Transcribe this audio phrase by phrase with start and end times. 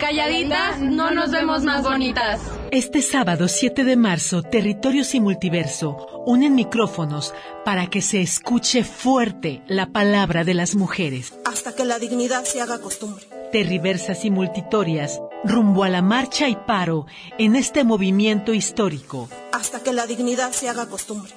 [0.00, 2.40] Calladitas no nos vemos más bonitas.
[2.70, 7.34] Este sábado 7 de marzo, Territorios y Multiverso unen micrófonos
[7.66, 11.34] para que se escuche fuerte la palabra de las mujeres.
[11.44, 13.26] Hasta que la dignidad se haga costumbre.
[13.52, 17.04] Terriversas y multitorias, rumbo a la marcha y paro
[17.36, 19.28] en este movimiento histórico.
[19.52, 21.32] Hasta que la dignidad se haga costumbre.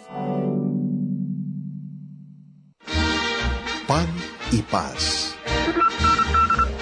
[3.88, 4.08] Pan
[4.54, 5.36] y paz.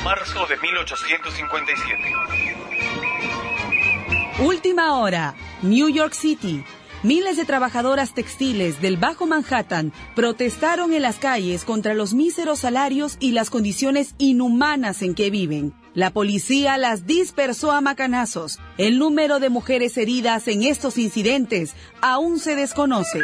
[0.04, 2.14] Marzo de 1857.
[4.40, 6.64] Última hora, New York City.
[7.04, 13.18] Miles de trabajadoras textiles del Bajo Manhattan protestaron en las calles contra los míseros salarios
[13.20, 15.72] y las condiciones inhumanas en que viven.
[15.94, 18.58] La policía las dispersó a macanazos.
[18.80, 23.20] El número de mujeres heridas en estos incidentes aún se desconoce.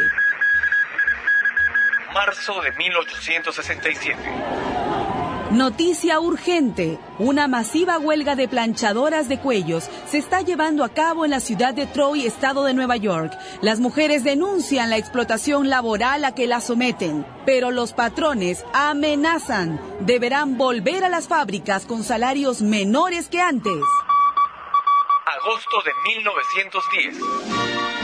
[2.14, 5.17] Marzo de 1867.
[5.50, 6.98] Noticia urgente.
[7.18, 11.72] Una masiva huelga de planchadoras de cuellos se está llevando a cabo en la ciudad
[11.72, 13.32] de Troy, estado de Nueva York.
[13.62, 19.80] Las mujeres denuncian la explotación laboral a que las someten, pero los patrones amenazan.
[20.00, 23.82] Deberán volver a las fábricas con salarios menores que antes.
[25.24, 27.97] Agosto de 1910.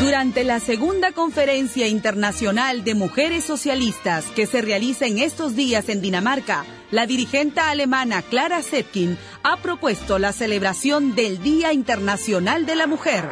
[0.00, 6.00] Durante la segunda conferencia internacional de mujeres socialistas que se realiza en estos días en
[6.00, 12.86] Dinamarca, la dirigente alemana Clara Zetkin ha propuesto la celebración del Día Internacional de la
[12.86, 13.24] Mujer.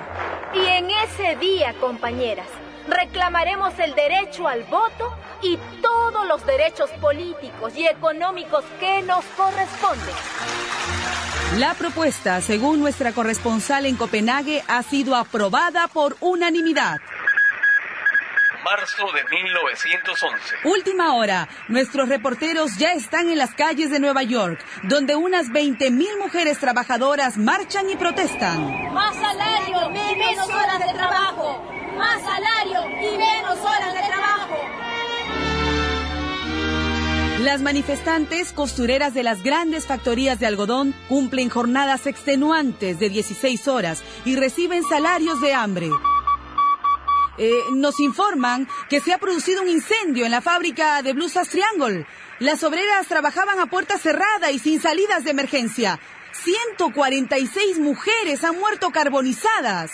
[0.55, 2.49] Y en ese día, compañeras,
[2.89, 10.15] reclamaremos el derecho al voto y todos los derechos políticos y económicos que nos corresponden.
[11.59, 16.97] La propuesta, según nuestra corresponsal en Copenhague, ha sido aprobada por unanimidad.
[18.67, 20.57] Marzo de 1911.
[20.65, 21.49] Última hora.
[21.69, 27.37] Nuestros reporteros ya están en las calles de Nueva York, donde unas 20.000 mujeres trabajadoras
[27.37, 28.93] marchan y protestan.
[28.93, 31.65] Más salario y menos horas de trabajo.
[31.97, 34.57] Más salario y menos horas de trabajo.
[37.43, 44.03] Las manifestantes costureras de las grandes factorías de algodón cumplen jornadas extenuantes de 16 horas
[44.25, 45.89] y reciben salarios de hambre.
[47.39, 52.07] Eh, nos informan que se ha producido un incendio en la fábrica de blusas Triangle.
[52.39, 55.99] Las obreras trabajaban a puerta cerrada y sin salidas de emergencia.
[56.33, 59.91] 146 mujeres han muerto carbonizadas.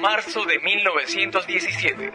[0.00, 2.12] Marzo de 1917.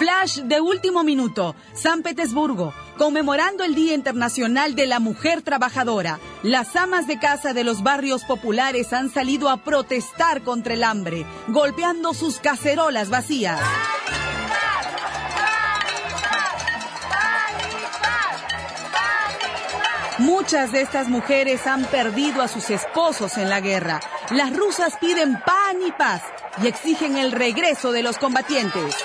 [0.00, 6.18] Flash de último minuto, San Petersburgo, conmemorando el Día Internacional de la Mujer Trabajadora.
[6.42, 11.26] Las amas de casa de los barrios populares han salido a protestar contra el hambre,
[11.48, 13.60] golpeando sus cacerolas vacías.
[20.16, 24.00] Muchas de estas mujeres han perdido a sus esposos en la guerra.
[24.30, 26.22] Las rusas piden pan y paz
[26.62, 28.96] y exigen el regreso de los combatientes.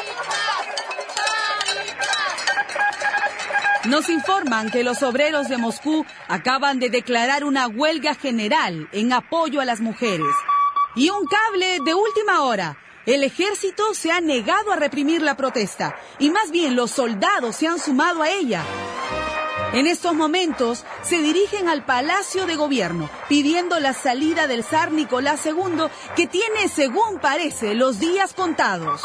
[3.88, 9.62] Nos informan que los obreros de Moscú acaban de declarar una huelga general en apoyo
[9.62, 10.34] a las mujeres.
[10.96, 12.78] Y un cable de última hora.
[13.06, 17.68] El ejército se ha negado a reprimir la protesta y más bien los soldados se
[17.68, 18.64] han sumado a ella.
[19.74, 25.46] En estos momentos se dirigen al Palacio de Gobierno pidiendo la salida del zar Nicolás
[25.46, 25.86] II
[26.16, 29.04] que tiene, según parece, los días contados.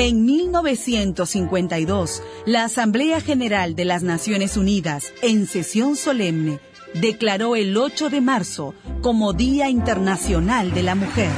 [0.00, 6.60] En 1952, la Asamblea General de las Naciones Unidas, en sesión solemne,
[6.94, 11.32] declaró el 8 de marzo como Día Internacional de la Mujer.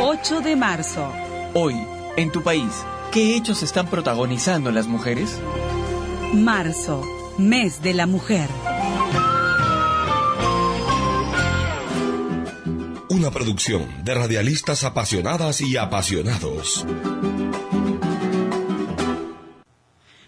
[0.00, 1.12] ...8 de marzo.
[1.54, 1.76] Hoy,
[2.16, 5.38] en tu país, ¿qué hechos están protagonizando las mujeres?
[6.34, 7.04] Marzo,
[7.38, 8.48] mes de la mujer.
[13.16, 16.84] Una producción de radialistas apasionadas y apasionados.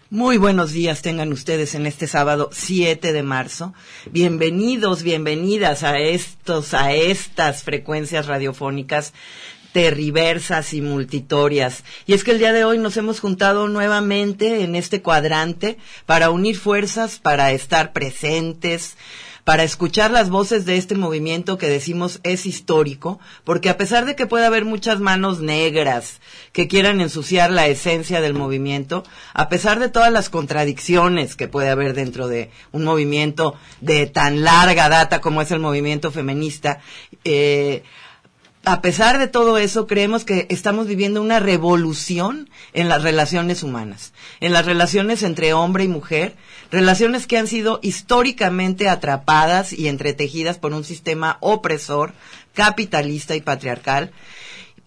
[0.09, 3.75] Muy buenos días tengan ustedes en este sábado 7 de marzo.
[4.09, 9.13] Bienvenidos, bienvenidas a estos, a estas frecuencias radiofónicas
[9.71, 11.83] terriversas y multitorias.
[12.07, 15.77] Y es que el día de hoy nos hemos juntado nuevamente en este cuadrante
[16.07, 18.97] para unir fuerzas, para estar presentes,
[19.49, 24.15] para escuchar las voces de este movimiento que decimos es histórico, porque a pesar de
[24.15, 26.21] que puede haber muchas manos negras
[26.53, 29.03] que quieran ensuciar la esencia del movimiento,
[29.33, 34.43] a pesar de todas las contradicciones que puede haber dentro de un movimiento de tan
[34.43, 36.81] larga data como es el movimiento feminista,
[37.23, 37.81] eh,
[38.65, 44.13] a pesar de todo eso, creemos que estamos viviendo una revolución en las relaciones humanas,
[44.41, 46.35] en las relaciones entre hombre y mujer,
[46.69, 52.13] relaciones que han sido históricamente atrapadas y entretejidas por un sistema opresor,
[52.53, 54.11] capitalista y patriarcal,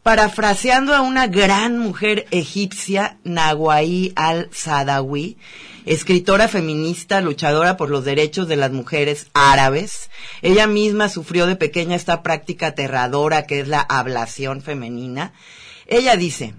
[0.03, 5.39] parafraseando a una gran mujer egipcia, Nawaí al-Sadawi,
[5.87, 10.11] escritora feminista, luchadora por los derechos de las mujeres árabes.
[10.43, 15.33] Ella misma sufrió de pequeña esta práctica aterradora que es la ablación femenina.
[15.87, 16.55] Ella dice,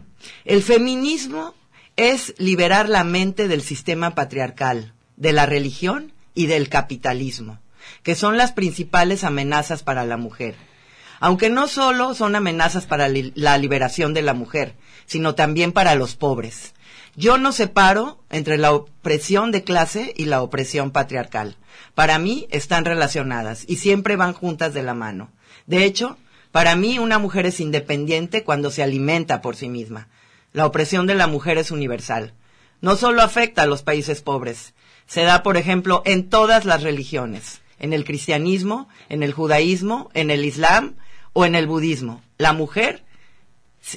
[0.46, 1.54] el feminismo
[1.96, 7.60] es liberar la mente del sistema patriarcal, de la religión y del capitalismo,
[8.02, 10.56] que son las principales amenazas para la mujer
[11.24, 14.76] aunque no solo son amenazas para la liberación de la mujer,
[15.06, 16.74] sino también para los pobres.
[17.16, 21.58] Yo no separo entre la opresión de clase y la opresión patriarcal.
[21.94, 25.32] Para mí están relacionadas y siempre van juntas de la mano.
[25.68, 26.18] De hecho,
[26.52, 30.08] para mí una mujer es independiente cuando se alimenta por sí misma.
[30.54, 32.34] La opresión de la mujer es universal.
[32.82, 34.74] No solo afecta a los países pobres,
[35.06, 40.32] se da, por ejemplo, en todas las religiones, en el cristianismo, en el judaísmo, en
[40.32, 40.96] el islam,
[41.34, 42.22] o en el budismo.
[42.38, 43.04] La mujer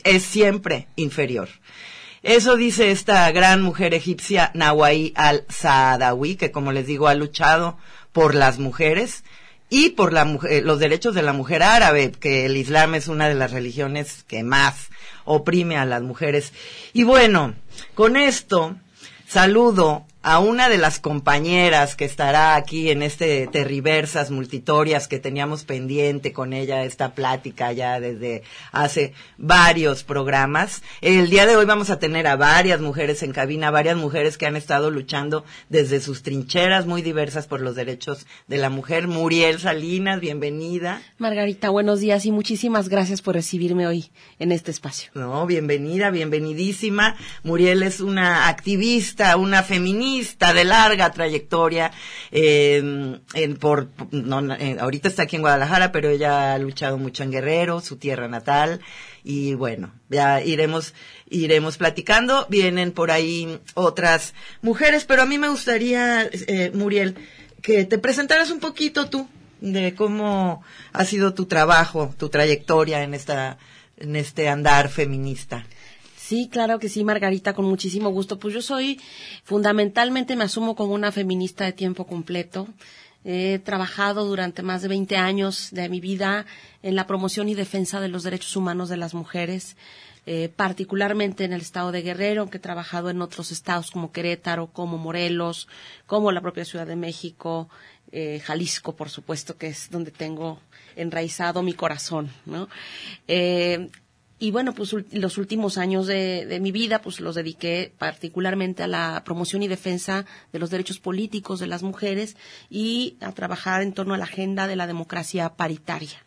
[0.05, 1.49] es siempre inferior.
[2.27, 7.79] Eso dice esta gran mujer egipcia Nawaí al-Saadawi, que como les digo ha luchado
[8.11, 9.23] por las mujeres
[9.71, 13.37] y por la los derechos de la mujer árabe, que el Islam es una de
[13.37, 14.89] las religiones que más
[15.25, 16.53] oprime a las mujeres.
[16.93, 17.55] Y bueno,
[17.95, 18.75] con esto
[19.29, 25.63] saludo a una de las compañeras que estará aquí en este Terriversas Multitorias que teníamos
[25.63, 28.43] pendiente con ella esta plática ya desde
[28.73, 30.83] hace varios programas.
[31.01, 34.47] El día de hoy vamos a tener a varias mujeres en cabina, varias mujeres que
[34.47, 39.07] han estado luchando desde sus trincheras muy diversas por los derechos de la mujer.
[39.07, 41.03] Muriel Salinas, bienvenida.
[41.19, 45.09] Margarita, buenos días y muchísimas gracias por recibirme hoy en este espacio.
[45.15, 47.15] No, bienvenida, bienvenidísima.
[47.45, 51.93] Muriel es una activista, una feminista de larga trayectoria.
[52.31, 57.33] Eh, en, por, eh, ahorita está aquí en Guadalajara, pero ella ha luchado mucho en
[57.33, 58.81] Guerrero, su tierra natal.
[59.25, 60.95] Y bueno, ya iremos,
[61.29, 62.47] iremos platicando.
[62.49, 67.17] Vienen por ahí otras mujeres, pero a mí me gustaría, eh, Muriel,
[67.63, 69.29] que te presentaras un poquito tú
[69.61, 73.59] de cómo ha sido tu trabajo, tu trayectoria en esta,
[73.97, 75.67] en este andar feminista.
[76.27, 78.37] Sí, claro que sí, Margarita, con muchísimo gusto.
[78.41, 79.01] Pues yo soy,
[79.45, 82.67] fundamentalmente me asumo como una feminista de tiempo completo.
[83.25, 86.45] He trabajado durante más de 20 años de mi vida
[86.83, 89.77] en la promoción y defensa de los derechos humanos de las mujeres,
[90.27, 94.67] eh, particularmente en el estado de Guerrero, aunque he trabajado en otros estados como Querétaro,
[94.67, 95.69] como Morelos,
[96.07, 97.69] como la propia Ciudad de México,
[98.11, 100.59] eh, Jalisco, por supuesto, que es donde tengo
[100.97, 102.69] enraizado mi corazón, ¿no?
[103.29, 103.91] Eh,
[104.39, 109.23] y bueno, pues los últimos años de, mi vida, pues los dediqué particularmente a la
[109.25, 112.37] promoción y defensa de los derechos políticos de las mujeres
[112.69, 116.23] y a trabajar en torno a la agenda de la democracia paritaria,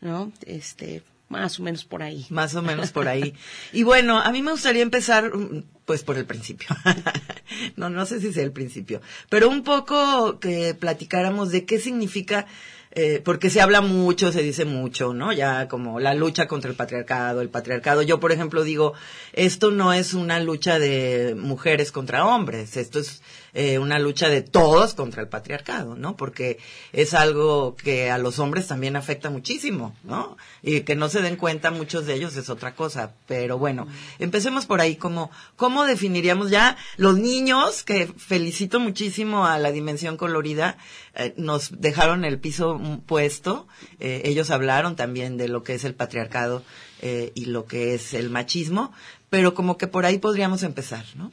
[0.00, 0.32] ¿no?
[0.46, 2.26] Este, más o menos por ahí.
[2.30, 3.34] Más o menos por ahí.
[3.74, 6.68] y bueno, a mí me gustaría empezar, mm, pues por el principio.
[7.76, 12.46] no, no sé si sea el principio, pero un poco que platicáramos de qué significa
[12.92, 15.32] eh, porque se habla mucho, se dice mucho, ¿no?
[15.32, 18.02] Ya como la lucha contra el patriarcado, el patriarcado.
[18.02, 18.94] Yo, por ejemplo, digo,
[19.32, 23.22] esto no es una lucha de mujeres contra hombres, esto es
[23.54, 26.16] eh, una lucha de todos contra el patriarcado, ¿no?
[26.16, 26.58] Porque
[26.92, 30.36] es algo que a los hombres también afecta muchísimo, ¿no?
[30.62, 33.14] Y que no se den cuenta muchos de ellos es otra cosa.
[33.26, 33.86] Pero bueno,
[34.18, 40.16] empecemos por ahí, como, ¿cómo definiríamos ya los niños, que felicito muchísimo a la dimensión
[40.16, 40.76] colorida,
[41.14, 43.66] eh, nos dejaron el piso puesto,
[43.98, 46.62] eh, ellos hablaron también de lo que es el patriarcado
[47.02, 48.92] eh, y lo que es el machismo,
[49.28, 51.32] pero como que por ahí podríamos empezar, ¿no?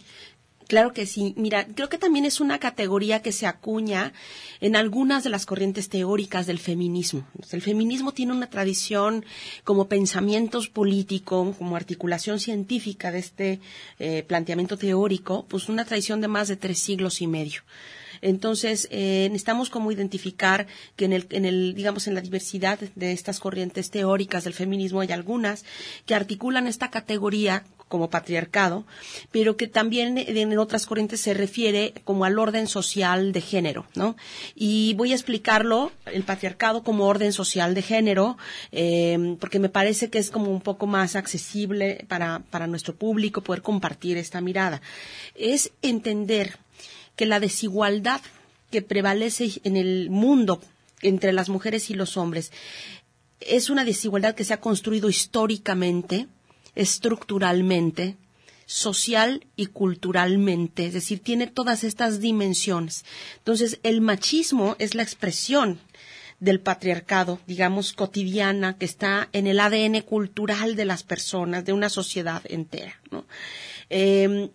[0.67, 1.33] Claro que sí.
[1.37, 4.13] Mira, creo que también es una categoría que se acuña
[4.59, 7.25] en algunas de las corrientes teóricas del feminismo.
[7.51, 9.25] El feminismo tiene una tradición
[9.63, 13.59] como pensamiento político, como articulación científica de este
[14.27, 17.61] planteamiento teórico, pues una tradición de más de tres siglos y medio.
[18.21, 23.11] Entonces, eh, necesitamos como identificar que en el, en el, digamos, en la diversidad de
[23.11, 25.65] estas corrientes teóricas del feminismo hay algunas
[26.05, 28.85] que articulan esta categoría como patriarcado,
[29.31, 34.15] pero que también en otras corrientes se refiere como al orden social de género, ¿no?
[34.55, 38.37] Y voy a explicarlo, el patriarcado como orden social de género,
[38.71, 43.41] eh, porque me parece que es como un poco más accesible para, para nuestro público
[43.41, 44.81] poder compartir esta mirada.
[45.35, 46.57] Es entender
[47.15, 48.21] que la desigualdad
[48.71, 50.61] que prevalece en el mundo
[51.01, 52.51] entre las mujeres y los hombres
[53.39, 56.27] es una desigualdad que se ha construido históricamente,
[56.77, 58.15] estructuralmente,
[58.67, 63.03] social y culturalmente, es decir, tiene todas estas dimensiones.
[63.37, 65.79] Entonces, el machismo es la expresión
[66.39, 71.89] del patriarcado, digamos, cotidiana, que está en el ADN cultural de las personas, de una
[71.89, 73.01] sociedad entera.
[73.09, 73.25] ¿no?
[73.89, 74.51] Eh,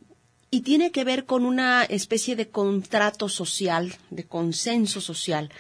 [0.50, 5.50] y tiene que ver con una especie de contrato social, de consenso social,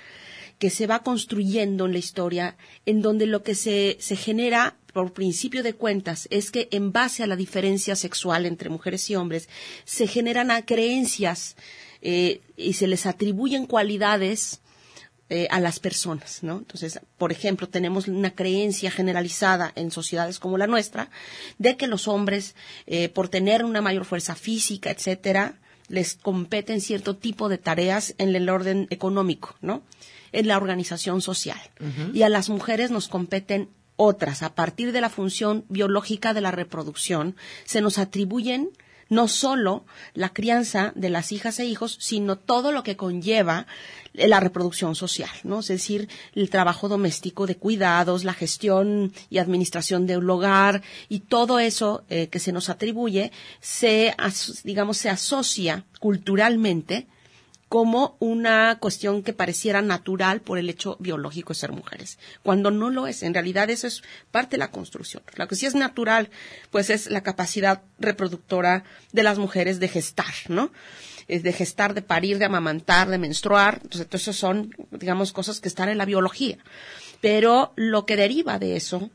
[0.62, 5.12] que se va construyendo en la historia, en donde lo que se, se genera por
[5.12, 9.48] principio de cuentas es que en base a la diferencia sexual entre mujeres y hombres
[9.84, 11.56] se generan creencias
[12.00, 14.60] eh, y se les atribuyen cualidades
[15.30, 16.58] eh, a las personas, ¿no?
[16.58, 21.10] Entonces, por ejemplo, tenemos una creencia generalizada en sociedades como la nuestra
[21.58, 22.54] de que los hombres,
[22.86, 28.36] eh, por tener una mayor fuerza física, etcétera, les competen cierto tipo de tareas en
[28.36, 29.82] el orden económico, ¿no?
[30.32, 31.60] En la organización social.
[32.14, 34.42] Y a las mujeres nos competen otras.
[34.42, 38.70] A partir de la función biológica de la reproducción, se nos atribuyen
[39.12, 39.84] no solo
[40.14, 43.66] la crianza de las hijas e hijos, sino todo lo que conlleva
[44.14, 45.60] la reproducción social, ¿no?
[45.60, 51.58] Es decir, el trabajo doméstico de cuidados, la gestión y administración del hogar y todo
[51.58, 54.14] eso eh, que se nos atribuye se,
[54.64, 57.06] digamos, se asocia culturalmente
[57.72, 62.90] como una cuestión que pareciera natural por el hecho biológico de ser mujeres, cuando no
[62.90, 63.22] lo es.
[63.22, 65.22] En realidad eso es parte de la construcción.
[65.36, 66.28] Lo que sí es natural,
[66.70, 70.70] pues es la capacidad reproductora de las mujeres de gestar, ¿no?
[71.28, 73.80] Es de gestar, de parir, de amamantar, de menstruar.
[73.82, 76.58] Entonces, eso son, digamos, cosas que están en la biología.
[77.22, 79.08] Pero lo que deriva de eso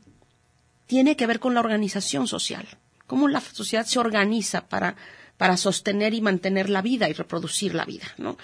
[0.88, 2.66] tiene que ver con la organización social.
[3.06, 4.96] Cómo la sociedad se organiza para
[5.38, 8.36] para sostener y mantener la vida y reproducir la vida, ¿no?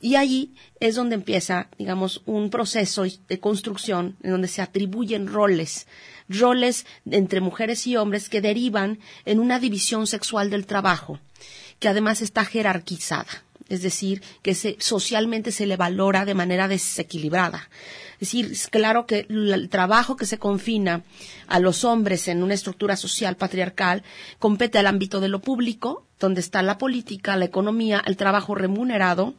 [0.00, 5.86] Y allí es donde empieza, digamos, un proceso de construcción en donde se atribuyen roles,
[6.28, 11.20] roles entre mujeres y hombres que derivan en una división sexual del trabajo,
[11.78, 17.70] que además está jerarquizada, es decir, que socialmente se le valora de manera desequilibrada.
[18.14, 21.04] Es decir, es claro que el trabajo que se confina
[21.46, 24.02] a los hombres en una estructura social patriarcal
[24.38, 29.34] compete al ámbito de lo público, donde está la política, la economía, el trabajo remunerado,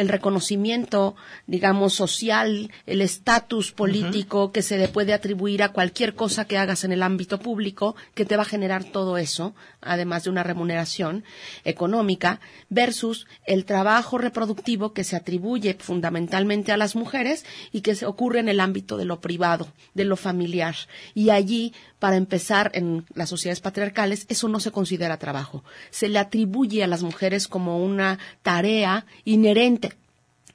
[0.00, 1.14] el reconocimiento,
[1.46, 6.84] digamos, social, el estatus político que se le puede atribuir a cualquier cosa que hagas
[6.84, 11.24] en el ámbito público, que te va a generar todo eso, además de una remuneración
[11.64, 18.06] económica, versus el trabajo reproductivo que se atribuye fundamentalmente a las mujeres y que se
[18.06, 20.74] ocurre en el ámbito de lo privado, de lo familiar.
[21.14, 25.62] Y allí para empezar, en las sociedades patriarcales, eso no se considera trabajo.
[25.90, 29.92] Se le atribuye a las mujeres como una tarea inherente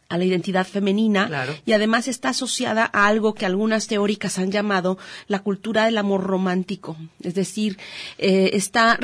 [0.09, 4.97] a la identidad femenina y además está asociada a algo que algunas teóricas han llamado
[5.27, 6.97] la cultura del amor romántico.
[7.21, 7.77] Es decir,
[8.17, 8.97] eh, está,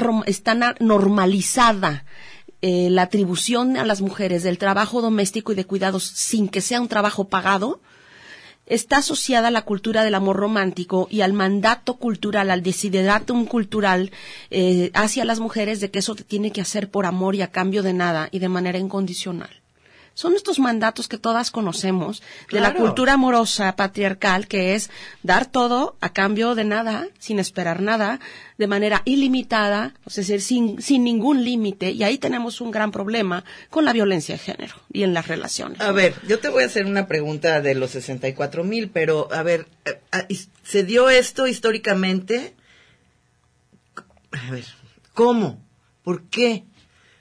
[0.80, 2.06] normalizada
[2.62, 6.82] eh, la atribución a las mujeres del trabajo doméstico y de cuidados sin que sea
[6.82, 7.82] un trabajo pagado
[8.72, 14.12] está asociada a la cultura del amor romántico y al mandato cultural, al desideratum cultural
[14.50, 17.52] eh, hacia las mujeres de que eso te tiene que hacer por amor y a
[17.52, 19.61] cambio de nada y de manera incondicional.
[20.14, 24.90] Son estos mandatos que todas conocemos de la cultura amorosa patriarcal, que es
[25.24, 28.20] dar todo a cambio de nada, sin esperar nada,
[28.58, 31.92] de manera ilimitada, es decir, sin, sin ningún límite.
[31.92, 35.80] Y ahí tenemos un gran problema con la violencia de género y en las relaciones.
[35.80, 39.44] A ver, yo te voy a hacer una pregunta de los 64 mil, pero a
[39.44, 40.28] ver, eh, ah,
[40.64, 42.54] ¿se dio esto históricamente?
[44.32, 44.66] A ver,
[45.14, 45.66] ¿cómo?
[46.04, 46.66] ¿Por qué?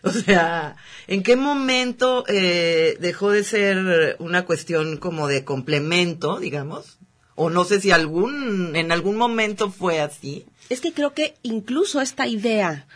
[0.04, 0.76] O sea,
[1.08, 6.98] ¿en qué momento eh, dejó de ser una cuestión como de complemento, digamos?
[7.34, 10.46] O no sé si algún, en algún momento fue así.
[10.70, 12.86] Es que creo que incluso esta idea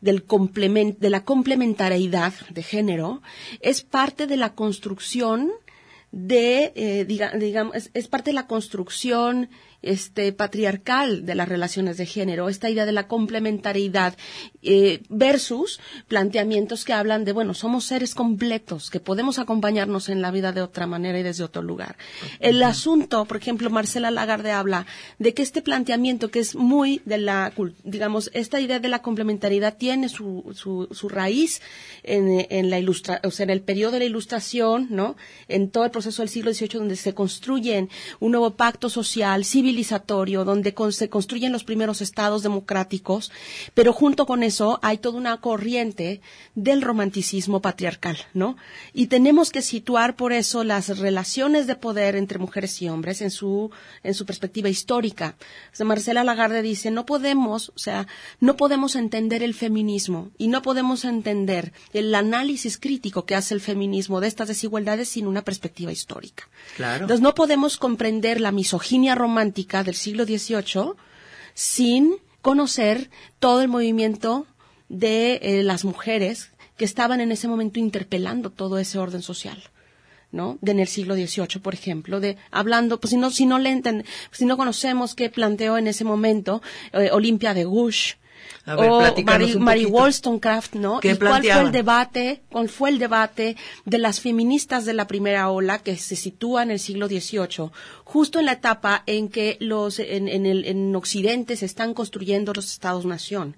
[0.00, 0.24] del
[0.98, 3.22] de la complementariedad de género
[3.60, 5.50] es parte de la construcción
[6.12, 9.48] de, eh, digamos, es, parte de la construcción
[9.80, 14.14] este, patriarcal de las relaciones de género, esta idea de la complementariedad
[14.62, 20.30] eh, versus planteamientos que hablan de, bueno, somos seres completos, que podemos acompañarnos en la
[20.30, 21.96] vida de otra manera y desde otro lugar.
[22.38, 24.86] El asunto, por ejemplo, Marcela Lagarde habla
[25.18, 27.52] de que este planteamiento que es muy de la,
[27.82, 31.60] digamos, esta idea de la complementariedad tiene su, su, su raíz
[32.02, 35.16] en, en la ilustra, o sea, en el periodo de la ilustración, ¿no?
[35.48, 37.90] En todo el proceso del siglo XVIII donde se construyen
[38.20, 43.32] un nuevo pacto social, civil civilizatorio, donde se construyen los primeros estados democráticos,
[43.74, 44.51] pero junto con eso
[44.82, 46.20] hay toda una corriente
[46.54, 48.56] del romanticismo patriarcal, ¿no?
[48.92, 53.30] Y tenemos que situar por eso las relaciones de poder entre mujeres y hombres en
[53.30, 53.70] su,
[54.02, 55.36] en su perspectiva histórica.
[55.84, 58.06] Marcela Lagarde dice, no podemos, o sea,
[58.40, 63.60] no podemos entender el feminismo y no podemos entender el análisis crítico que hace el
[63.60, 66.48] feminismo de estas desigualdades sin una perspectiva histórica.
[66.76, 67.04] Claro.
[67.04, 70.94] Entonces no podemos comprender la misoginia romántica del siglo XVIII
[71.54, 74.46] sin conocer todo el movimiento
[74.88, 79.62] de eh, las mujeres que estaban en ese momento interpelando todo ese orden social.
[80.32, 80.58] ¿no?
[80.60, 83.82] De en el siglo XVIII, por ejemplo, de hablando, pues si no, si no le
[84.30, 87.66] si no conocemos qué planteó en ese momento eh, Olimpia de
[88.66, 91.00] Gush, o Mary, Wollstonecraft, ¿no?
[91.02, 95.50] ¿Y cuál fue el debate, cuál fue el debate de las feministas de la primera
[95.50, 97.70] ola que se sitúa en el siglo XVIII,
[98.04, 102.52] justo en la etapa en que los, en, en, el, en Occidente se están construyendo
[102.52, 103.56] los estados-nación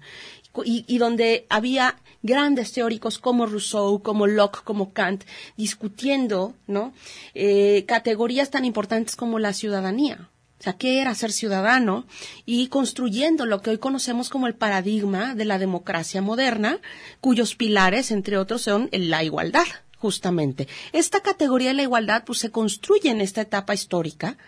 [0.63, 5.23] y, y donde había grandes teóricos como Rousseau, como Locke, como Kant,
[5.57, 6.93] discutiendo, ¿no?
[7.33, 10.29] Eh, categorías tan importantes como la ciudadanía.
[10.65, 12.07] Sea, ¿qué era ser ciudadano?
[12.47, 16.79] Y construyendo lo que hoy conocemos como el paradigma de la democracia moderna,
[17.21, 19.67] cuyos pilares, entre otros, son la igualdad,
[19.99, 20.67] justamente.
[20.91, 24.39] Esta categoría de la igualdad, pues, se construye en esta etapa histórica,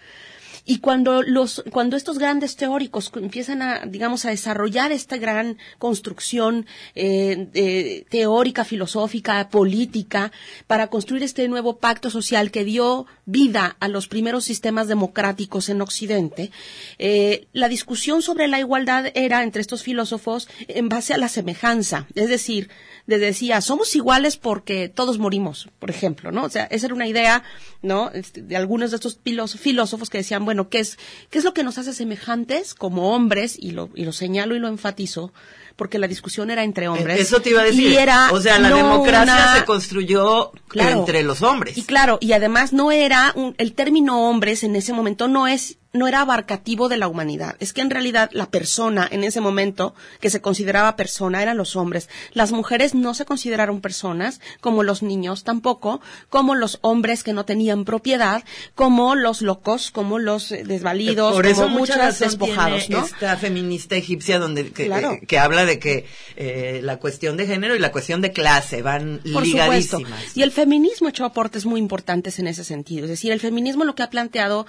[0.69, 6.65] y cuando los, cuando estos grandes teóricos empiezan a, digamos, a desarrollar esta gran construcción
[6.93, 10.33] eh, teórica, filosófica, política,
[10.67, 15.81] para construir este nuevo pacto social que dio vida a los primeros sistemas democráticos en
[15.81, 16.51] Occidente,
[16.99, 22.07] eh, la discusión sobre la igualdad era entre estos filósofos en base a la semejanza,
[22.13, 22.69] es decir,
[23.07, 26.43] de decía, somos iguales porque todos morimos, por ejemplo, ¿no?
[26.43, 27.41] O sea, esa era una idea,
[27.81, 28.11] ¿no?
[28.13, 29.19] Este, de algunos de estos
[29.59, 30.99] filósofos que decían, bueno, ¿qué es,
[31.29, 33.57] qué es lo que nos hace semejantes como hombres?
[33.57, 35.31] Y lo, y lo señalo y lo enfatizo,
[35.77, 37.19] porque la discusión era entre hombres.
[37.19, 37.91] Eso te iba a decir.
[37.91, 41.77] Y era o sea, la democracia se construyó entre los hombres.
[41.77, 45.77] Y claro, y además no era un, el término hombres en ese momento no es
[45.97, 47.55] no era abarcativo de la humanidad.
[47.59, 51.75] Es que en realidad la persona en ese momento que se consideraba persona eran los
[51.75, 52.09] hombres.
[52.33, 57.45] Las mujeres no se consideraron personas, como los niños tampoco, como los hombres que no
[57.45, 58.43] tenían propiedad,
[58.75, 63.05] como los locos, como los eh, desvalidos, Por eso como muchas despojados, ¿no?
[63.05, 66.05] Esta feminista egipcia donde que, eh, que habla de que
[66.35, 70.09] eh, la cuestión de género y la cuestión de clase van Por ligadísimas.
[70.09, 70.39] Supuesto.
[70.39, 73.05] Y el feminismo ha hecho aportes muy importantes en ese sentido.
[73.05, 74.65] Es decir, el feminismo lo que ha planteado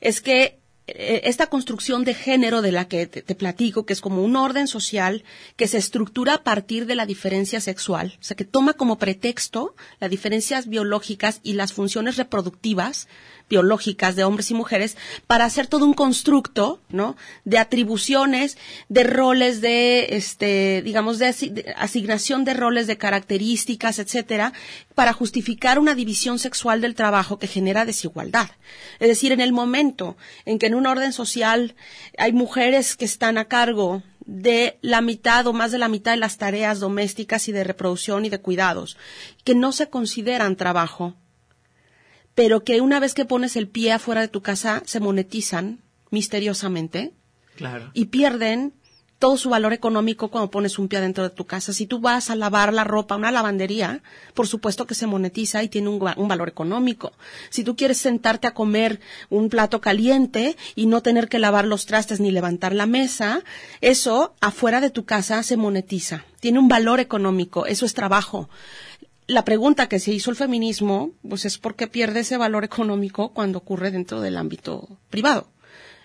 [0.00, 4.36] es que esta construcción de género de la que te, platico, que es como un
[4.36, 5.24] orden social
[5.56, 9.74] que se estructura a partir de la diferencia sexual, o sea, que toma como pretexto
[9.98, 13.08] las diferencias biológicas y las funciones reproductivas
[13.48, 17.16] biológicas de hombres y mujeres para hacer todo un constructo, ¿no?
[17.44, 18.56] De atribuciones,
[18.88, 24.52] de roles de, este, digamos, de, asignación de roles, de características, etcétera,
[24.94, 28.50] para justificar una división sexual del trabajo que genera desigualdad.
[28.98, 31.74] Es decir, en el momento en que en un orden social
[32.16, 36.16] hay mujeres que están a cargo de la mitad o más de la mitad de
[36.16, 38.96] las tareas domésticas y de reproducción y de cuidados,
[39.44, 41.14] que no se consideran trabajo,
[42.34, 47.12] pero que una vez que pones el pie afuera de tu casa se monetizan misteriosamente
[47.56, 47.90] claro.
[47.94, 48.74] y pierden
[49.18, 51.72] todo su valor económico cuando pones un pie dentro de tu casa.
[51.72, 54.02] Si tú vas a lavar la ropa a una lavandería,
[54.34, 57.12] por supuesto que se monetiza y tiene un, un, valor económico.
[57.48, 61.86] Si tú quieres sentarte a comer un plato caliente y no tener que lavar los
[61.86, 63.42] trastes ni levantar la mesa,
[63.80, 66.26] eso afuera de tu casa se monetiza.
[66.40, 68.50] Tiene un valor económico, eso es trabajo
[69.26, 73.32] la pregunta que se hizo el feminismo, pues es por qué pierde ese valor económico
[73.32, 75.48] cuando ocurre dentro del ámbito privado.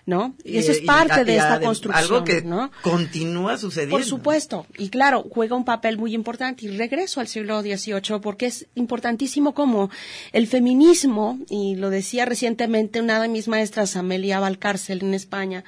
[0.06, 0.34] ¿No?
[0.42, 2.02] Y eso es parte de esta construcción.
[2.02, 2.72] Algo que ¿no?
[2.82, 3.94] continúa sucediendo.
[3.94, 4.66] Por supuesto.
[4.76, 6.64] Y claro, juega un papel muy importante.
[6.64, 9.90] Y regreso al siglo XVIII porque es importantísimo como
[10.32, 15.64] el feminismo, y lo decía recientemente una de mis maestras, Amelia Valcárcel, en España,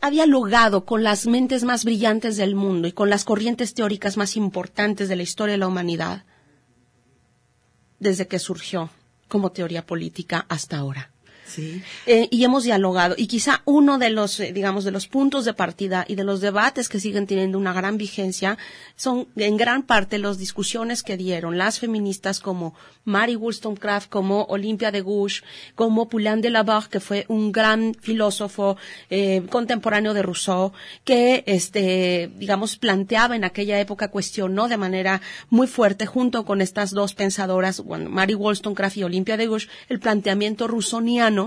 [0.00, 4.36] ha, dialogado con las mentes más brillantes del mundo y con las corrientes teóricas más
[4.36, 6.24] importantes de la historia de la humanidad
[7.98, 8.90] desde que surgió
[9.28, 11.10] como teoría política hasta ahora.
[11.48, 11.82] Sí.
[12.06, 13.14] Eh, y hemos dialogado.
[13.16, 16.40] Y quizá uno de los, eh, digamos, de los puntos de partida y de los
[16.40, 18.58] debates que siguen teniendo una gran vigencia
[18.96, 24.90] son en gran parte las discusiones que dieron las feministas como Mary Wollstonecraft, como Olympia
[24.90, 25.42] de Gouges,
[25.74, 28.76] como Poulain de la Barre, que fue un gran filósofo
[29.08, 30.72] eh, contemporáneo de Rousseau,
[31.04, 36.90] que, este, digamos, planteaba en aquella época, cuestionó de manera muy fuerte, junto con estas
[36.90, 41.37] dos pensadoras, bueno, Mary Wollstonecraft y Olympia de Gouges, el planteamiento rusoniano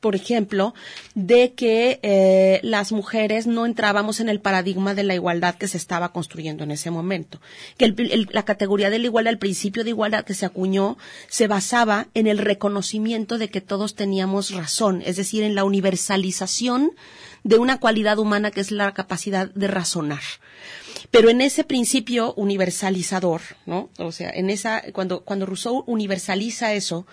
[0.00, 0.74] por ejemplo,
[1.14, 5.76] de que eh, las mujeres no entrábamos en el paradigma de la igualdad que se
[5.76, 7.40] estaba construyendo en ese momento.
[7.78, 11.46] Que el- la categoría de la igualdad, el principio de igualdad que se acuñó, se
[11.46, 16.90] basaba en el reconocimiento de que todos teníamos razón, es decir, en la universalización
[17.44, 20.22] de una cualidad humana que es la capacidad de razonar.
[21.12, 23.88] Pero en ese principio universalizador, ¿no?
[23.98, 27.06] O sea, en esa, cuando, cuando Rousseau universaliza eso,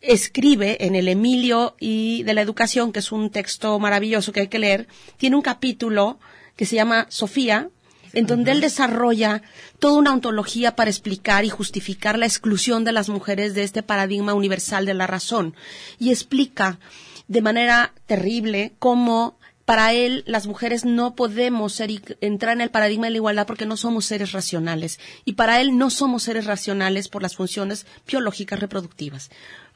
[0.00, 4.48] escribe en el Emilio y de la Educación, que es un texto maravilloso que hay
[4.48, 6.18] que leer, tiene un capítulo
[6.56, 7.70] que se llama Sofía,
[8.12, 9.42] en donde él desarrolla
[9.78, 14.34] toda una ontología para explicar y justificar la exclusión de las mujeres de este paradigma
[14.34, 15.54] universal de la razón.
[15.98, 16.78] Y explica
[17.26, 21.90] de manera terrible cómo para él las mujeres no podemos ser
[22.22, 24.98] entrar en el paradigma de la igualdad porque no somos seres racionales.
[25.26, 29.28] Y para él no somos seres racionales por las funciones biológicas reproductivas.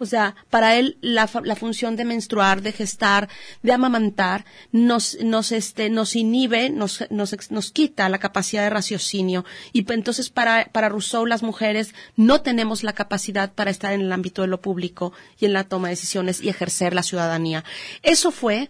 [0.02, 3.28] O sea, para él la, la función de menstruar, de gestar,
[3.62, 9.44] de amamantar, nos, nos, este, nos inhibe, nos, nos, nos quita la capacidad de raciocinio.
[9.72, 14.00] Y p- entonces para, para Rousseau las mujeres no tenemos la capacidad para estar en
[14.00, 17.64] el ámbito de lo público y en la toma de decisiones y ejercer la ciudadanía.
[18.02, 18.68] Eso fue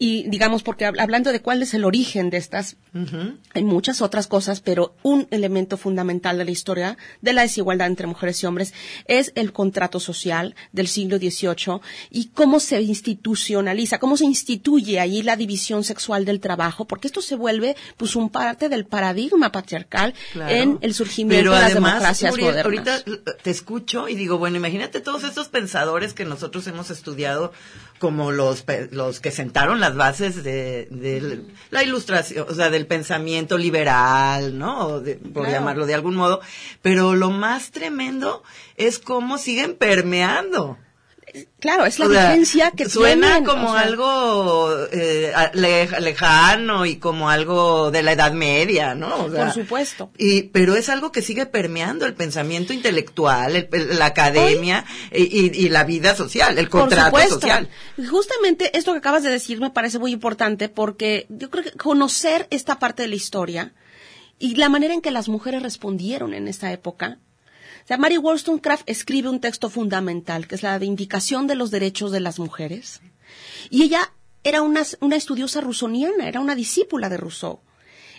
[0.00, 2.76] y digamos, porque hab- hablando de cuál es el origen de estas,
[3.54, 8.06] hay muchas otras cosas, pero un elemento fundamental de la historia de la desigualdad entre
[8.06, 8.74] mujeres y hombres
[9.06, 11.80] es el contrato social del siglo XVIII
[12.10, 17.20] y cómo se institucionaliza, cómo se instituye ahí la división sexual del trabajo, porque esto
[17.22, 20.54] se vuelve pues un parte del paradigma patriarcal Claro.
[20.54, 22.64] en el surgimiento Pero de las además, democracias modernas.
[22.64, 23.02] ahorita
[23.42, 27.52] te escucho y digo, bueno, imagínate todos estos pensadores que nosotros hemos estudiado
[27.98, 33.58] como los, los que sentaron las bases de, de la ilustración, o sea, del pensamiento
[33.58, 34.86] liberal, ¿no?
[34.86, 35.50] O de- por Claro.
[35.50, 36.40] llamarlo de algún modo.
[36.82, 38.42] Pero lo más tremendo
[38.76, 40.78] es cómo siguen permeando.
[41.60, 45.32] Claro, es la O sea, vigencia que suena tienen, como o sea, algo eh,
[45.98, 49.24] lejano y como algo de la Edad Media, ¿no?
[49.24, 50.10] O sea, Por supuesto.
[50.16, 55.22] Y, pero es algo que sigue permeando el pensamiento intelectual, el- el- la academia y,
[55.24, 57.34] y- y la vida social, el Por contrato supuesto.
[57.40, 57.68] social.
[58.08, 62.46] Justamente esto que acabas de decir me parece muy importante porque yo creo que conocer
[62.50, 63.72] esta parte de la historia
[64.38, 67.18] y la manera en que las mujeres respondieron en esta época.
[67.88, 72.12] Sea, Mary Wollstonecraft escribe un texto fundamental que es la de Indicación de los Derechos
[72.12, 73.00] de las Mujeres.
[73.70, 74.12] Y ella
[74.44, 77.60] era una, una estudiosa rusoniana, era una discípula de Rousseau.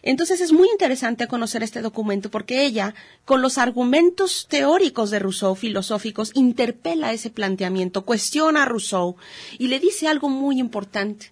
[0.02, 5.54] Entonces es muy interesante conocer este documento porque ella, con los argumentos teóricos de Rousseau,
[5.54, 9.18] filosóficos, interpela ese planteamiento, cuestiona a Rousseau
[9.60, 11.32] y le dice algo muy importante.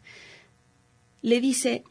[1.23, 1.83] Le dice,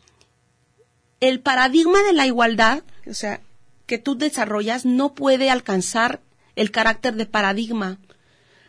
[1.19, 3.41] el paradigma de la igualdad, o sea,
[3.87, 6.21] que tú desarrollas no puede alcanzar
[6.57, 7.99] el carácter de paradigma,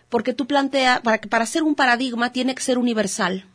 [0.10, 3.46] porque tú planteas, para, que- para ser un paradigma tiene que ser universal.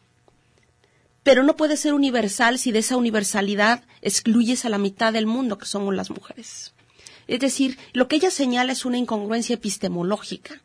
[1.22, 5.56] Pero no puede ser universal si de esa universalidad excluyes a la mitad del mundo,
[5.58, 6.74] que somos las mujeres.
[7.28, 10.60] Es decir, lo que ella señala es una incongruencia epistemológica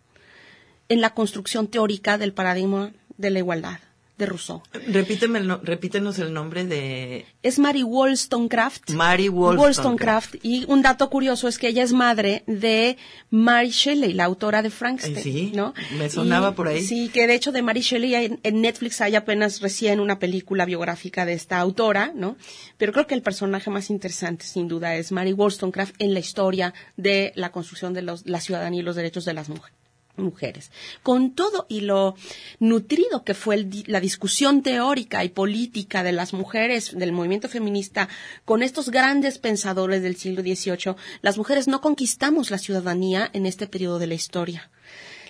[0.89, 3.79] en la construcción teórica del paradigma de la igualdad
[4.17, 4.63] de Rousseau.
[4.87, 8.89] Repíteme el no- repítenos el nombre de Es Mary Wollstonecraft.
[8.91, 10.35] Mary Wollstonecraft.
[10.43, 12.97] Y un dato curioso es que ella es madre de
[13.29, 15.23] Mary Shelley, la autora de Frankenstein.
[15.23, 15.73] Sí, ¿no?
[15.97, 16.83] me sonaba Y- por ahí.
[16.83, 20.65] Sí, que de hecho de Mary Shelley en, en Netflix hay apenas recién una película
[20.65, 22.37] biográfica de esta autora, ¿no?
[22.77, 26.73] Pero creo que el personaje más interesante, sin duda, es Mary Wollstonecraft en la historia
[26.95, 29.77] de la construcción de los- la ciudadanía y los derechos de las mujeres
[30.17, 30.71] mujeres.
[31.03, 32.15] Con todo y lo
[32.59, 38.07] nutrido que fue el la discusión teórica y política de las mujeres del movimiento feminista
[38.45, 43.67] con estos grandes pensadores del siglo XVIII, las mujeres no conquistamos la ciudadanía en este
[43.67, 44.69] periodo de la historia.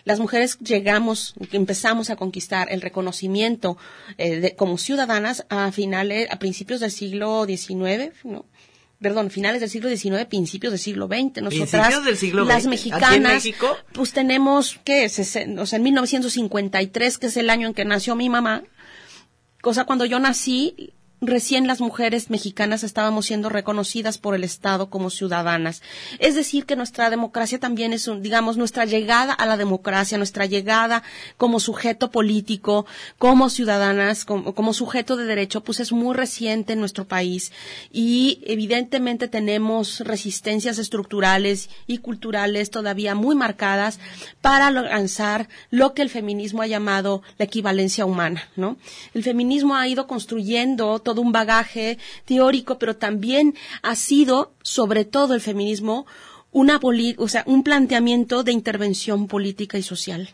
[0.06, 3.78] Las mujeres llegamos, empezamos a conquistar el reconocimiento
[4.18, 8.46] eh, de- como ciudadanas a finales, a principios del siglo XIX, ¿no?
[9.02, 11.42] Perdón, finales del siglo XIX, principios del siglo XX.
[11.44, 12.66] Nosotras, del siglo las XX.
[12.66, 13.78] ¿Aquí en mexicanas, México?
[13.94, 15.06] pues tenemos, ¿qué?
[15.06, 18.64] Sesen- o sea, en 1953, que es el año en que nació mi mamá,
[19.62, 25.10] cosa cuando yo nací, recién las mujeres mexicanas estábamos siendo reconocidas por el Estado como
[25.10, 25.82] ciudadanas.
[26.20, 30.46] Es decir, que nuestra democracia también es, un, digamos, nuestra llegada a la democracia, nuestra
[30.46, 31.04] llegada
[31.38, 32.86] como sujeto político,
[33.18, 37.52] como ciudadanas, como, como sujeto de derecho, pues es muy reciente en nuestro país.
[37.92, 44.00] Y evidentemente tenemos resistencias estructurales y culturales todavía muy marcadas
[44.42, 48.78] para alcanzar lo que el feminismo ha llamado la equivalencia humana, ¿no?
[49.14, 55.36] El feminismo ha ido construyendo todo un bagaje teórico, pero también ha sido, sobre todo
[55.36, 56.06] el feminismo,
[56.52, 56.82] una
[57.46, 60.30] un planteamiento de intervención política y social.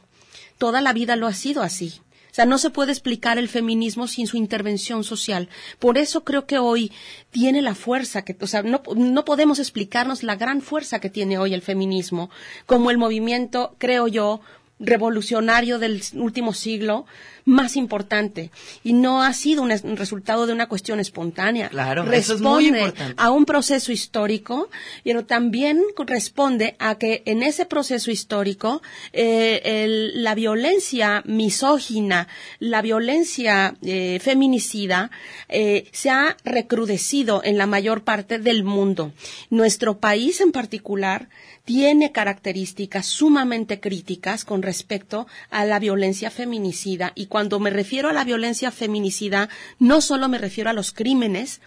[0.57, 2.01] toda la vida lo ha sido así.
[2.31, 5.47] O sea, no se puede explicar el feminismo sin su intervención social.
[5.77, 6.91] Por eso creo que hoy
[7.29, 11.37] tiene la fuerza que, o sea, no, no podemos explicarnos la gran fuerza que tiene
[11.37, 12.31] hoy el feminismo,
[12.65, 14.41] como el movimiento, creo yo,
[14.79, 17.05] revolucionario del último siglo
[17.45, 18.51] más importante
[18.83, 21.69] y no ha sido un, resultado de una cuestión espontánea.
[21.69, 23.15] Claro, responde eso es muy importante.
[23.17, 24.69] a un proceso histórico,
[25.03, 32.27] pero también responde a que en ese proceso histórico eh, la violencia misógina,
[32.59, 35.11] la violencia eh, feminicida
[35.49, 39.11] eh, se ha recrudecido en la mayor parte del mundo.
[39.49, 41.29] Nuestro país en particular
[41.65, 47.13] tiene características sumamente críticas con respecto a la violencia feminicida.
[47.15, 51.61] Y cuando me refiero a la violencia feminicida, no solo me refiero a los crímenes,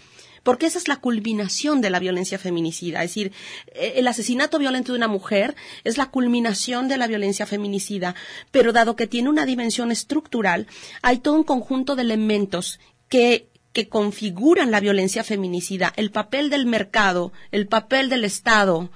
[0.44, 3.02] porque esa es la culminación de la violencia feminicida.
[3.02, 3.33] Es decir,
[3.74, 8.14] eh, el asesinato violento de una mujer es la culminación de la violencia feminicida,
[8.52, 10.68] pero dado que tiene una dimensión estructural,
[11.02, 16.64] hay todo un conjunto de elementos que que configuran la violencia feminicida, el papel del
[16.64, 18.88] mercado, el papel del Estado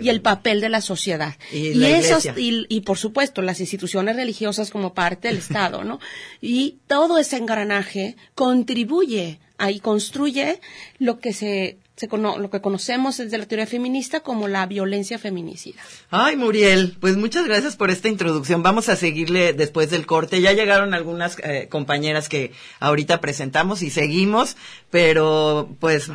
[0.00, 1.34] y el papel de la sociedad.
[1.52, 5.98] Y, esos, y, por supuesto las instituciones religiosas como parte del Estado, ¿no?
[6.40, 10.60] Y todo ese engranaje contribuye ahí construye
[11.00, 15.80] lo que se lo que conocemos desde la teoría feminista como la violencia feminicida.
[16.10, 18.62] Ay, Muriel, pues muchas gracias por esta introducción.
[18.62, 20.40] Vamos a seguirle después del corte.
[20.40, 24.56] Ya llegaron algunas eh, compañeras que ahorita presentamos y seguimos,
[24.90, 26.10] pero pues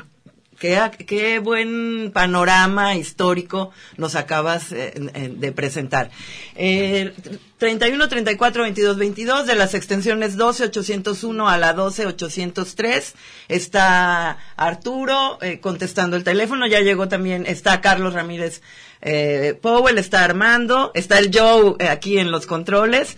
[0.63, 4.93] Qué, buen panorama histórico nos acabas eh,
[5.29, 6.09] de presentar.
[6.55, 7.11] Eh,
[7.57, 13.13] 31, 34, 22, 22 de las extensiones 12, 801 a la 12, 803.
[13.49, 16.65] Está Arturo eh, contestando el teléfono.
[16.65, 18.61] Ya llegó también, está Carlos Ramírez
[19.01, 23.17] eh, Powell, está Armando, está el Joe aquí en los controles.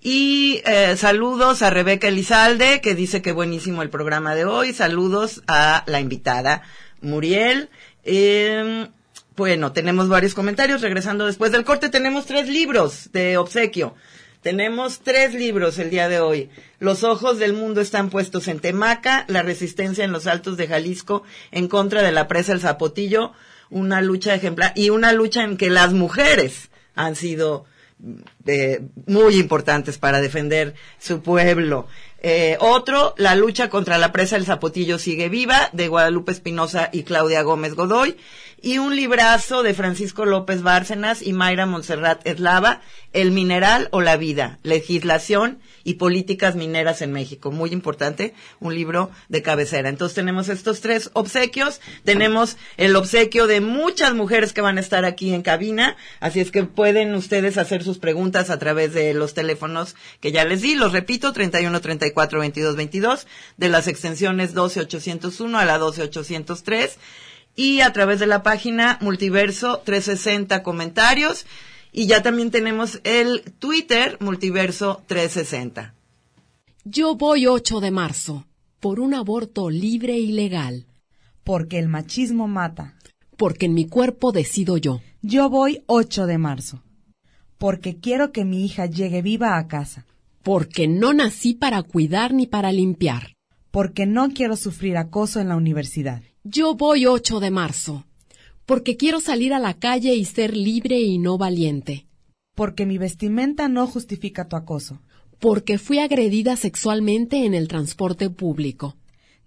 [0.00, 0.62] Y
[0.96, 4.72] saludos a Rebeca Elizalde, que dice que buenísimo el programa de hoy.
[4.72, 6.62] Saludos a la invitada
[7.06, 7.70] Muriel.
[8.04, 8.88] Eh,
[9.36, 10.80] bueno, tenemos varios comentarios.
[10.82, 13.94] Regresando después del corte, tenemos tres libros de obsequio.
[14.42, 16.50] Tenemos tres libros el día de hoy.
[16.78, 21.24] Los ojos del mundo están puestos en Temaca, la resistencia en los altos de Jalisco
[21.50, 23.32] en contra de la presa El Zapotillo,
[23.70, 27.64] una lucha ejemplar y una lucha en que las mujeres han sido
[28.46, 31.86] eh, muy importantes para defender su pueblo.
[32.22, 37.04] Eh, otro, La lucha contra la presa El Zapotillo sigue viva, de Guadalupe Espinosa y
[37.04, 38.16] Claudia Gómez Godoy.
[38.62, 42.80] Y un librazo de Francisco López Bárcenas y Mayra Montserrat Eslava,
[43.12, 47.50] El mineral o la vida, legislación y políticas mineras en México.
[47.50, 49.90] Muy importante, un libro de cabecera.
[49.90, 51.80] Entonces tenemos estos tres obsequios.
[52.04, 55.96] Tenemos el obsequio de muchas mujeres que van a estar aquí en cabina.
[56.20, 60.44] Así es que pueden ustedes hacer sus preguntas a través de los teléfonos que ya
[60.44, 60.74] les di.
[60.74, 63.26] Los repito, 31 34 22 22
[63.58, 66.98] de las extensiones 12 801 a la 12 803
[67.56, 71.46] y a través de la página Multiverso 360 comentarios
[71.90, 75.94] y ya también tenemos el Twitter Multiverso 360.
[76.84, 78.46] Yo voy 8 de marzo
[78.80, 80.86] por un aborto libre y legal.
[81.42, 82.94] Porque el machismo mata.
[83.36, 85.00] Porque en mi cuerpo decido yo.
[85.22, 86.82] Yo voy 8 de marzo.
[87.58, 90.06] Porque quiero que mi hija llegue viva a casa.
[90.42, 93.34] Porque no nací para cuidar ni para limpiar.
[93.70, 96.22] Porque no quiero sufrir acoso en la universidad.
[96.48, 98.04] Yo voy 8 de marzo
[98.66, 102.06] porque quiero salir a la calle y ser libre y no valiente.
[102.54, 105.00] Porque mi vestimenta no justifica tu acoso.
[105.40, 108.94] Porque fui agredida sexualmente en el transporte público.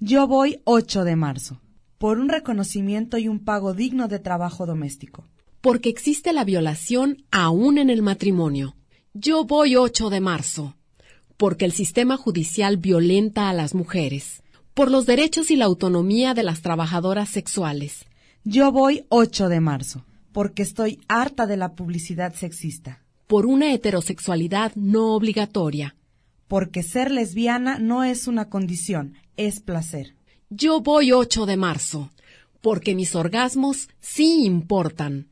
[0.02, 1.62] Yo voy 8 de marzo.
[2.00, 5.26] Por un reconocimiento y un pago digno de trabajo doméstico.
[5.62, 8.76] Porque existe la violación aún en el matrimonio.
[9.14, 10.76] Yo voy 8 de marzo.
[11.38, 14.44] Porque el sistema judicial violenta a las mujeres.
[14.80, 18.06] Por los derechos y la autonomía de las trabajadoras sexuales
[18.46, 23.04] yo voy 8 de marzo, porque estoy harta de la publicidad sexista.
[23.28, 25.98] Por una heterosexualidad no obligatoria.
[26.48, 30.16] Porque ser lesbiana no es una condición, es placer.
[30.50, 32.10] Yo voy 8 de marzo,
[32.62, 35.28] porque mis orgasmos sí importan.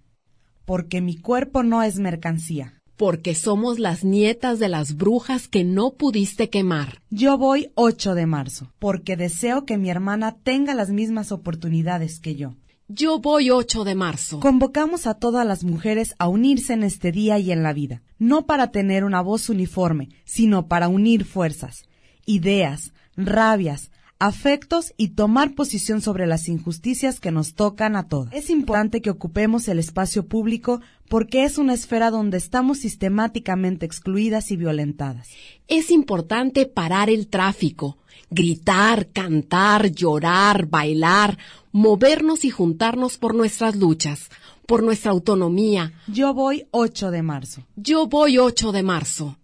[0.65, 2.76] Porque mi cuerpo no es mercancía.
[2.97, 7.01] Porque somos las nietas de las brujas que no pudiste quemar.
[7.09, 12.35] Yo voy 8 de marzo, porque deseo que mi hermana tenga las mismas oportunidades que
[12.35, 12.55] yo.
[12.89, 14.39] Yo voy 8 de marzo.
[14.39, 18.45] Convocamos a todas las mujeres a unirse en este día y en la vida, no
[18.45, 21.83] para tener una voz uniforme, sino para unir fuerzas,
[22.25, 28.29] ideas, rabias, afectos y tomar posición sobre las injusticias que nos tocan a todos.
[28.31, 34.51] Es importante que ocupemos el espacio público porque es una esfera donde estamos sistemáticamente excluidas
[34.51, 35.29] y violentadas.
[35.67, 37.97] Es importante parar el tráfico,
[38.29, 41.37] gritar, cantar, llorar, bailar,
[41.71, 44.29] movernos y juntarnos por nuestras luchas,
[44.65, 45.93] por nuestra autonomía.
[46.07, 47.63] Yo voy 8 de marzo.
[47.75, 49.37] Yo voy 8 de marzo.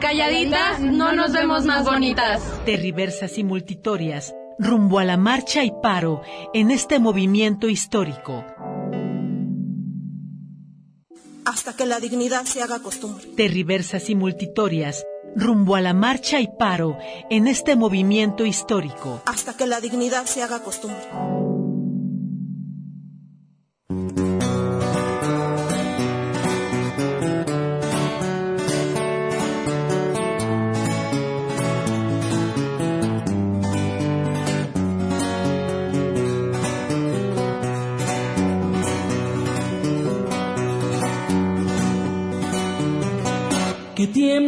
[0.00, 2.42] Calladitas, no nos vemos más bonitas.
[2.64, 6.22] Terriversas y multitorias, rumbo a la marcha y paro
[6.54, 8.44] en este movimiento histórico.
[11.46, 13.24] Hasta que la dignidad se haga costumbre.
[13.36, 15.06] Terriversas y multitorias,
[15.36, 16.98] rumbo a la marcha y paro
[17.30, 19.22] en este movimiento histórico.
[19.26, 21.06] Hasta que la dignidad se haga costumbre.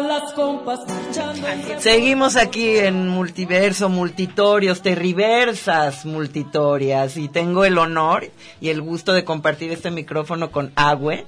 [0.00, 1.46] todas las compas marchando.
[1.78, 9.24] Seguimos aquí en multiverso, multitorios, terriversas multitorias y tengo el honor y el gusto de
[9.24, 11.26] compartir este micrófono con Agüe.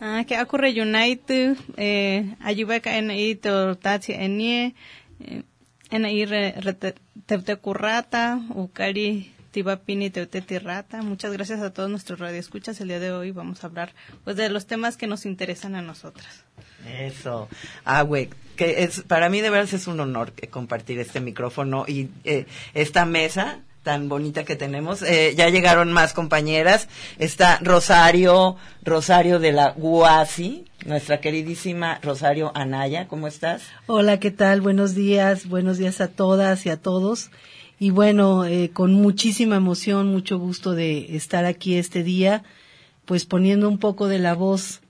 [0.00, 4.74] Ah, que ocurre United, eh, ayubeca en ahí tortati en eh,
[5.90, 6.26] en ahí
[9.56, 11.02] te currata, ucari Tibapini Rata.
[11.02, 12.80] Muchas gracias a todos nuestros radioescuchas.
[12.80, 13.92] El día de hoy vamos a hablar
[14.24, 16.44] pues de los temas que nos interesan a nosotras.
[16.86, 17.48] Eso.
[17.84, 22.10] Ah, güey, que es, para mí de verdad es un honor compartir este micrófono y
[22.24, 25.02] eh, esta mesa tan bonita que tenemos.
[25.02, 26.88] Eh, ya llegaron más compañeras.
[27.18, 33.06] Está Rosario, Rosario de la Guasi, nuestra queridísima Rosario Anaya.
[33.06, 33.62] ¿Cómo estás?
[33.86, 34.60] Hola, ¿qué tal?
[34.60, 35.48] Buenos días.
[35.48, 37.30] Buenos días a todas y a todos.
[37.78, 42.42] Y bueno, eh, con muchísima emoción, mucho gusto de estar aquí este día,
[43.04, 44.80] pues poniendo un poco de la voz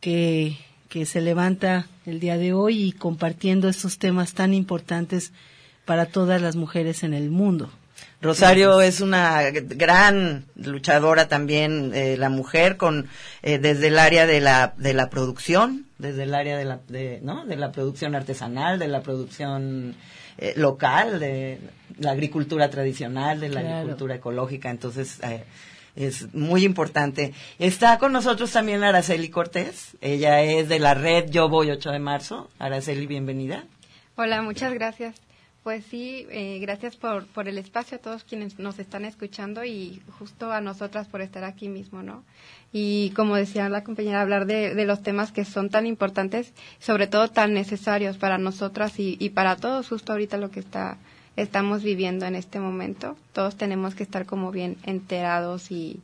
[0.00, 0.58] que
[0.94, 5.32] que se levanta el día de hoy y compartiendo estos temas tan importantes
[5.84, 7.68] para todas las mujeres en el mundo.
[8.22, 13.08] Rosario es una gran luchadora también, eh, la mujer, con
[13.42, 17.18] eh, desde el área de la de la producción, desde el área de la de,
[17.24, 17.44] ¿no?
[17.44, 19.96] de la producción artesanal, de la producción
[20.38, 21.58] eh, local, de
[21.98, 24.70] la agricultura tradicional, de la agricultura ecológica.
[24.70, 25.20] Entonces,
[25.96, 27.32] es muy importante.
[27.58, 29.96] Está con nosotros también Araceli Cortés.
[30.00, 32.50] Ella es de la red Yo Voy 8 de marzo.
[32.58, 33.64] Araceli, bienvenida.
[34.16, 35.14] Hola, muchas gracias.
[35.62, 40.02] Pues sí, eh, gracias por, por el espacio a todos quienes nos están escuchando y
[40.18, 42.22] justo a nosotras por estar aquí mismo, ¿no?
[42.76, 47.06] Y como decía la compañera, hablar de, de los temas que son tan importantes, sobre
[47.06, 50.98] todo tan necesarios para nosotras y, y para todos, justo ahorita lo que está
[51.36, 53.16] estamos viviendo en este momento.
[53.32, 56.00] Todos tenemos que estar como bien enterados y,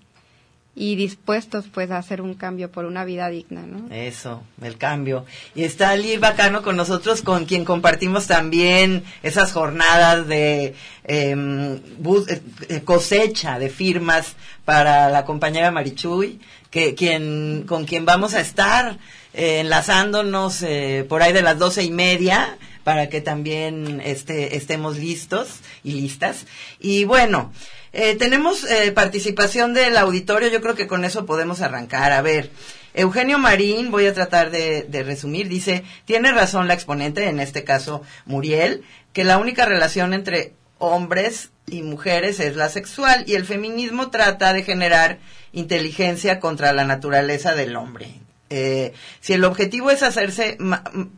[0.74, 3.92] y dispuestos pues a hacer un cambio por una vida digna, ¿no?
[3.94, 5.24] Eso, el cambio.
[5.54, 12.80] Y está Lil Bacano con nosotros, con quien compartimos también esas jornadas de em, eh,
[12.84, 18.98] cosecha de firmas para la compañera Marichuy, que quien con quien vamos a estar
[19.34, 24.98] eh, enlazándonos eh, por ahí de las doce y media para que también este, estemos
[24.98, 26.46] listos y listas.
[26.78, 27.52] Y bueno,
[27.92, 32.12] eh, tenemos eh, participación del auditorio, yo creo que con eso podemos arrancar.
[32.12, 32.50] A ver,
[32.94, 37.64] Eugenio Marín, voy a tratar de, de, resumir, dice, tiene razón la exponente, en este
[37.64, 43.44] caso Muriel, que la única relación entre hombres y mujeres es la sexual y el
[43.44, 45.18] feminismo trata de generar
[45.52, 48.20] inteligencia contra la naturaleza del hombre.
[48.50, 50.58] Eh, si el objetivo es hacerse,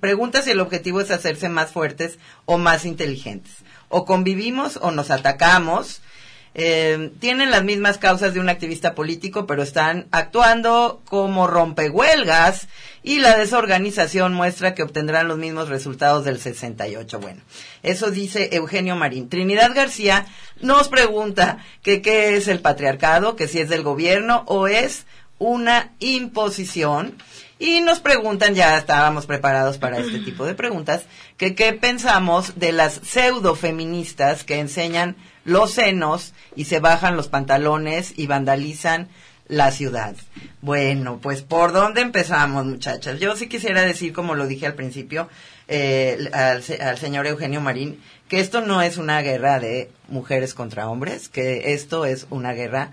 [0.00, 3.52] pregunta si el objetivo es hacerse más fuertes o más inteligentes.
[3.88, 6.02] O convivimos o nos atacamos.
[6.54, 12.68] Eh, tienen las mismas causas de un activista político, pero están actuando como rompehuelgas
[13.02, 17.20] y la desorganización muestra que obtendrán los mismos resultados del 68.
[17.20, 17.40] Bueno,
[17.82, 19.30] eso dice Eugenio Marín.
[19.30, 20.26] Trinidad García
[20.60, 25.06] nos pregunta que qué es el patriarcado, que si es del gobierno o es
[25.38, 27.16] una imposición
[27.58, 31.04] Y nos preguntan, ya estábamos preparados para este tipo de preguntas,
[31.36, 35.14] que qué pensamos de las pseudo feministas que enseñan
[35.44, 39.08] los senos y se bajan los pantalones y vandalizan
[39.48, 40.14] la ciudad.
[40.60, 43.20] Bueno, pues ¿por dónde empezamos, muchachas?
[43.20, 45.28] Yo sí quisiera decir, como lo dije al principio,
[45.68, 50.88] eh, al, al señor Eugenio Marín, que esto no es una guerra de mujeres contra
[50.88, 52.92] hombres, que esto es una guerra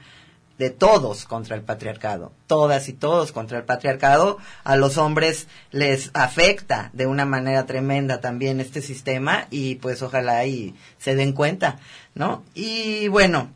[0.60, 4.38] de todos contra el patriarcado, todas y todos contra el patriarcado.
[4.66, 10.46] A los hombres les afecta de una manera tremenda también este sistema y pues ojalá
[10.46, 11.80] y se den cuenta,
[12.14, 12.44] ¿no?
[12.54, 13.50] Y bueno,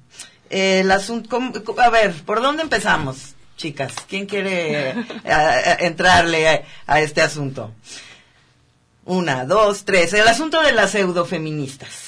[0.49, 1.39] el asunto,
[1.77, 3.93] a ver, ¿por dónde empezamos, chicas?
[4.07, 4.91] ¿Quién quiere
[5.79, 7.73] entrarle a, este asunto?
[9.05, 10.13] Una, dos, tres.
[10.13, 12.02] El asunto de las pseudofeministas.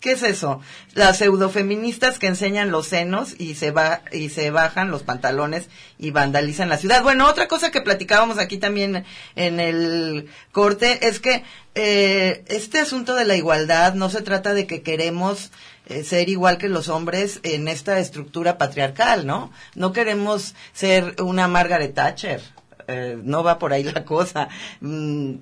[0.00, 0.60] ¿Qué es eso?
[0.92, 5.68] Las pseudofeministas que enseñan los senos y se va y se bajan los pantalones
[5.98, 7.02] y vandalizan la ciudad.
[7.02, 9.04] Bueno, otra cosa que platicábamos aquí también
[9.36, 11.44] en el corte es que
[11.74, 15.50] eh, este asunto de la igualdad no se trata de que queremos
[15.86, 19.50] eh, ser igual que los hombres en esta estructura patriarcal, ¿no?
[19.74, 22.42] No queremos ser una Margaret Thatcher.
[22.88, 24.48] Eh, no va por ahí la cosa.
[24.80, 25.34] Mm,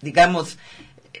[0.00, 0.58] digamos,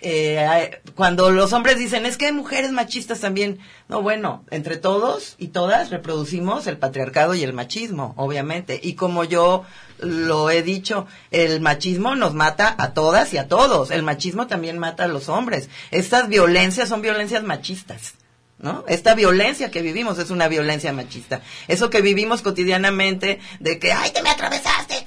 [0.02, 3.58] eh, cuando los hombres dicen, es que hay mujeres machistas también.
[3.88, 8.80] No, bueno, entre todos y todas reproducimos el patriarcado y el machismo, obviamente.
[8.82, 9.64] Y como yo
[9.98, 13.90] lo he dicho, el machismo nos mata a todas y a todos.
[13.90, 15.68] El machismo también mata a los hombres.
[15.90, 18.14] Estas violencias son violencias machistas.
[18.60, 18.84] ¿No?
[18.88, 21.40] Esta violencia que vivimos es una violencia machista.
[21.68, 25.04] Eso que vivimos cotidianamente de que, ay, te me atravesaste,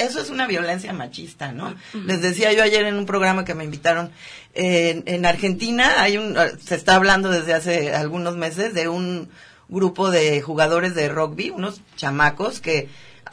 [0.00, 1.74] eso es una violencia machista, ¿no?
[1.92, 4.10] Les decía yo ayer en un programa que me invitaron,
[4.54, 9.28] en, Argentina hay un, se está hablando desde hace algunos meses de un
[9.68, 12.88] grupo de jugadores de rugby, unos chamacos que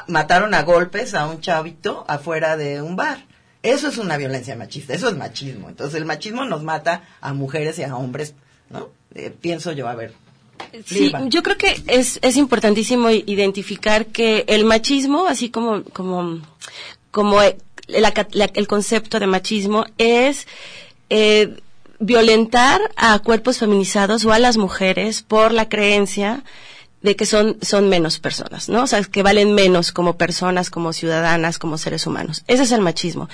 [0.07, 3.25] mataron a golpes a un chavito afuera de un bar.
[3.63, 5.69] Eso es una violencia machista, eso es machismo.
[5.69, 8.33] Entonces el machismo nos mata a mujeres y a hombres
[8.71, 8.89] ¿no?
[9.15, 10.13] Eh, pienso yo, a ver.
[10.85, 16.39] Sí, yo creo que es, es importantísimo identificar que el machismo, así como, como,
[17.09, 20.47] como el concepto de machismo es
[21.09, 21.57] eh,
[21.99, 26.43] violentar a cuerpos feminizados o a las mujeres por la creencia
[27.01, 28.83] de que son, son menos personas, ¿no?
[28.83, 32.43] O sea, que valen menos como personas, como ciudadanas, como seres humanos.
[32.47, 33.27] Ese es el machismo.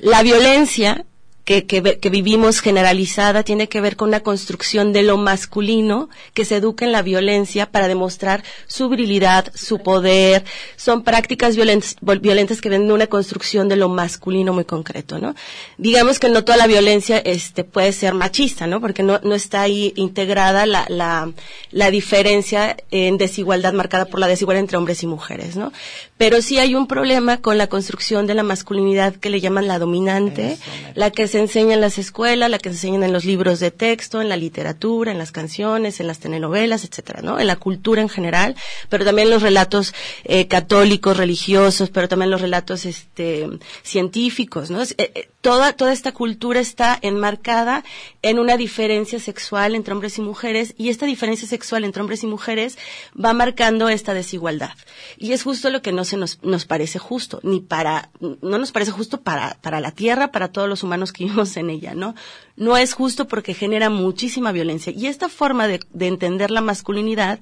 [0.00, 1.04] La violencia
[1.46, 6.56] que, que, vivimos generalizada tiene que ver con una construcción de lo masculino que se
[6.56, 10.44] educa en la violencia para demostrar su virilidad, su poder.
[10.74, 15.36] Son prácticas violentas, violentas que ven una construcción de lo masculino muy concreto, ¿no?
[15.78, 18.80] Digamos que no toda la violencia este, puede ser machista, ¿no?
[18.80, 21.30] Porque no, no está ahí integrada la, la,
[21.70, 25.72] la diferencia en desigualdad marcada por la desigualdad entre hombres y mujeres, ¿no?
[26.16, 29.78] Pero sí hay un problema con la construcción de la masculinidad que le llaman la
[29.78, 30.58] dominante,
[30.94, 33.60] la que se se enseña en las escuelas, la que se enseña en los libros
[33.60, 37.38] de texto, en la literatura, en las canciones, en las telenovelas, etcétera, ¿no?
[37.38, 38.56] En la cultura en general,
[38.88, 39.92] pero también los relatos
[40.24, 43.46] eh, católicos, religiosos, pero también los relatos este,
[43.82, 44.82] científicos, ¿no?
[44.82, 47.84] Eh, eh, toda, toda esta cultura está enmarcada
[48.20, 52.26] en una diferencia sexual entre hombres y mujeres y esta diferencia sexual entre hombres y
[52.26, 52.76] mujeres
[53.14, 54.72] va marcando esta desigualdad.
[55.16, 58.72] Y es justo lo que no se nos, nos parece justo, ni para, no nos
[58.72, 61.26] parece justo para, para la tierra, para todos los humanos que
[61.56, 62.16] en ella, ¿no?
[62.56, 64.92] No es justo porque genera muchísima violencia.
[64.96, 67.38] Y esta forma de, entender la masculinidad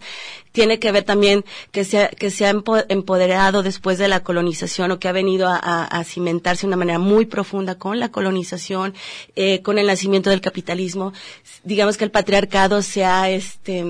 [0.52, 2.54] tiene que ver también que se, que se ha
[2.88, 7.26] empoderado después de la colonización o que ha venido a, cimentarse de una manera muy
[7.26, 8.94] profunda con la colonización,
[9.36, 11.12] eh, con el nacimiento del capitalismo.
[11.62, 13.84] Digamos que el patriarcado se ha, este,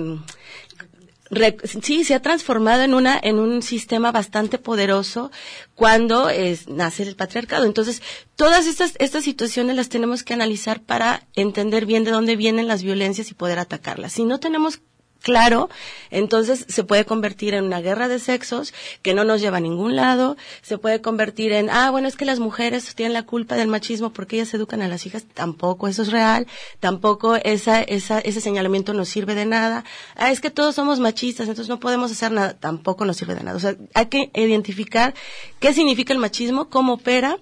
[1.82, 5.30] sí, se ha transformado en una, en un sistema bastante poderoso
[5.74, 6.28] cuando
[6.68, 7.64] nace el patriarcado.
[7.64, 8.02] Entonces,
[8.36, 12.82] todas estas, estas situaciones las tenemos que analizar para entender bien de dónde vienen las
[12.82, 14.12] violencias y poder atacarlas.
[14.12, 14.80] Si no tenemos
[15.24, 15.70] claro,
[16.10, 19.96] entonces se puede convertir en una guerra de sexos que no nos lleva a ningún
[19.96, 23.66] lado, se puede convertir en, ah, bueno, es que las mujeres tienen la culpa del
[23.66, 26.46] machismo porque ellas educan a las hijas, tampoco eso es real,
[26.78, 31.48] tampoco esa, esa, ese señalamiento nos sirve de nada, ah, es que todos somos machistas,
[31.48, 33.56] entonces no podemos hacer nada, tampoco nos sirve de nada.
[33.56, 35.14] O sea, hay que identificar
[35.58, 37.38] qué significa el machismo, cómo opera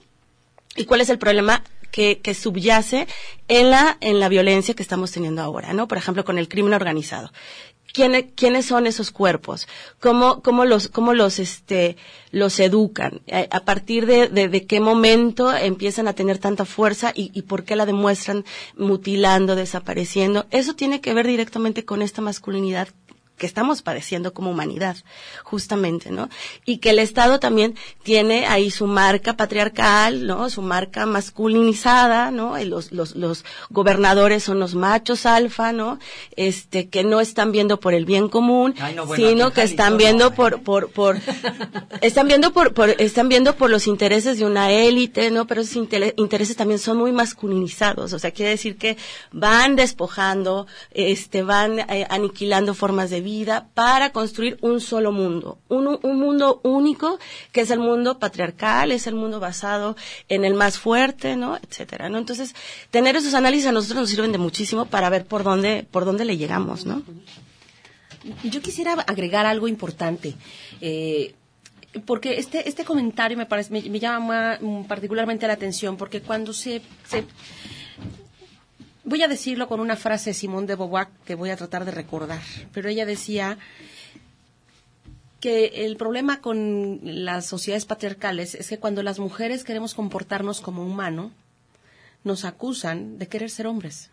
[0.77, 3.07] y cuál es el problema que, que, subyace
[3.49, 5.87] en la, en la violencia que estamos teniendo ahora, ¿no?
[5.87, 7.31] Por ejemplo, con el crimen organizado.
[7.93, 9.69] ¿Quiénes, son esos cuerpos?
[10.01, 11.97] ¿Cómo, cómo los, cómo los, este,
[12.31, 13.21] los educan?
[13.51, 17.77] ¿A, partir de, de, qué momento empiezan a tener tanta fuerza y, y, por qué
[17.77, 18.45] la demuestran
[18.77, 20.47] mutilando, desapareciendo?
[20.51, 22.89] Eso tiene que ver directamente con esta masculinidad
[23.43, 24.97] que estamos padeciendo como humanidad,
[25.43, 26.29] justamente, ¿no?
[26.65, 27.75] Y que el Estado también
[28.05, 30.49] tiene ahí su marca patriarcal, ¿no?
[30.49, 32.57] Su marca masculinizada, ¿no?
[32.57, 35.99] Y los, los, los gobernadores son los machos alfa, ¿no?
[36.37, 38.77] Este, que no están viendo por el bien común,
[39.17, 41.19] sino que están viendo por, por, por,
[42.01, 45.49] están viendo por, por, están viendo por los intereses de una élite, ¿no?
[45.49, 45.85] Pero esos
[46.17, 48.97] intereses también son muy masculinizados, o sea, quiere decir que
[49.33, 53.32] van despojando, este, van eh, aniquilando formas de vida,
[53.75, 57.19] para construir un solo mundo, un, un mundo único
[57.53, 59.97] que es el mundo patriarcal, es el mundo basado
[60.29, 61.57] en el más fuerte, ¿no?
[61.57, 62.19] etcétera, ¿no?
[62.19, 62.55] Entonces,
[62.91, 66.25] tener esos análisis a nosotros nos sirven de muchísimo para ver por dónde, por dónde
[66.25, 67.03] le llegamos, ¿no?
[68.45, 70.35] Yo quisiera agregar algo importante.
[70.81, 71.35] Eh,
[72.07, 74.59] porque este, este comentario me, parece, me, llama
[74.89, 77.25] particularmente la atención, porque cuando se, se
[79.05, 81.91] voy a decirlo con una frase de Simone de Beauvoir que voy a tratar de
[81.91, 82.41] recordar,
[82.73, 83.59] pero ella decía
[85.41, 90.85] que el problema con las sociedades patriarcales es que cuando las mujeres queremos comportarnos como
[90.85, 91.33] humano,
[92.23, 94.11] nos acusan de querer ser hombres.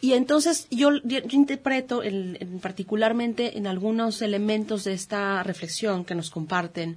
[0.00, 0.90] Y entonces yo,
[1.30, 6.96] interpreto en, particularmente en algunos elementos de esta reflexión que nos comparten,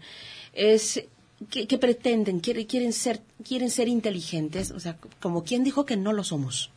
[0.53, 1.03] es
[1.49, 6.23] que, pretenden, quieren, ser, quieren ser inteligentes, o sea, como quien dijo que no lo
[6.23, 6.71] somos.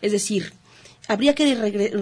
[0.00, 0.54] Es decir,
[1.08, 1.54] habría que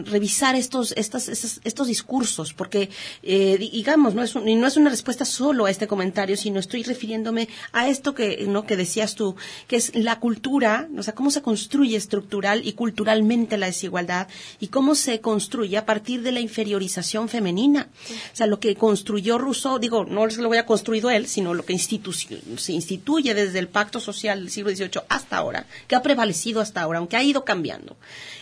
[0.04, 2.90] revisar estos, estos, estos, discursos, porque,
[3.22, 7.48] eh, digamos, no es, no es una respuesta solo a este comentario, sino estoy refiriéndome
[7.72, 8.66] a esto que, ¿no?
[8.66, 9.36] que decías tú,
[9.66, 14.28] que es la cultura, o sea, cómo se construye estructural y culturalmente la desigualdad
[14.60, 17.88] y cómo se construye a partir de la inferiorización femenina.
[18.32, 21.64] O sea, lo que construyó Rousseau, digo, no lo voy a construido él, sino lo
[21.64, 26.60] que se instituye desde el pacto social del siglo XVIII hasta ahora, que ha prevalecido
[26.60, 27.96] hasta ahora, aunque ha ido cambiando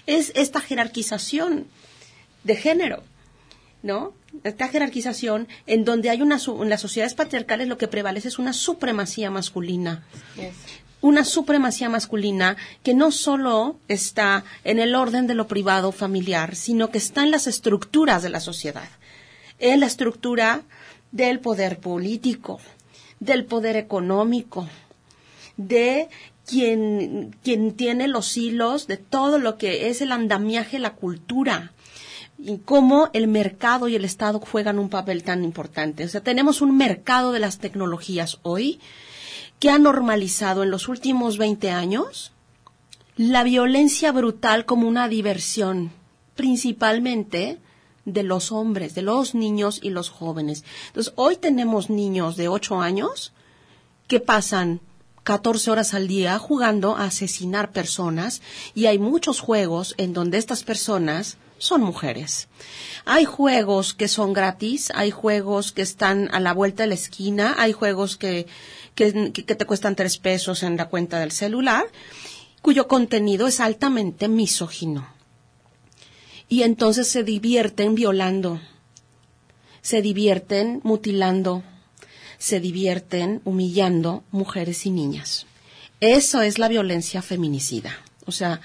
[0.06, 1.66] es esta jerarquización
[2.44, 3.02] de género,
[3.82, 4.14] ¿no?
[4.44, 8.52] Esta jerarquización en donde hay una, en las sociedades patriarcales lo que prevalece es una
[8.52, 10.04] supremacía masculina.
[11.00, 16.90] Una supremacía masculina que no solo está en el orden de lo privado familiar, sino
[16.90, 18.88] que está en las estructuras de la sociedad.
[19.58, 20.62] En la estructura
[21.12, 22.60] del poder político,
[23.20, 24.68] del poder económico,
[25.56, 26.08] de
[26.46, 31.72] quien, quien tiene los hilos de todo lo que es el andamiaje, la cultura,
[32.38, 36.04] y cómo el mercado y el Estado juegan un papel tan importante.
[36.04, 38.78] O sea, tenemos un mercado de las tecnologías hoy
[39.58, 42.32] que ha normalizado en los últimos 20 años
[43.16, 45.90] la violencia brutal como una diversión,
[46.34, 47.58] principalmente
[48.04, 50.64] de los hombres, de los niños y los jóvenes.
[50.88, 53.32] Entonces, hoy tenemos niños de 8 años
[54.06, 54.80] que pasan
[55.26, 58.42] 14 horas al día jugando a asesinar personas
[58.76, 62.46] y hay muchos juegos en donde estas personas son mujeres.
[63.04, 67.56] Hay juegos que son gratis, hay juegos que están a la vuelta de la esquina,
[67.58, 68.46] hay juegos que,
[68.94, 71.86] que, que te cuestan tres pesos en la cuenta del celular,
[72.62, 75.08] cuyo contenido es altamente misógino.
[76.48, 78.60] Y entonces se divierten violando,
[79.82, 81.64] se divierten mutilando,
[82.38, 85.46] se divierten humillando mujeres y niñas.
[86.00, 87.96] Eso es la violencia feminicida.
[88.26, 88.60] O sea,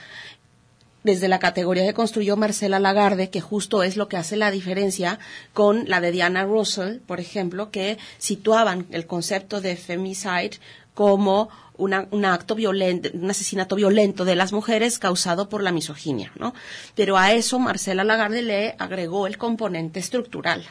[1.03, 5.19] desde la categoría que construyó Marcela Lagarde, que justo es lo que hace la diferencia
[5.53, 10.59] con la de Diana Russell, por ejemplo, que situaban el concepto de femicide
[10.93, 16.53] como un acto violento, un asesinato violento de las mujeres causado por la misoginia, ¿no?
[16.93, 20.63] Pero a eso Marcela Lagarde le agregó el componente estructural.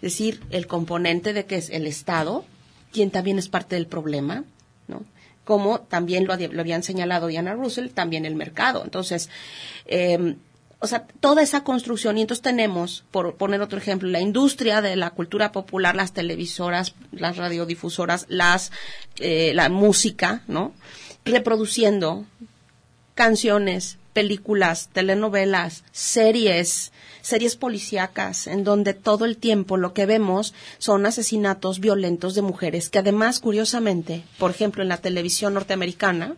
[0.00, 2.44] Decir, el componente de que es el Estado,
[2.92, 4.44] quien también es parte del problema,
[4.88, 5.04] ¿no?
[5.44, 8.82] Como también lo, habían señalado Diana Russell, también el mercado.
[8.84, 9.30] Entonces,
[9.86, 10.36] em,
[10.78, 14.96] o sea, toda esa construcción, y entonces tenemos, por poner otro ejemplo, la industria de
[14.96, 18.72] la cultura popular, las televisoras, las radiodifusoras, las,
[19.18, 20.74] eh, la música, ¿no?
[21.24, 22.26] Reproduciendo
[23.14, 26.90] canciones, películas, telenovelas, series,
[27.20, 32.88] series policíacas en donde todo el tiempo lo que vemos son asesinatos violentos de mujeres
[32.88, 36.34] que además, curiosamente, por ejemplo, en la televisión norteamericana,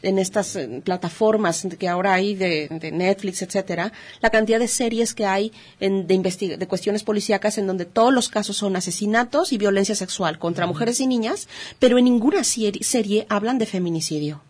[0.00, 3.92] en estas eh, plataformas que ahora hay de, Netflix, etcétera,
[4.22, 8.56] la cantidad de series que hay de, de cuestiones policíacas en donde todos los casos
[8.56, 11.46] son asesinatos y violencia sexual contra mujeres y niñas,
[11.78, 14.40] pero en ninguna serie hablan de feminicidio.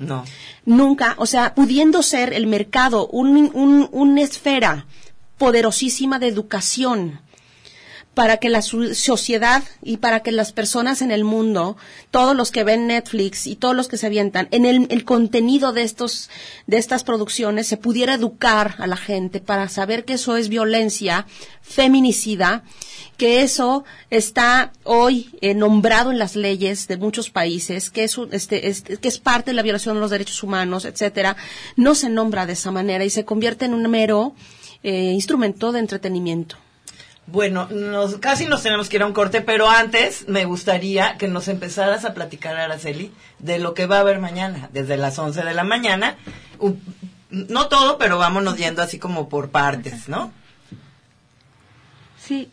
[0.00, 0.24] No.
[0.64, 4.86] Nunca, o sea, pudiendo ser el mercado un, una esfera
[5.36, 7.20] poderosísima de educación
[8.14, 11.76] para que la sociedad y para que las personas en el mundo,
[12.10, 15.72] todos los que ven Netflix y todos los que se avientan, en el, el, contenido
[15.72, 16.28] de estos,
[16.66, 21.26] de estas producciones se pudiera educar a la gente para saber que eso es violencia
[21.62, 22.64] feminicida,
[23.16, 28.68] que eso está hoy eh, nombrado en las leyes de muchos países, que es, este,
[28.68, 31.36] este, que es parte de la violación de los derechos humanos, etcétera,
[31.76, 34.34] no se nombra de esa manera y se convierte en un mero
[34.82, 36.56] eh, instrumento de entretenimiento.
[37.30, 41.28] Bueno, nos, casi nos tenemos que ir a un corte, pero antes me gustaría que
[41.28, 45.42] nos empezaras a platicar, Araceli, de lo que va a haber mañana, desde las 11
[45.42, 46.16] de la mañana.
[47.30, 50.32] no todo, pero vámonos yendo así como por partes, ¿no?
[52.18, 52.50] Sí,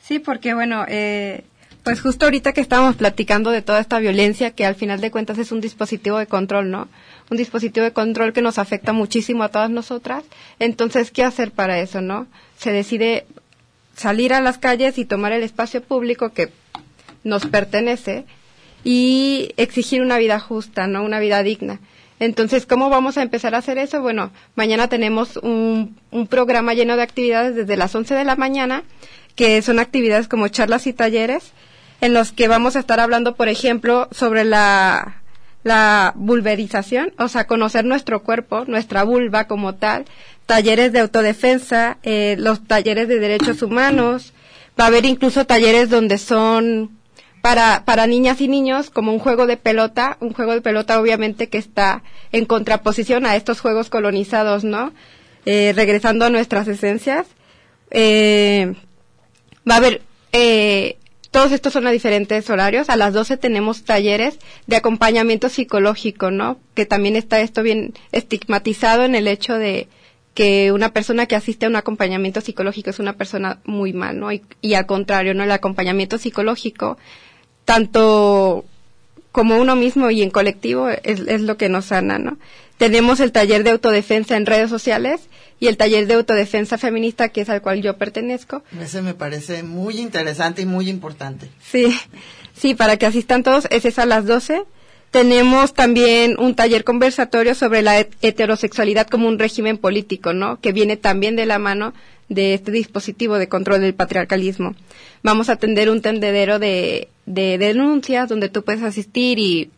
[0.00, 1.44] sí, porque bueno, eh,
[1.84, 5.38] pues justo ahorita que estábamos platicando de toda esta violencia, que al final de cuentas
[5.38, 6.88] es un dispositivo de control, ¿no?
[7.30, 10.24] Un dispositivo de control que nos afecta muchísimo a todas nosotras.
[10.58, 12.26] Entonces, ¿qué hacer para eso, no?
[12.58, 13.26] Se decide
[13.98, 16.50] salir a las calles y tomar el espacio público que
[17.24, 18.24] nos pertenece
[18.84, 21.02] y exigir una vida justa, ¿no?
[21.02, 21.80] Una vida digna.
[22.20, 24.00] Entonces, ¿cómo vamos a empezar a hacer eso?
[24.00, 25.98] Bueno, mañana tenemos un,
[26.30, 28.84] programa lleno de actividades desde las 11 de la mañana,
[29.34, 31.52] que son actividades como charlas y talleres,
[32.00, 35.22] en los que vamos a estar hablando, por ejemplo, sobre la,
[35.64, 40.04] la vulverización, o sea, conocer nuestro cuerpo, nuestra vulva como tal,
[40.48, 44.32] talleres de autodefensa, eh, los talleres de derechos humanos,
[44.80, 46.98] va a haber incluso talleres donde son
[47.42, 51.50] para, para niñas y niños como un juego de pelota, un juego de pelota obviamente
[51.50, 54.94] que está en contraposición a estos juegos colonizados, ¿no?
[55.44, 57.26] Eh, regresando a nuestras esencias.
[57.90, 58.72] Eh,
[59.70, 60.00] va a haber,
[60.32, 60.96] eh,
[61.30, 62.88] todos estos son a diferentes horarios.
[62.88, 66.58] A las 12 tenemos talleres de acompañamiento psicológico, ¿no?
[66.72, 69.88] Que también está esto bien estigmatizado en el hecho de,
[70.38, 74.30] que una persona que asiste a un acompañamiento psicológico es una persona muy mal, ¿no?
[74.30, 75.42] Y, al contrario, ¿no?
[75.42, 76.96] El acompañamiento psicológico,
[77.64, 78.64] tanto
[79.32, 82.38] como uno mismo y en colectivo, es, es lo que nos sana, ¿no?
[82.76, 85.22] Tenemos el taller de autodefensa en redes sociales
[85.58, 88.62] y el taller de autodefensa feminista, que es al cual yo pertenezco.
[88.80, 91.50] Ese me parece muy interesante y muy importante.
[91.60, 91.98] Sí,
[92.54, 94.62] sí, para que asistan todos, ese es a las 12.
[95.10, 100.60] Tenemos también un taller conversatorio sobre la heterosexualidad como un régimen político, ¿no?
[100.60, 101.94] Que viene también de la mano
[102.28, 104.74] de este dispositivo de control del patriarcalismo.
[105.22, 109.70] Vamos a atender un tendedero de, de denuncias donde tú puedes asistir y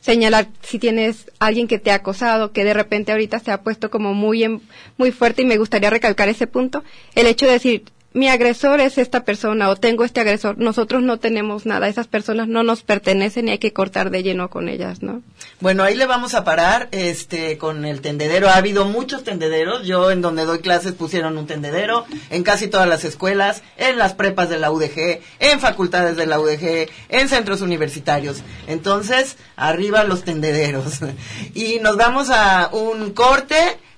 [0.00, 3.90] señalar si tienes alguien que te ha acosado, que de repente ahorita se ha puesto
[3.90, 4.60] como muy,
[4.96, 6.84] muy fuerte y me gustaría recalcar ese punto.
[7.14, 7.84] El hecho de decir,
[8.14, 10.58] mi agresor es esta persona o tengo este agresor.
[10.58, 14.48] Nosotros no tenemos nada, esas personas no nos pertenecen y hay que cortar de lleno
[14.48, 15.22] con ellas, ¿no?
[15.60, 18.48] Bueno, ahí le vamos a parar este con el tendedero.
[18.48, 19.86] Ha habido muchos tendederos.
[19.86, 24.14] Yo en donde doy clases pusieron un tendedero en casi todas las escuelas, en las
[24.14, 28.42] prepas de la UDG, en facultades de la UDG, en centros universitarios.
[28.66, 31.00] Entonces, arriba los tendederos.
[31.54, 33.56] y nos vamos a un corte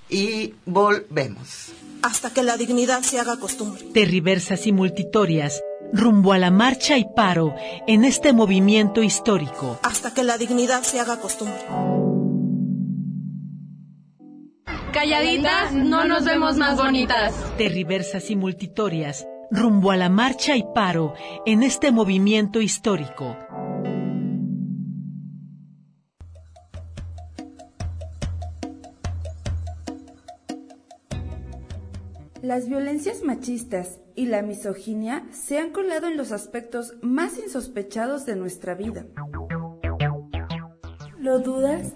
[0.08, 1.69] y volvemos
[2.02, 3.82] hasta que la dignidad se haga costumbre.
[3.92, 7.54] Terriversas y multitorias, rumbo a la marcha y paro
[7.86, 9.78] en este movimiento histórico.
[9.82, 11.60] Hasta que la dignidad se haga costumbre.
[14.92, 17.32] Calladitas, no nos vemos más bonitas.
[17.56, 21.14] Terriversas y multitorias, rumbo a la marcha y paro
[21.46, 23.36] en este movimiento histórico.
[32.42, 38.34] Las violencias machistas y la misoginia se han colado en los aspectos más insospechados de
[38.34, 39.04] nuestra vida.
[41.18, 41.92] ¿Lo dudas?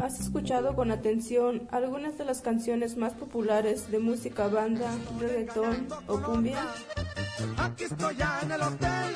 [0.00, 4.90] ¿Has escuchado con atención algunas de las canciones más populares de música banda,
[5.20, 6.58] reggaetón o cumbia?
[7.56, 9.14] Aquí estoy ya en el hotel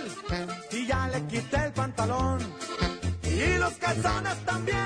[0.70, 2.38] y ya le quité el pantalón
[3.44, 4.76] y los calzones también.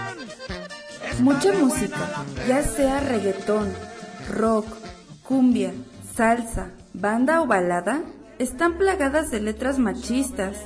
[1.20, 3.72] Mucha música, ya sea reggaetón,
[4.30, 4.66] rock,
[5.22, 5.72] cumbia,
[6.16, 8.02] salsa, banda o balada,
[8.38, 10.56] están plagadas de letras machistas.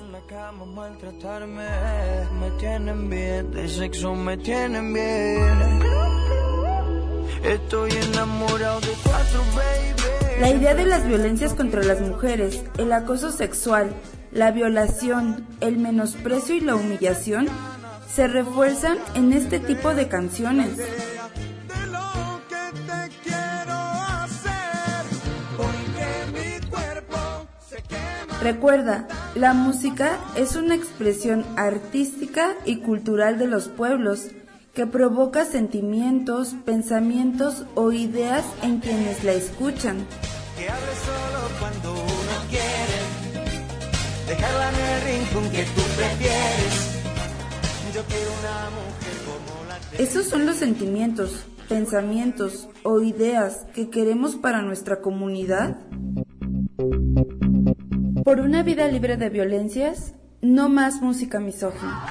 [10.41, 13.95] La idea de las violencias contra las mujeres, el acoso sexual,
[14.33, 17.49] la violación, el menosprecio y la humillación
[18.15, 20.79] se refuerzan en este tipo de canciones.
[28.41, 34.29] Recuerda, la música es una expresión artística y cultural de los pueblos
[34.75, 40.07] que provoca sentimientos, pensamientos o ideas en quienes la escuchan.
[40.59, 42.99] que hable solo cuando uno quiere.
[44.29, 46.84] Dejarla en el rincón que tú prefieres.
[49.99, 55.79] Esos son los sentimientos, pensamientos o ideas que queremos para nuestra comunidad.
[58.25, 62.05] Por una vida libre de violencias, no más música misógina.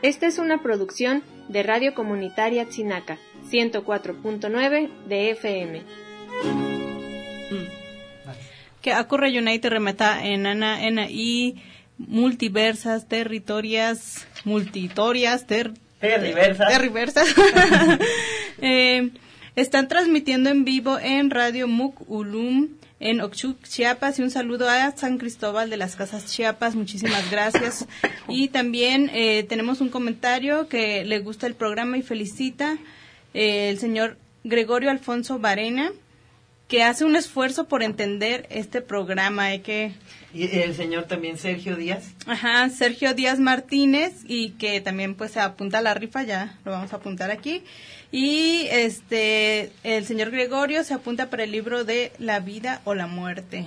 [0.00, 3.18] Esta es una producción de Radio Comunitaria Tzinaca,
[3.50, 5.82] 104.9 de FM.
[8.80, 11.56] que ocurre United remeta en ana en y
[11.98, 16.68] multiversas territorias multitorias ter, Terriversas.
[16.68, 17.28] terriversas.
[18.64, 19.10] Eh,
[19.56, 22.68] están transmitiendo en vivo en Radio Muc Ulum
[23.02, 27.86] en Oxuc, Chiapas y un saludo a San Cristóbal de las Casas Chiapas, muchísimas gracias.
[28.28, 32.78] Y también eh, tenemos un comentario que le gusta el programa y felicita
[33.34, 35.90] eh, el señor Gregorio Alfonso Varena,
[36.68, 39.46] que hace un esfuerzo por entender este programa.
[39.46, 39.92] Hay que
[40.32, 42.04] Y el señor también Sergio Díaz.
[42.26, 46.70] Ajá, Sergio Díaz Martínez y que también pues se apunta a la rifa, ya lo
[46.70, 47.64] vamos a apuntar aquí.
[48.12, 53.06] Y este el señor Gregorio se apunta para el libro de La vida o la
[53.06, 53.66] muerte.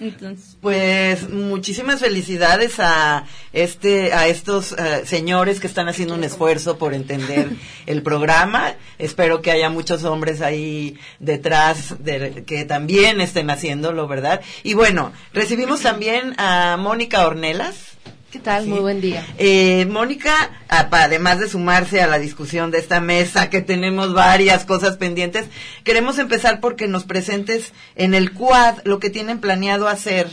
[0.00, 6.78] Entonces, Pues muchísimas felicidades a este a estos eh, señores que están haciendo un esfuerzo
[6.78, 7.50] por entender
[7.86, 8.74] el programa.
[8.98, 14.40] Espero que haya muchos hombres ahí detrás de que también estén haciéndolo, ¿verdad?
[14.62, 17.91] Y bueno, recibimos también a Mónica Ornelas.
[18.32, 18.66] ¿Qué tal?
[18.66, 19.24] Muy buen día.
[19.38, 20.32] Eh, Mónica,
[20.68, 24.96] a- pa- además de sumarse a la discusión de esta mesa, que tenemos varias cosas
[24.96, 25.44] pendientes,
[25.84, 30.28] queremos empezar porque nos presentes en el quad lo que tienen planeado hacer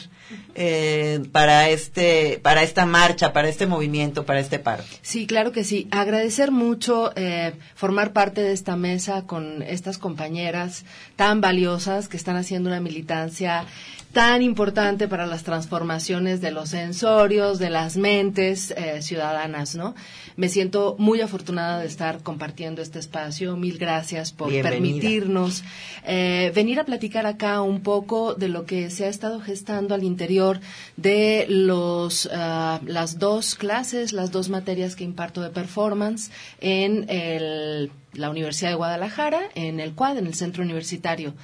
[0.56, 4.84] eh, para este, para esta marcha, para este movimiento, para este paro.
[5.02, 5.88] Sí, claro que sí.
[5.92, 10.86] Agradecer mucho eh, formar parte de esta mesa con estas compañeras
[11.18, 13.66] tan valiosas que están haciendo una militancia
[14.14, 19.94] tan importante para las transformaciones de los sensorios, de las mentes eh, ciudadanas, ¿no?
[20.36, 23.56] Me siento muy afortunada de estar compartiendo este espacio.
[23.56, 24.72] Mil gracias por Bienvenida.
[24.72, 25.64] permitirnos
[26.06, 30.04] eh, venir a platicar acá un poco de lo que se ha estado gestando al
[30.04, 30.60] interior
[30.98, 36.32] de los ah, las dos clases, las dos materias que imparto de performance
[36.62, 41.36] en el- la Universidad de Guadalajara, en el CUAD, en el Centro Universitario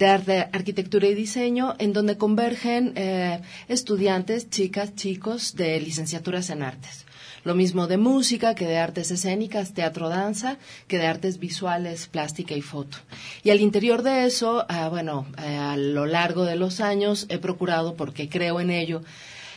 [0.00, 6.62] de Arte, Arquitectura y Diseño, en donde convergen eh, estudiantes, chicas, chicos de licenciaturas en
[6.62, 7.04] artes.
[7.44, 10.56] Lo mismo de música que de artes escénicas, teatro, danza,
[10.88, 12.96] que de artes visuales, plástica y foto.
[13.42, 17.36] Y al interior de eso, ah, bueno, eh, a lo largo de los años he
[17.36, 19.02] procurado, porque creo en ello,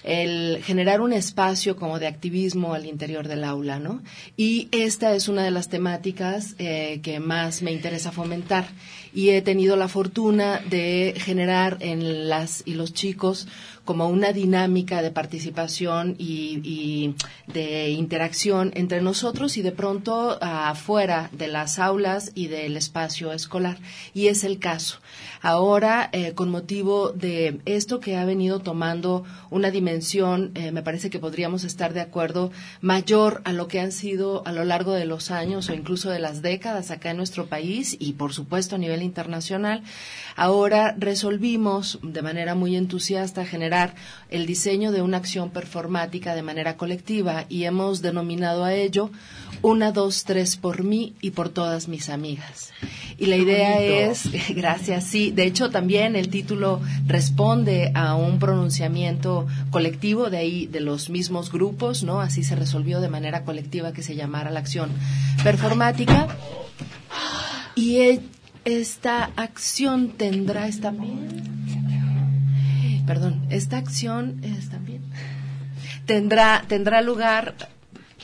[0.03, 4.03] el generar un espacio como de activismo al interior del aula, ¿no?
[4.35, 8.67] Y esta es una de las temáticas eh, que más me interesa fomentar.
[9.13, 13.47] Y he tenido la fortuna de generar en las y los chicos
[13.85, 17.15] como una dinámica de participación y,
[17.47, 23.77] de interacción entre nosotros y de pronto afuera de las aulas y del espacio escolar.
[24.13, 24.99] Y es el caso.
[25.41, 31.09] Ahora, eh, con motivo de esto que ha venido tomando una dimensión, eh, me parece
[31.09, 35.05] que podríamos estar de acuerdo, mayor a lo que han sido a lo largo de
[35.05, 38.79] los años o incluso de las décadas acá en nuestro país y, por supuesto, a
[38.79, 39.83] nivel internacional.
[40.35, 43.95] Ahora resolvimos de manera muy entusiasta generar
[44.29, 49.11] el diseño de una acción performática de manera colectiva y hemos denominado a ello
[49.61, 52.71] una, dos, tres por mí y por todas mis amigas.
[53.17, 59.47] Y la idea es, gracias, sí, de hecho también el título responde a un pronunciamiento
[59.71, 62.19] colectivo de ahí, de los mismos grupos, ¿no?
[62.19, 64.89] Así se resolvió de manera colectiva que se llamara la acción
[65.43, 66.27] performática.
[67.75, 68.19] Y
[68.65, 70.93] esta acción tendrá esta
[73.05, 75.01] perdón, esta acción es también.
[76.05, 77.55] Tendrá tendrá lugar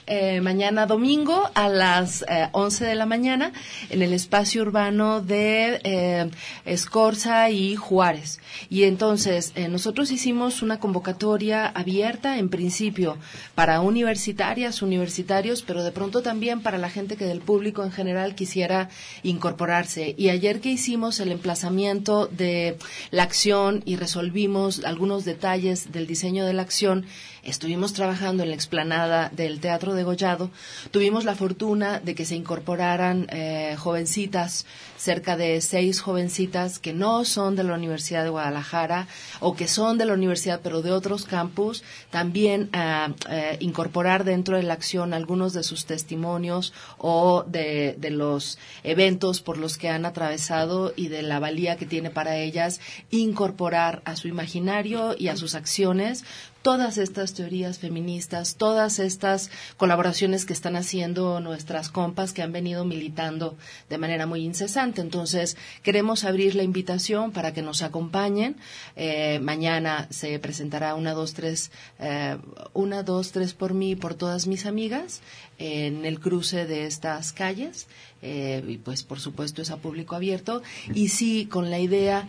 [0.10, 3.54] eh, mañana domingo a las eh, 11 de la mañana
[3.90, 6.30] en el espacio urbano de eh,
[6.66, 8.40] Escorza y Juárez.
[8.70, 13.18] Y entonces eh, nosotros hicimos una convocatoria abierta en principio
[13.56, 18.36] para universitarias, universitarios, pero de pronto también para la gente que del público en general
[18.36, 18.90] quisiera
[19.24, 20.16] incorporarse.
[20.18, 22.78] Y ayer que hicimos el emplazamiento de
[23.12, 27.06] la acción y resolvimos algunos detalles del diseño de la acción,
[27.44, 30.52] estuvimos trabajando en la explanada del Teatro de Gollado,
[30.92, 34.66] tuvimos la fortuna de que se incorporaran eh, jovencitas,
[34.98, 39.08] cerca de seis jovencitas que no son de la Universidad de Guadalajara
[39.40, 44.58] o que son de la universidad pero de otros campus, también a eh, incorporar dentro
[44.58, 49.90] de la acción algunos de sus testimonios o de, de los eventos por los que
[49.90, 52.82] han atravesado y de la valía que tiene para ellas
[53.12, 56.26] incorporar a su imaginario y a sus acciones
[56.62, 62.86] todas estas teorías feministas, todas estas colaboraciones que están haciendo nuestras compas que han venido
[62.86, 63.58] militando
[63.90, 65.02] de manera muy incesante.
[65.02, 68.58] Entonces, queremos abrir la invitación para que nos acompañen.
[68.96, 72.38] Eh, mañana se presentará una, dos, tres, eh,
[72.74, 75.22] una, dos, tres por mí y por todas mis amigas
[75.58, 77.88] en el cruce de estas calles.
[78.22, 80.62] Eh, y pues, por supuesto, es a público abierto.
[80.94, 82.28] Y sí, con la idea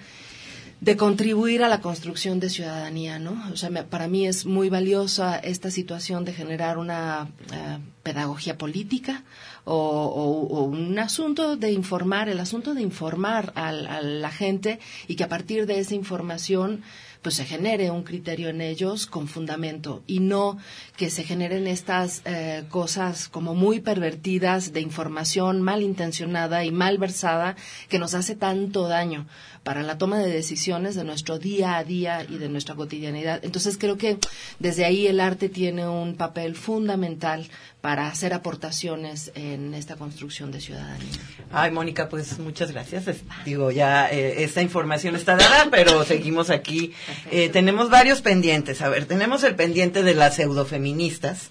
[0.80, 3.42] de contribuir a la construcción de ciudadanía, ¿no?
[3.52, 8.56] O sea, me, para mí es muy valiosa esta situación de generar una uh, pedagogía
[8.56, 9.24] política
[9.64, 15.24] o, un asunto de informar, el asunto de informar al, a la gente y que
[15.24, 16.82] a partir de esa información
[17.22, 20.56] pues se genere un criterio en ellos con fundamento y no
[20.96, 27.56] que se generen estas eh, cosas como muy pervertidas de información malintencionada y mal versada
[27.88, 29.26] que nos hace tanto daño
[29.62, 33.40] para la toma de decisiones de nuestro día a día y de nuestra cotidianidad.
[33.44, 34.18] Entonces creo que
[34.58, 37.46] desde ahí el arte tiene un papel fundamental
[37.80, 41.08] para hacer aportaciones en esta construcción de ciudadanía.
[41.52, 43.06] Ay, Mónica, pues muchas gracias.
[43.08, 46.92] Es, digo, ya eh, esta información está dada, pero seguimos aquí.
[47.30, 48.82] Eh, tenemos varios pendientes.
[48.82, 51.50] A ver, tenemos el pendiente de las pseudofeministas.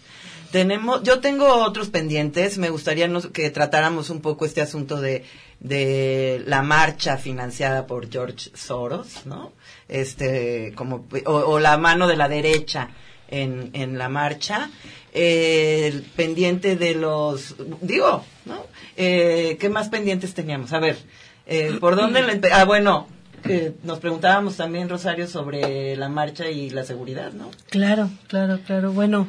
[0.51, 2.57] Tenemos, yo tengo otros pendientes.
[2.57, 5.23] Me gustaría nos, que tratáramos un poco este asunto de
[5.59, 9.51] de la marcha financiada por George Soros, ¿no?
[9.87, 12.89] Este, como, o, la mano de la derecha
[13.27, 14.69] en, en la marcha,
[15.13, 18.65] eh, el pendiente de los, digo, ¿no?
[18.95, 20.71] Eh, ¿Qué más pendientes teníamos?
[20.73, 20.97] A ver,
[21.45, 22.23] eh, ¿por dónde?
[22.23, 23.07] Le, ah, bueno,
[23.43, 27.51] que nos preguntábamos también, Rosario, sobre la marcha y la seguridad, ¿no?
[27.69, 28.93] Claro, claro, claro.
[28.93, 29.27] Bueno,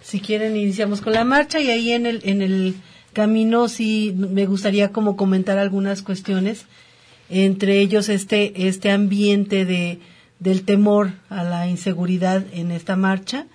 [0.00, 2.74] si quieren iniciamos con la marcha y ahí en el, en el
[3.12, 6.66] camino sí me gustaría como comentar algunas cuestiones,
[7.28, 10.00] entre ellos este, este ambiente de,
[10.38, 13.46] del temor a la inseguridad en esta marcha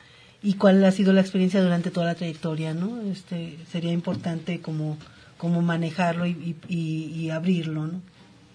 [0.41, 3.01] y cuál ha sido la experiencia durante toda la trayectoria, ¿no?
[3.09, 4.97] Este, sería importante como,
[5.37, 8.01] como manejarlo y, y, y abrirlo, ¿no?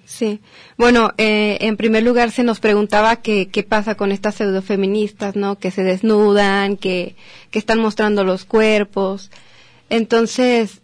[0.09, 0.41] Sí,
[0.79, 5.59] bueno, eh, en primer lugar se nos preguntaba qué, qué pasa con estas pseudofeministas, ¿no?
[5.59, 7.15] Que se desnudan, que,
[7.51, 9.31] que están mostrando los cuerpos.
[9.91, 10.81] Entonces,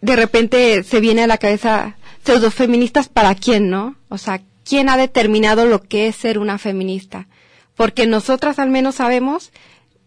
[0.00, 3.96] de repente se viene a la cabeza pseudofeministas para quién, ¿no?
[4.10, 7.26] O sea, ¿quién ha determinado lo que es ser una feminista?
[7.74, 9.50] Porque nosotras al menos sabemos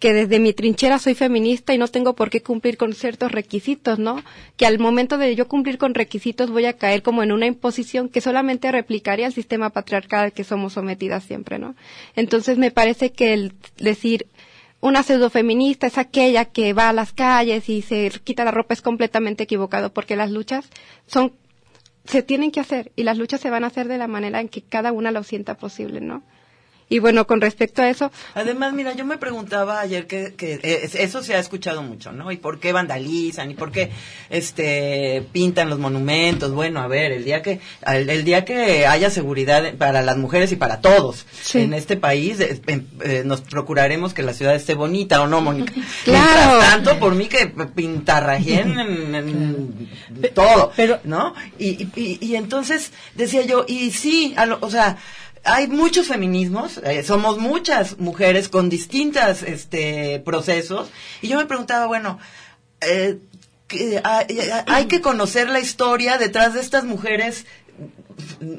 [0.02, 4.00] que desde mi trinchera soy feminista y no tengo por qué cumplir con ciertos requisitos,
[4.00, 4.24] ¿no?
[4.58, 8.10] Que al momento de yo cumplir con requisitos voy a caer como en una imposición
[8.10, 11.76] que solamente replicaría el sistema patriarcal al que somos sometidas siempre, ¿no?
[12.16, 14.26] Entonces me parece que el decir
[14.80, 18.82] una pseudofeminista es aquella que va a las calles y se quita la ropa es
[18.82, 20.68] completamente equivocado porque las luchas
[21.06, 21.34] son
[22.06, 24.50] se tienen que hacer y las luchas se van a hacer de la manera en
[24.50, 26.24] que cada una lo sienta posible, ¿no?
[26.92, 28.12] Y bueno, con respecto a eso.
[28.36, 32.34] Además, mira, yo me preguntaba ayer que, que eh, eso se ha escuchado mucho, ¿no?
[32.34, 33.50] ¿Y por qué vandalizan?
[33.50, 33.92] ¿Y por qué
[34.30, 36.52] este pintan los monumentos?
[36.52, 40.52] Bueno, a ver, el día que el, el día que haya seguridad para las mujeres
[40.52, 41.60] y para todos sí.
[41.60, 45.72] en este país, eh, eh, nos procuraremos que la ciudad esté bonita, ¿o no, Mónica?
[46.04, 46.58] Claro.
[46.58, 49.90] Mientras tanto, por mí que pintarrajien en, en,
[50.34, 51.36] todo, pero, ¿no?
[51.58, 54.98] Y, y, y, entonces decía yo, y sí, lo, o sea,
[55.44, 60.90] hay muchos feminismos, eh, somos muchas mujeres con distintos este, procesos,
[61.22, 62.20] y yo me preguntaba, bueno,
[62.82, 63.18] eh,
[63.68, 64.26] que, hay,
[64.68, 67.46] hay, que conocer la historia detrás de estas mujeres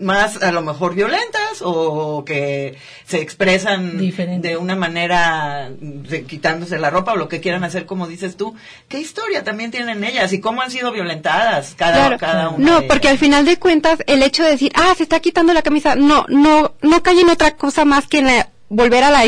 [0.00, 4.48] más a lo mejor violentas o que se expresan Diferente.
[4.48, 8.54] de una manera de, quitándose la ropa o lo que quieran hacer como dices tú
[8.88, 12.18] qué historia también tienen ellas y cómo han sido violentadas cada, claro.
[12.18, 15.20] cada una no porque al final de cuentas el hecho de decir ah se está
[15.20, 19.04] quitando la camisa no no no cae en otra cosa más que en la volver
[19.04, 19.26] a la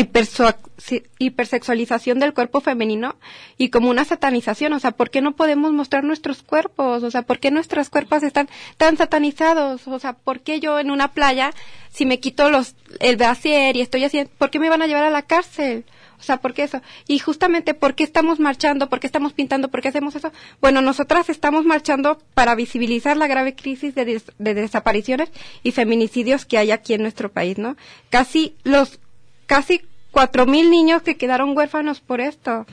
[1.19, 3.15] hipersexualización del cuerpo femenino
[3.57, 4.73] y como una satanización.
[4.73, 7.03] O sea, ¿por qué no podemos mostrar nuestros cuerpos?
[7.03, 9.87] O sea, ¿por qué nuestros cuerpos están tan satanizados?
[9.87, 11.53] O sea, ¿por qué yo en una playa,
[11.91, 15.03] si me quito los, el brasier y estoy así, ¿por qué me van a llevar
[15.03, 15.85] a la cárcel?
[16.17, 16.81] O sea, ¿por qué eso?
[17.07, 18.89] Y justamente, ¿por qué estamos marchando?
[18.89, 19.69] ¿Por qué estamos pintando?
[19.69, 20.31] ¿Por qué hacemos eso?
[20.61, 25.29] Bueno, nosotras estamos marchando para visibilizar la grave crisis de desapariciones
[25.61, 27.75] y feminicidios que hay aquí en nuestro país, ¿no?
[28.09, 28.99] Casi los
[29.45, 29.81] casi
[30.15, 32.65] cuatro mil niños que quedaron huérfanos por esto.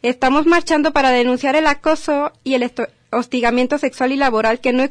[0.00, 2.72] Estamos marchando para denunciar el acoso y el
[3.10, 4.82] hostigamiento sexual y laboral que no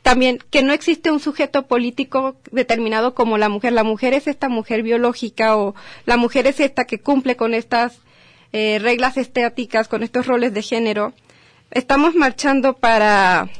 [0.00, 3.74] también que no existe un sujeto político determinado como la mujer.
[3.74, 5.74] La mujer es esta mujer biológica o
[6.06, 7.98] la mujer es esta que cumple con estas
[8.54, 11.12] eh, reglas estéticas, con estos roles de género.
[11.70, 13.50] Estamos marchando para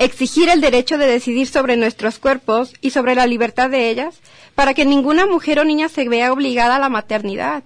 [0.00, 4.18] exigir el derecho de decidir sobre nuestros cuerpos y sobre la libertad de ellas,
[4.54, 7.62] para que ninguna mujer o niña se vea obligada a la maternidad.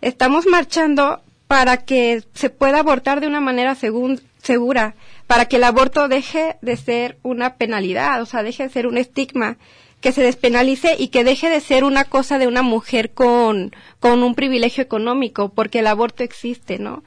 [0.00, 4.94] Estamos marchando para que se pueda abortar de una manera segura,
[5.26, 8.96] para que el aborto deje de ser una penalidad, o sea, deje de ser un
[8.96, 9.58] estigma,
[10.00, 14.22] que se despenalice y que deje de ser una cosa de una mujer con, con
[14.22, 17.02] un privilegio económico, porque el aborto existe, ¿no?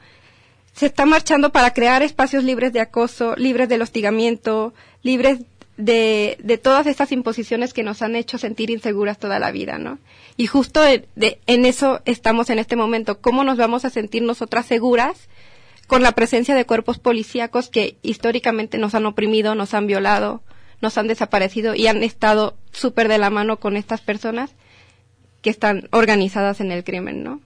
[0.81, 4.73] Se está marchando para crear espacios libres de acoso, libres del hostigamiento,
[5.03, 5.41] libres
[5.77, 9.99] de, de todas estas imposiciones que nos han hecho sentir inseguras toda la vida, ¿no?
[10.37, 13.21] Y justo en eso estamos en este momento.
[13.21, 15.29] ¿Cómo nos vamos a sentir nosotras seguras
[15.85, 20.41] con la presencia de cuerpos policíacos que históricamente nos han oprimido, nos han violado,
[20.81, 24.55] nos han desaparecido y han estado súper de la mano con estas personas
[25.43, 27.39] que están organizadas en el crimen, ¿no?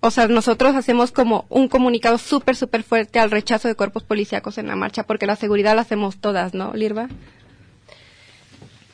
[0.00, 4.58] O sea, nosotros hacemos como un comunicado súper, súper fuerte al rechazo de cuerpos policíacos
[4.58, 7.08] en la marcha, porque la seguridad la hacemos todas, ¿no, Lirva?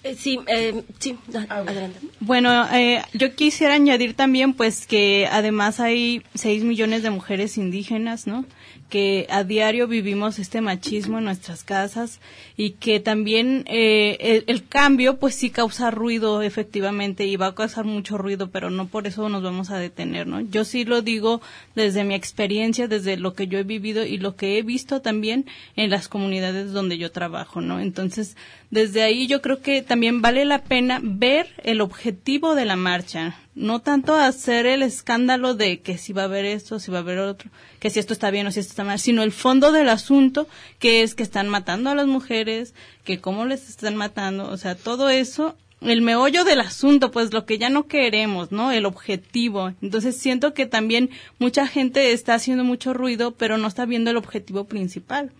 [0.03, 1.99] Eh, sí, eh, sí, ah, adelante.
[2.21, 8.27] Bueno, eh, yo quisiera añadir también, pues, que además hay 6 millones de mujeres indígenas,
[8.27, 8.45] ¿no?
[8.89, 12.21] Que a diario vivimos este machismo en nuestras casas
[12.57, 17.85] y que también eh, el, cambio pues sí causa ruido efectivamente y va a causar
[17.85, 21.41] mucho ruido pero no por eso nos vamos a detener no yo sí lo digo
[21.75, 25.47] desde mi experiencia desde lo que yo he vivido y lo que he visto también
[25.77, 28.37] en las comunidades donde yo trabajo no entonces
[28.71, 33.37] desde ahí yo creo que también vale la pena ver el objetivo de la marcha
[33.57, 37.01] no tanto hacer el escándalo de que si va a haber esto, si va a
[37.01, 37.51] haber otro,
[37.81, 40.47] que si esto está bien o si esto está mal, sino el fondo del asunto,
[40.79, 44.75] que es que están matando a las mujeres, que cómo les están matando, o sea,
[44.75, 48.73] todo eso, el meollo del asunto, pues lo que ya no queremos, ¿no?
[48.73, 49.73] El objetivo.
[49.81, 54.19] Entonces siento que también mucha gente está haciendo mucho ruido, pero no está viendo el
[54.19, 55.33] objetivo principal.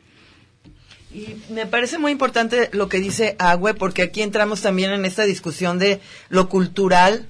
[1.13, 5.25] Y me parece muy importante lo que dice Agüe, porque aquí entramos también en esta
[5.25, 6.01] discusión de
[6.31, 7.27] lo cultural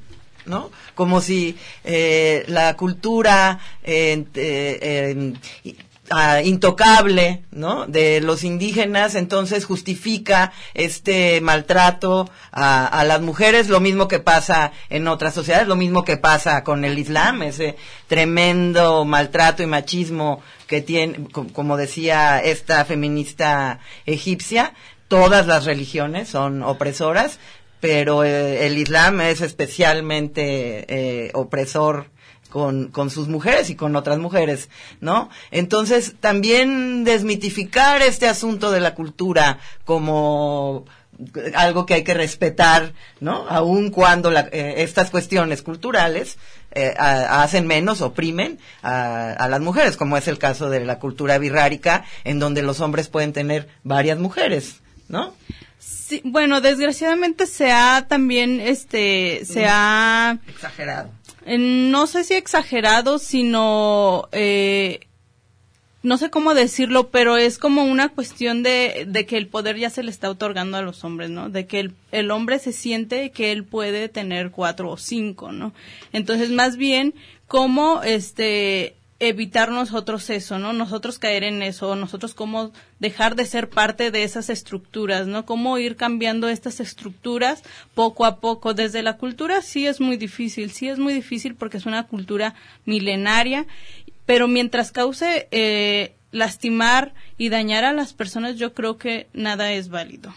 [0.47, 0.71] ¿no?
[0.95, 5.35] Como si eh, la cultura eh,
[6.11, 7.87] ah, intocable, ¿no?
[7.87, 14.73] De los indígenas, entonces justifica este maltrato a, a, las mujeres, lo mismo que pasa
[14.89, 17.77] en otras sociedades, lo mismo que pasa con el Islam, ese
[18.07, 24.75] tremendo maltrato y machismo que tiene, como decía esta feminista egipcia,
[25.09, 27.39] todas las religiones son opresoras,
[27.87, 32.07] pero eh, el Islam es especialmente eh, opresor
[32.51, 34.71] con, con sus mujeres y con otras mujeres,
[35.01, 35.31] ¿no?
[35.53, 40.85] Entonces, también desmitificar este asunto de la cultura como
[41.55, 43.47] algo que hay que respetar, ¿no?
[43.49, 46.39] Aun cuando eh, estas cuestiones culturales
[46.99, 52.05] hacen menos, oprimen a, a, las mujeres, como es el caso de la cultura birrárica,
[52.25, 55.33] en donde los hombres pueden tener varias mujeres, ¿no?
[55.87, 60.37] Sí, bueno, desgraciadamente se ha también, este, se ha...
[60.49, 61.11] Exagerado.
[61.47, 64.29] no sé si exagerado, sino...
[64.33, 65.07] Eh,
[66.03, 69.91] no sé cómo decirlo, pero es como una cuestión de, de, que el poder ya
[69.91, 71.51] se le está otorgando a los hombres, ¿no?
[71.51, 75.73] De que el, el hombre se siente que él puede tener cuatro o cinco, ¿no?
[76.13, 77.15] Entonces, más bien,
[77.47, 80.73] cómo este evitar nosotros eso, ¿no?
[80.73, 85.47] Nosotros caer en eso, nosotros cómo dejar de ser parte de esas estructuras, ¿no?
[85.47, 87.63] Cómo ir cambiando estas estructuras
[87.95, 88.75] poco a poco.
[88.75, 92.55] Desde la cultura sí es muy difícil, sí es muy difícil porque es una cultura
[92.85, 93.67] milenaria,
[94.27, 99.89] pero mientras cause eh, lastimar y dañar a las personas, yo creo que nada es
[99.89, 100.35] válido.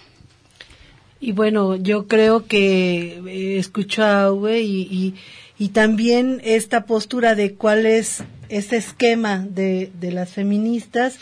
[1.21, 5.15] Y bueno, yo creo que eh, escucho a Uwe y, y,
[5.59, 11.19] y también esta postura de cuál es este esquema de, de las feministas,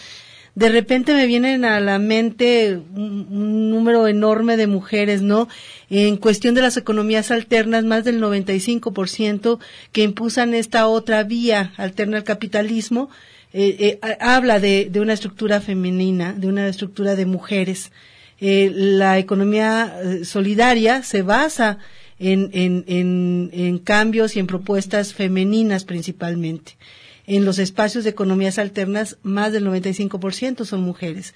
[0.57, 5.47] de repente me vienen a la mente un, número enorme de mujeres, ¿no?
[5.91, 9.59] En cuestión de las economías alternas, más del 95%
[9.91, 13.11] que impulsan esta otra vía alterna al capitalismo,
[13.53, 17.91] eh, eh, habla de, de, una estructura femenina, de una estructura de mujeres.
[18.39, 21.77] Eh, la economía solidaria se basa
[22.19, 26.77] en, en, en, cambios y en propuestas femeninas principalmente.
[27.25, 31.33] En los espacios de economías alternas, más del 95% son mujeres.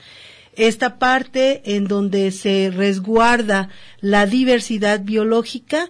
[0.56, 3.70] Esta parte en donde se resguarda
[4.02, 5.90] la diversidad biológica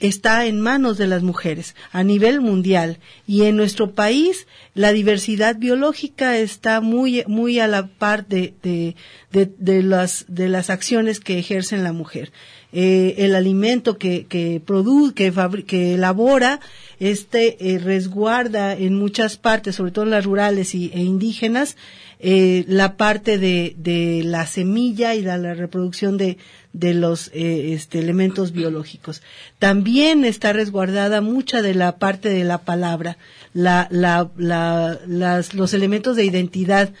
[0.00, 3.00] está en manos de las mujeres a nivel mundial.
[3.26, 8.96] Y en nuestro país la diversidad biológica está muy muy a la par de, de,
[9.30, 12.32] de, de las de las acciones que ejercen la mujer
[12.72, 15.32] Eh, el alimento que que produce que,
[15.66, 16.60] que elabora
[17.00, 21.76] este eh, resguarda en muchas partes sobre todo en las rurales y, e indígenas
[22.24, 26.38] eh, la parte de, de la semilla y de la reproducción de,
[26.72, 29.22] de los eh, este, elementos biológicos.
[29.58, 33.18] También está resguardada mucha de la parte de la palabra,
[33.54, 36.92] la, la, la, las, los elementos de identidad,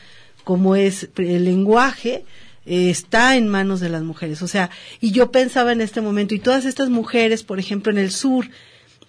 [0.42, 2.24] como es el lenguaje,
[2.64, 4.42] está en manos de las mujeres.
[4.42, 7.98] O sea, y yo pensaba en este momento, y todas estas mujeres, por ejemplo, en
[7.98, 8.48] el sur,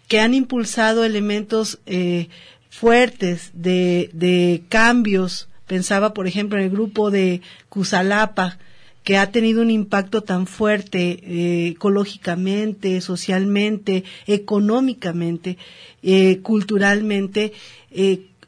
[0.07, 2.27] que han impulsado elementos eh,
[2.69, 5.49] fuertes de, cambios.
[5.67, 8.57] Pensaba, por ejemplo, en el grupo de Cusalapa,
[9.03, 15.57] que ha tenido un impacto tan fuerte eh, ecológicamente, socialmente, económicamente,
[16.01, 17.53] eh, culturalmente.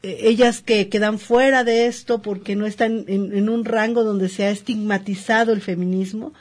[0.06, 4.46] Ellas que quedan fuera de esto porque no están en, en un rango donde se
[4.46, 6.34] ha estigmatizado el feminismo.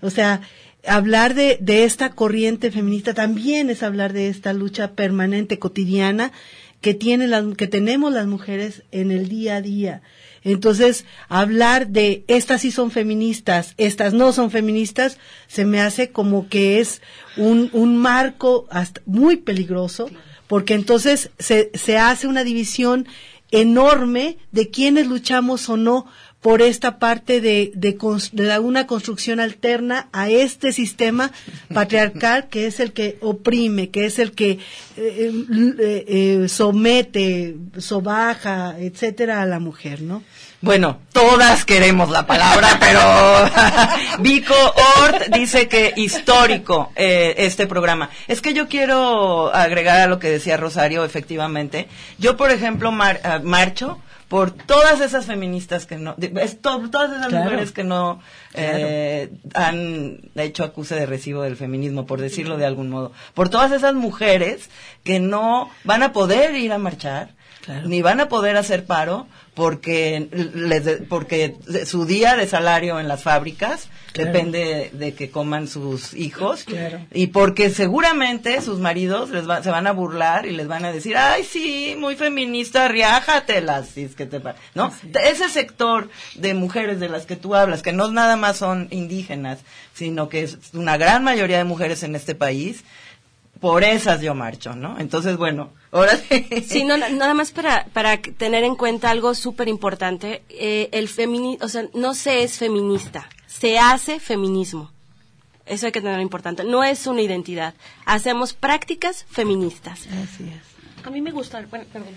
[0.00, 0.40] O sea,
[0.86, 6.32] hablar de, de esta corriente feminista también es hablar de esta lucha permanente, cotidiana,
[6.80, 10.02] que, tiene las, que tenemos las mujeres en el día a día.
[10.42, 16.48] Entonces, hablar de estas sí son feministas, estas no son feministas, se me hace como
[16.48, 17.02] que es
[17.36, 20.08] un, un marco hasta muy peligroso,
[20.50, 23.06] porque entonces se, se hace una división
[23.52, 26.06] enorme de quienes luchamos o no
[26.40, 27.96] por esta parte de, de,
[28.32, 31.30] de una construcción alterna a este sistema
[31.72, 34.58] patriarcal que es el que oprime, que es el que
[34.96, 40.24] eh, eh, eh, somete, sobaja, etcétera, a la mujer, ¿no?
[40.62, 43.00] Bueno, todas queremos la palabra, pero
[44.22, 44.54] Vico
[45.02, 48.10] Ort dice que histórico eh, este programa.
[48.28, 51.88] Es que yo quiero agregar a lo que decía Rosario, efectivamente.
[52.18, 53.98] Yo, por ejemplo, mar- ah, marcho
[54.28, 57.44] por todas esas feministas que no, es to- todas esas Claro.
[57.46, 58.20] mujeres que no
[58.54, 63.12] eh, han hecho acuse de recibo del feminismo, por decirlo de algún modo.
[63.34, 64.68] Por todas esas mujeres
[65.04, 67.30] que no van a poder ir a marchar,
[67.84, 73.06] ni van a poder hacer paro porque les de- porque su día de salario en
[73.08, 74.32] las fábricas Claro.
[74.32, 77.00] depende de que coman sus hijos Claro.
[77.12, 80.90] y porque seguramente sus maridos les va- se van a burlar y les van a
[80.92, 84.56] decir ay sí muy feminista riájatelas si es que te pa-".
[84.74, 84.92] no
[85.24, 89.58] ese sector de mujeres de las que tú hablas que no nada más son indígenas
[89.94, 92.84] sino que es una gran mayoría de mujeres en este país
[93.60, 96.18] por esas yo marcho no entonces bueno ahora
[96.66, 100.42] sí no, na- nada más para, para tener en cuenta algo súper importante.
[100.48, 104.90] Eh, el femini o sea, no se es feminista, se hace feminismo.
[105.66, 106.64] Eso hay que tener importante.
[106.64, 107.74] No es una identidad.
[108.04, 110.00] Hacemos prácticas feministas.
[110.08, 111.06] Así es.
[111.06, 111.64] A mí me gusta.
[111.70, 112.14] Bueno, perdón.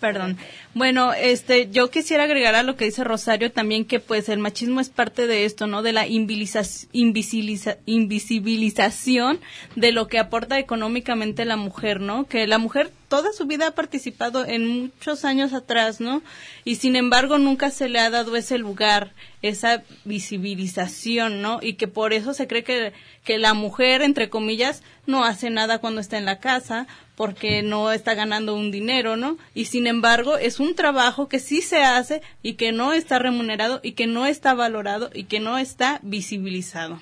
[0.00, 0.36] Perdón.
[0.74, 4.80] Bueno, este, yo quisiera agregar a lo que dice Rosario también que pues el machismo
[4.80, 5.82] es parte de esto, ¿no?
[5.82, 9.40] De la invisibiliza- invisibilización
[9.76, 12.26] de lo que aporta económicamente la mujer, ¿no?
[12.26, 16.20] Que la mujer toda su vida ha participado en muchos años atrás, ¿no?
[16.64, 21.60] Y sin embargo nunca se le ha dado ese lugar, esa visibilización, ¿no?
[21.62, 22.92] Y que por eso se cree que,
[23.22, 27.92] que la mujer, entre comillas, no hace nada cuando está en la casa porque no
[27.92, 29.38] está ganando un dinero, ¿no?
[29.54, 33.78] Y sin embargo es un trabajo que sí se hace y que no está remunerado
[33.84, 36.98] y que no está valorado y que no está visibilizado.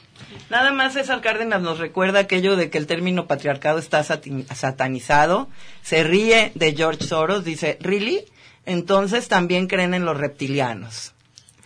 [0.50, 5.48] Nada más César Cárdenas nos recuerda aquello de que el término patriarcado está satanizado.
[5.82, 8.24] Se ríe de George Soros, dice, ¿really?
[8.66, 11.12] Entonces también creen en los reptilianos.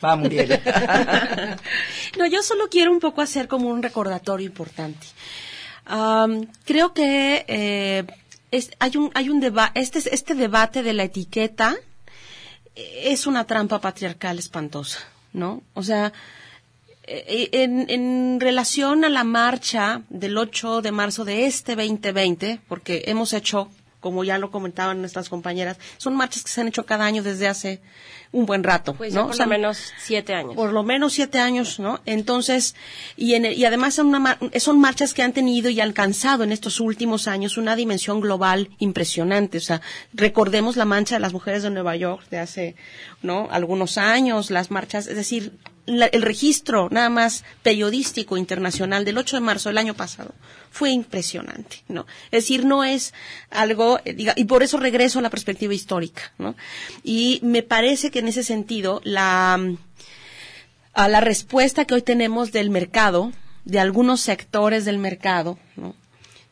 [0.04, 0.16] Va.
[2.18, 5.06] No, yo solo quiero un poco hacer como un recordatorio importante.
[6.64, 8.04] Creo que eh,
[8.50, 11.76] es- hay un hay un deba este este debate de la etiqueta
[12.74, 15.00] eh, es una trampa patriarcal espantosa,
[15.32, 15.62] ¿no?
[15.74, 16.12] O sea,
[17.06, 23.32] en, en relación a la marcha del 8 de marzo de este 2020, porque hemos
[23.32, 23.68] hecho,
[24.00, 27.48] como ya lo comentaban nuestras compañeras, son marchas que se han hecho cada año desde
[27.48, 27.80] hace
[28.32, 29.22] un buen rato, Pues ¿no?
[29.22, 30.54] por O sea, lo menos siete años.
[30.56, 32.00] por lo menos siete años, ¿no?
[32.06, 32.74] Entonces,
[33.16, 36.80] y, en y además son, una son marchas que han tenido y alcanzado en estos
[36.80, 39.58] últimos años una dimensión global impresionante.
[39.58, 39.80] O sea,
[40.12, 42.74] recordemos la mancha de las mujeres de Nueva York de hace,
[43.22, 43.48] ¿no?
[43.50, 45.52] Algunos años, las marchas, es decir,
[45.86, 50.34] la- el registro nada más periodístico internacional del 8 de marzo del año pasado
[50.70, 52.06] fue impresionante, ¿no?
[52.26, 53.14] Es decir, no es
[53.50, 56.54] algo, eh, diga, y por eso regreso a la perspectiva histórica, ¿no?
[57.02, 59.58] Y me parece que en ese sentido la
[60.92, 63.30] a la respuesta que hoy tenemos del mercado,
[63.66, 65.94] de algunos sectores del mercado, ¿no?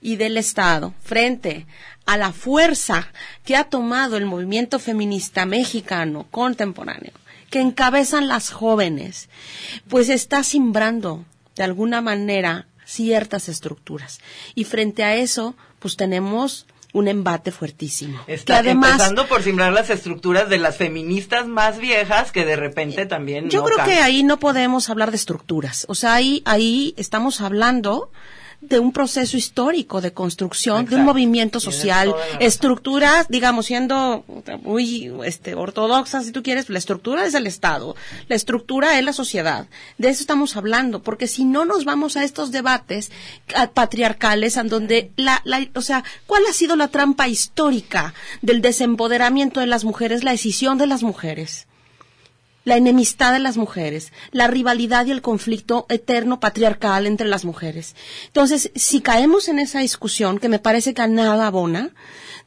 [0.02, 1.66] y del Estado frente
[2.04, 3.10] a la fuerza
[3.46, 7.12] que ha tomado el movimiento feminista mexicano contemporáneo,
[7.54, 9.28] que encabezan las jóvenes,
[9.88, 11.24] pues está simbrando
[11.54, 14.18] de alguna manera ciertas estructuras.
[14.56, 18.18] Y frente a eso, pues tenemos un embate fuertísimo.
[18.26, 23.48] Está empezando por simbrar las estructuras de las feministas más viejas que de repente también.
[23.50, 25.86] Yo creo que ahí no podemos hablar de estructuras.
[25.88, 28.10] O sea, ahí, ahí estamos hablando
[28.68, 34.24] de un proceso histórico de construcción de un movimiento social, estructuras, digamos, siendo
[34.62, 37.96] muy este, ortodoxas, si tú quieres, la estructura es el Estado,
[38.28, 39.66] la estructura es la sociedad.
[39.98, 43.10] De eso estamos hablando, porque si no nos vamos a estos debates
[43.74, 49.60] patriarcales, en donde la, la, o sea, ¿cuál ha sido la trampa histórica del desempoderamiento
[49.60, 51.66] de las mujeres, la decisión de las mujeres?
[52.64, 57.94] La enemistad de las mujeres, la rivalidad y el conflicto eterno patriarcal entre las mujeres.
[58.26, 61.90] Entonces, si caemos en esa discusión, que me parece que a nada abona,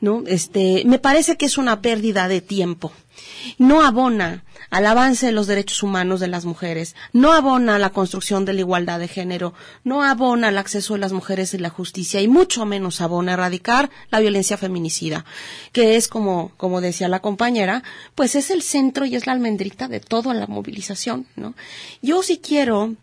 [0.02, 0.24] ¿no?
[0.28, 2.92] Este, me parece que es una pérdida de tiempo.
[3.58, 7.92] No abona al avance de los derechos humanos de las mujeres, no abona a la
[7.92, 9.54] construcción de la igualdad de género,
[9.84, 13.34] no abona al acceso de las mujeres y la justicia y mucho menos abona a
[13.36, 15.26] erradicar la violencia feminicida,
[15.72, 17.84] que es como, como decía la compañera,
[18.16, 21.54] pues es el centro y es la almendrita de toda la movilización, ¿no?
[22.02, 22.96] Yo sí quiero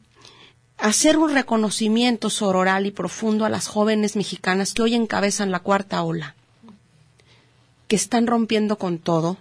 [0.79, 6.03] hacer un reconocimiento sororal y profundo a las jóvenes mexicanas que hoy encabezan la cuarta
[6.03, 6.35] ola,
[7.89, 9.37] que están rompiendo con todo,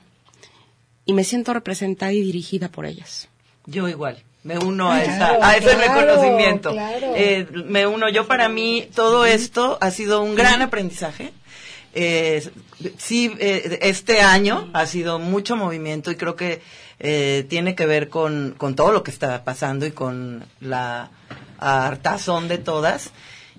[1.05, 3.29] y me siento representada y dirigida por ellas.
[3.65, 4.23] Yo igual.
[4.43, 6.75] Me uno a, a ese reconocimiento.
[7.15, 8.09] Eh, me uno.
[8.09, 11.31] Yo para mí todo esto ha sido un gran aprendizaje.
[11.95, 12.49] Eh,
[12.97, 16.61] sí, eh, este año ha sido mucho movimiento y creo que
[16.99, 21.11] eh, tiene que ver con, con todo lo que está pasando y con la
[21.59, 23.11] hartazón de todas.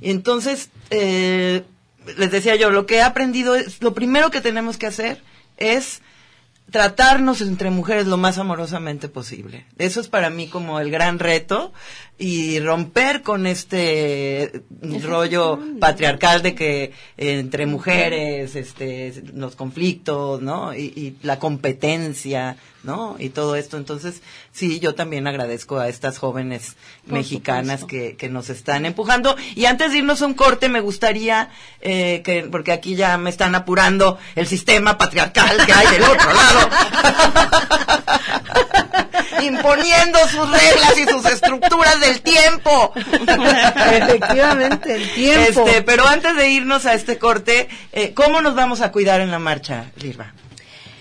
[0.02, 5.22] Entonces, les decía yo, lo que he aprendido es, lo primero que tenemos que hacer
[5.56, 6.02] es
[6.70, 9.66] tratarnos entre mujeres lo más amorosamente posible.
[9.78, 11.72] Eso es para mí como el gran reto
[12.16, 14.62] y romper con este
[15.02, 20.74] rollo patriarcal de que entre mujeres, este, los conflictos, ¿no?
[20.74, 23.16] Y, y, la competencia, ¿no?
[23.18, 23.78] Y todo esto.
[23.78, 24.22] Entonces,
[24.52, 26.76] sí, yo también agradezco a estas jóvenes
[27.06, 29.36] mexicanas que, que, nos están empujando.
[29.56, 31.50] Y antes de irnos a un corte, me gustaría,
[31.80, 36.32] eh, que, porque aquí ya me están apurando el sistema patriarcal que hay del otro
[36.32, 36.70] lado.
[39.44, 42.92] imponiendo sus reglas y sus estructuras del tiempo.
[42.96, 45.66] Efectivamente, el tiempo.
[45.66, 49.30] Este, pero antes de irnos a este corte, eh, ¿cómo nos vamos a cuidar en
[49.30, 50.32] la marcha, Lirva?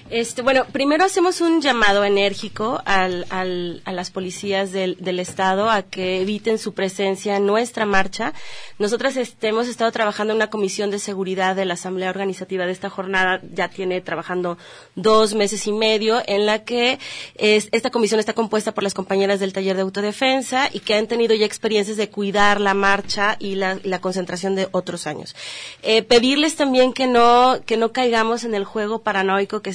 [0.10, 5.84] Este, bueno, primero hacemos un llamado enérgico al, al, a las policías del, Estado a
[5.84, 8.34] que eviten su presencia en nuestra marcha.
[8.80, 12.72] Nosotras este, hemos estado trabajando en una comisión de seguridad de la Asamblea Organizativa de
[12.72, 14.58] esta jornada, ya tiene trabajando
[14.96, 17.00] dos meses y medio, en la que
[17.36, 21.08] es, esta comisión está compuesta por las compañeras del taller de autodefensa y que han
[21.08, 25.36] tenido ya experiencias de cuidar la marcha y la, la concentración de otros años.
[25.84, 29.70] Eh, pedirles también que no, que no caigamos en el juego paranoico que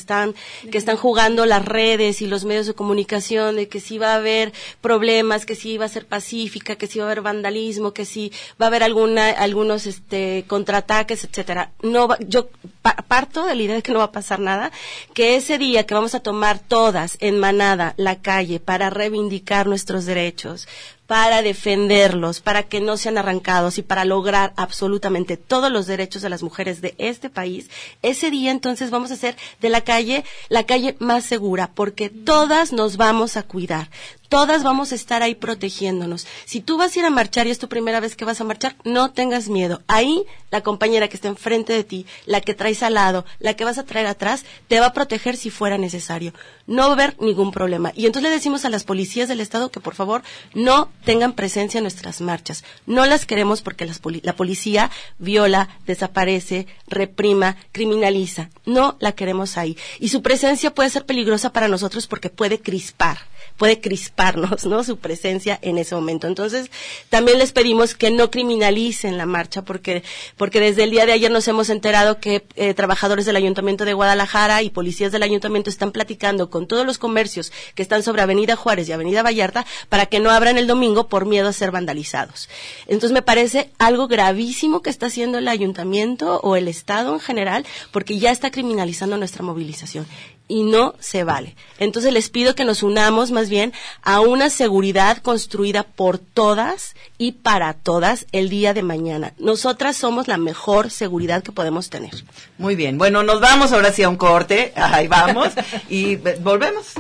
[0.71, 4.17] que están jugando las redes y los medios de comunicación de que si va a
[4.17, 8.05] haber problemas, que si va a ser pacífica, que si va a haber vandalismo, que
[8.05, 11.73] si va a haber alguna, algunos este, contraataques, etcétera.
[11.83, 12.49] No yo
[12.83, 14.71] pa parto de la idea de que no va a pasar nada,
[15.15, 20.05] que ese día que vamos a tomar todas en manada la calle para reivindicar nuestros
[20.07, 20.69] derechos,
[21.09, 26.29] para defenderlos, para que no sean arrancados y para lograr absolutamente todos los derechos de
[26.29, 27.71] las mujeres de este país,
[28.03, 32.75] ese día entonces vamos a hacer de la calle la calle más segura, porque todas
[32.75, 33.89] nos vamos a cuidar,
[34.29, 36.27] todas vamos a estar ahí protegiéndonos.
[36.45, 38.45] Si tú vas a ir a marchar y es tu primera vez que vas a
[38.45, 39.83] marchar, no tengas miedo.
[39.87, 43.65] Ahí la compañera que está enfrente de ti, la que traes al lado, la que
[43.65, 46.33] vas a traer atrás, te va a proteger si fuera necesario.
[46.67, 47.93] No va a haber ningún problema.
[47.95, 50.23] Y entonces le decimos a las policías del Estado que por favor
[50.55, 52.65] no tengan presencia en nuestras marchas.
[52.87, 58.51] No las queremos porque las poli la policía viola, desaparece, reprima, criminaliza.
[58.67, 59.77] No la queremos ahí.
[59.99, 63.19] Y su presencia puede ser peligrosa para nosotros porque puede crispar
[63.57, 64.83] puede crisparnos, ¿no?
[64.85, 66.27] Su presencia en ese momento.
[66.27, 66.71] Entonces,
[67.11, 70.03] también les pedimos que no criminalicen la marcha, porque,
[70.37, 73.93] porque desde el día de ayer nos hemos enterado que eh, trabajadores del Ayuntamiento de
[73.93, 78.57] Guadalajara y policías del Ayuntamiento están platicando con todos los comercios que están sobre Avenida
[78.57, 82.49] Juárez y Avenida Vallarta para que no abran el domingo por miedo a ser vandalizados.
[82.87, 87.67] Entonces, me parece algo gravísimo que está haciendo el Ayuntamiento o el Estado en general,
[87.91, 90.07] porque ya está criminalizando nuestra movilización
[90.49, 91.55] y no se vale.
[91.79, 93.73] Entonces les pido que nos unamos más bien
[94.03, 99.35] a una seguridad construida por todas y para todas el día de mañana.
[99.39, 102.13] Nosotras somos la mejor seguridad que podemos tener.
[102.57, 102.99] Muy bien.
[102.99, 104.73] Bueno, nos vamos ahora sí a un corte.
[104.75, 105.53] Ahí vamos.
[105.89, 106.95] y volvemos.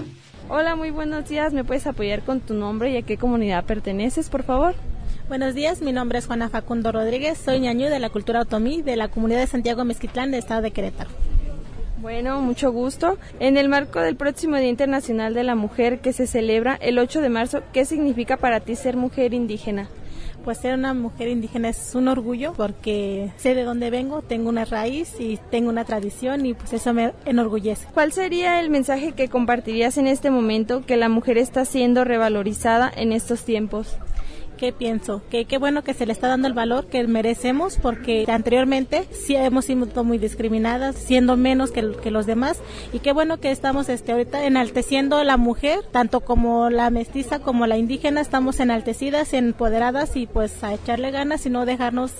[0.50, 1.52] Hola, muy buenos días.
[1.52, 4.74] ¿Me puedes apoyar con tu nombre y a qué comunidad perteneces, por favor?
[5.28, 8.96] Buenos días, mi nombre es Juana Facundo Rodríguez, soy ñañú de la cultura otomí de
[8.96, 11.10] la comunidad de Santiago Mezquitlán del estado de Querétaro.
[12.08, 13.18] Bueno, mucho gusto.
[13.38, 17.20] En el marco del próximo Día Internacional de la Mujer que se celebra el 8
[17.20, 19.90] de marzo, ¿qué significa para ti ser mujer indígena?
[20.42, 24.64] Pues ser una mujer indígena es un orgullo porque sé de dónde vengo, tengo una
[24.64, 27.86] raíz y tengo una tradición y pues eso me enorgullece.
[27.92, 32.90] ¿Cuál sería el mensaje que compartirías en este momento que la mujer está siendo revalorizada
[32.96, 33.98] en estos tiempos?
[34.58, 35.22] ¿Qué pienso?
[35.30, 39.36] Que qué bueno que se le está dando el valor que merecemos porque anteriormente sí
[39.36, 42.60] hemos sido muy discriminadas, siendo menos que, que los demás
[42.92, 47.38] y qué bueno que estamos este, ahorita enalteciendo a la mujer, tanto como la mestiza
[47.38, 52.10] como la indígena, estamos enaltecidas, empoderadas y pues a echarle ganas y no dejarnos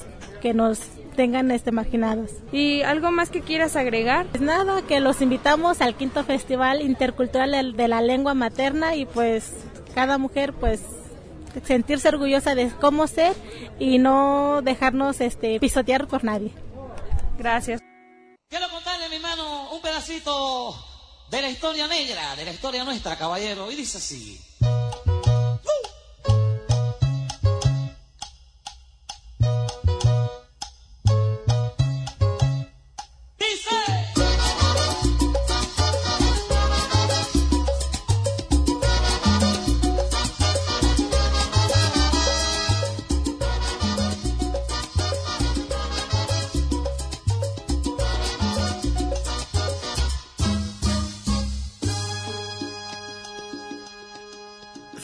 [0.41, 0.79] que nos
[1.17, 2.31] tengan este marginadas.
[2.53, 4.27] ¿Y algo más que quieras agregar?
[4.27, 9.53] Pues nada, que los invitamos al quinto Festival Intercultural de la Lengua Materna y pues
[9.97, 10.81] cada mujer pues
[11.65, 13.35] sentirse orgullosa de cómo ser
[13.79, 16.53] y no dejarnos este pisotear por nadie.
[17.39, 17.81] Gracias.
[18.49, 20.75] Quiero contarle, mi hermano, un pedacito
[21.31, 24.41] de la historia negra, de la historia nuestra, caballero, y dice así.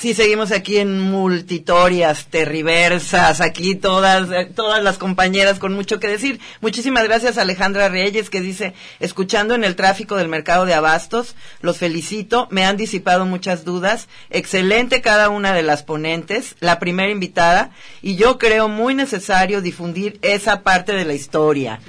[0.05, 6.09] Sí, seguimos aquí en multitorias, terriversas, aquí todas, eh, todas las compañeras con mucho que
[6.09, 6.41] decir.
[6.61, 11.37] Muchísimas gracias a Alejandra Reyes que dice, escuchando en el tráfico del mercado de abastos,
[11.63, 17.11] los felicito, me han disipado muchas dudas, excelente cada una de las ponentes, la primera
[17.11, 17.71] invitada,
[18.03, 21.81] y yo creo muy necesario difundir esa parte de la historia.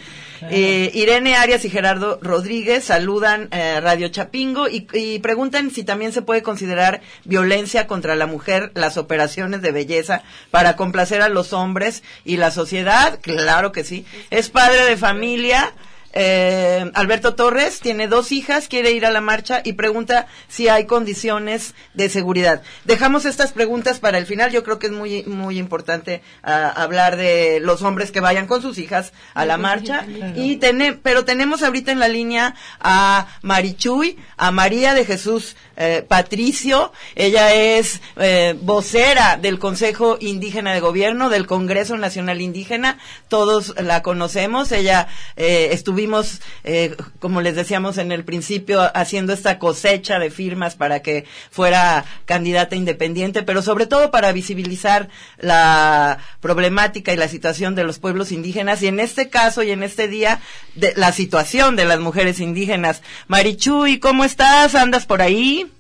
[0.50, 6.12] Eh, Irene Arias y Gerardo Rodríguez saludan eh, Radio Chapingo y, y, preguntan si también
[6.12, 11.54] se puede considerar violencia contra la mujer las operaciones de belleza para complacer a los
[11.54, 13.20] hombres y la sociedad.
[13.22, 14.06] Claro que sí.
[14.30, 15.74] Es padre de familia.
[16.18, 20.86] Eh, Alberto Torres tiene dos hijas, quiere ir a la marcha y pregunta si hay
[20.86, 22.62] condiciones de seguridad.
[22.86, 24.52] Dejamos estas preguntas para el final.
[24.52, 28.62] Yo creo que es muy muy importante ah, hablar de los hombres que vayan con
[28.62, 30.06] sus hijas a la marcha.
[30.36, 30.60] Y
[31.04, 36.94] pero tenemos ahorita en la línea a Marichuy, a María de Jesús eh, Patricio.
[37.16, 43.00] Ella es eh, vocera del Consejo Indígena de Gobierno del Congreso Nacional Indígena.
[43.28, 44.72] Todos la conocemos.
[44.72, 45.70] Ella eh,
[46.06, 51.26] estuvimos, eh, como les decíamos en el principio, haciendo esta cosecha de firmas para que
[51.50, 57.98] fuera candidata independiente, pero sobre todo para visibilizar la problemática y la situación de los
[57.98, 60.42] pueblos indígenas y en este caso y en este día
[60.76, 63.02] de la situación de las mujeres indígenas.
[63.28, 64.76] Marichuy, ¿cómo estás?
[64.76, 65.72] ¿Andas por ahí?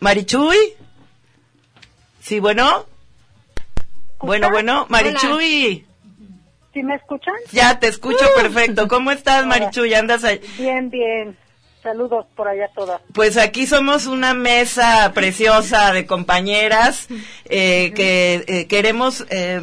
[0.00, 0.56] Marichuy.
[2.22, 2.86] Sí, bueno.
[4.20, 5.86] Bueno, bueno, Marichuy.
[6.76, 7.32] ¿Sí me escuchan?
[7.52, 8.38] Ya te escucho uh.
[8.38, 8.86] perfecto.
[8.86, 9.94] ¿Cómo estás, Marichuy?
[9.94, 10.42] ¿Andas ahí?
[10.58, 11.34] Bien, bien.
[11.82, 13.00] Saludos por allá todas.
[13.14, 17.08] Pues aquí somos una mesa preciosa de compañeras
[17.46, 19.58] eh, que eh, queremos eh,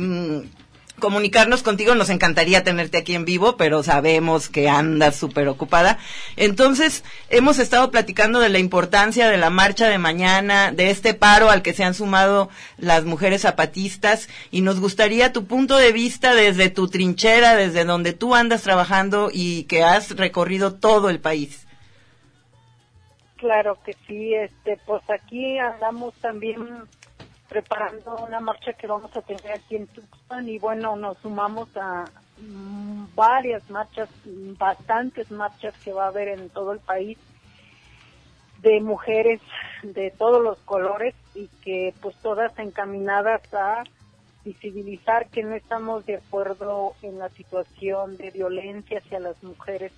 [0.99, 1.95] comunicarnos contigo.
[1.95, 5.97] Nos encantaría tenerte aquí en vivo, pero sabemos que andas súper ocupada.
[6.35, 11.49] Entonces, hemos estado platicando de la importancia de la marcha de mañana, de este paro
[11.49, 16.35] al que se han sumado las mujeres zapatistas, y nos gustaría tu punto de vista
[16.35, 21.67] desde tu trinchera, desde donde tú andas trabajando y que has recorrido todo el país.
[23.37, 26.65] Claro que sí, este, pues aquí andamos también
[27.53, 32.05] preparando una marcha que vamos a tener aquí en Tuxpan y bueno, nos sumamos a
[32.39, 37.19] mm, varias marchas, bastantes marchas que va a haber en todo el país
[38.63, 39.39] de mujeres
[39.83, 43.83] de todos los colores y que pues todas encaminadas a
[44.43, 49.91] visibilizar que no estamos de acuerdo en la situación de violencia hacia las mujeres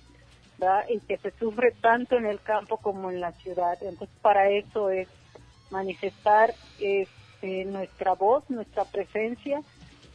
[0.90, 3.78] y que se sufre tanto en el campo como en la ciudad.
[3.80, 5.08] Entonces para eso es
[5.70, 7.08] manifestar es
[7.42, 9.60] eh, nuestra voz, nuestra presencia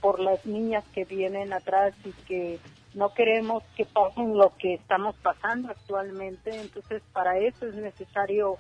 [0.02, 2.60] por las niñas que vienen atrás y que
[2.94, 8.58] no queremos que pasen lo que estamos pasando actualmente, entonces para eso es necesario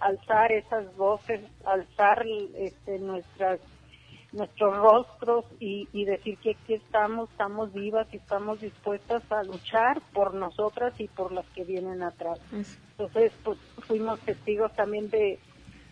[0.00, 2.24] alzar esas voces, alzar
[2.56, 3.60] este, nuestras
[4.34, 10.00] nuestros rostros y, y decir que aquí estamos, estamos vivas y estamos dispuestas a luchar
[10.12, 12.40] por nosotras y por las que vienen atrás.
[12.52, 15.38] Entonces, pues fuimos testigos también de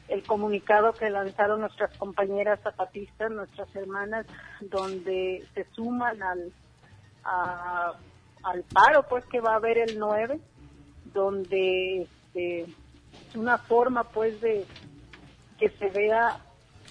[0.09, 4.27] el comunicado que lanzaron nuestras compañeras zapatistas, nuestras hermanas,
[4.61, 6.53] donde se suman al
[8.43, 10.41] al paro, pues que va a haber el 9,
[11.13, 14.67] donde este, es una forma, pues, de
[15.59, 16.39] que se vea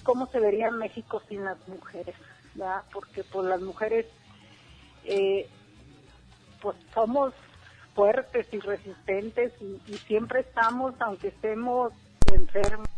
[0.02, 2.16] cómo se vería México sin las mujeres,
[2.54, 2.82] ¿verdad?
[2.92, 4.06] Porque pues las mujeres,
[5.04, 5.48] eh,
[6.60, 7.34] pues somos
[7.94, 11.92] fuertes y resistentes y, y siempre estamos, aunque estemos
[12.32, 12.88] enfermos.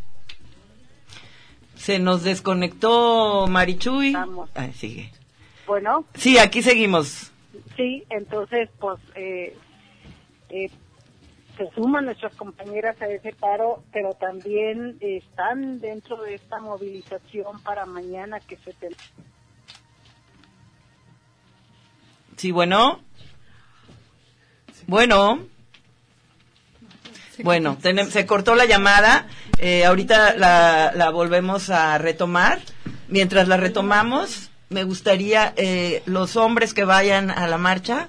[1.76, 4.14] Se nos desconectó Marichuy.
[4.54, 5.12] Ay, sigue.
[5.66, 7.32] Bueno, Sí, aquí seguimos.
[7.76, 9.56] sí, entonces pues eh,
[10.50, 10.70] eh,
[11.56, 17.86] se suman nuestras compañeras a ese paro, pero también están dentro de esta movilización para
[17.86, 18.88] mañana que se te...
[22.36, 23.00] Sí, bueno.
[24.86, 25.38] Bueno.
[27.42, 27.76] Bueno,
[28.10, 29.26] se cortó la llamada.
[29.58, 32.60] Eh, ahorita la, volvemos a retomar.
[33.08, 38.08] Mientras la retomamos, me gustaría eh, los hombres que vayan a la marcha.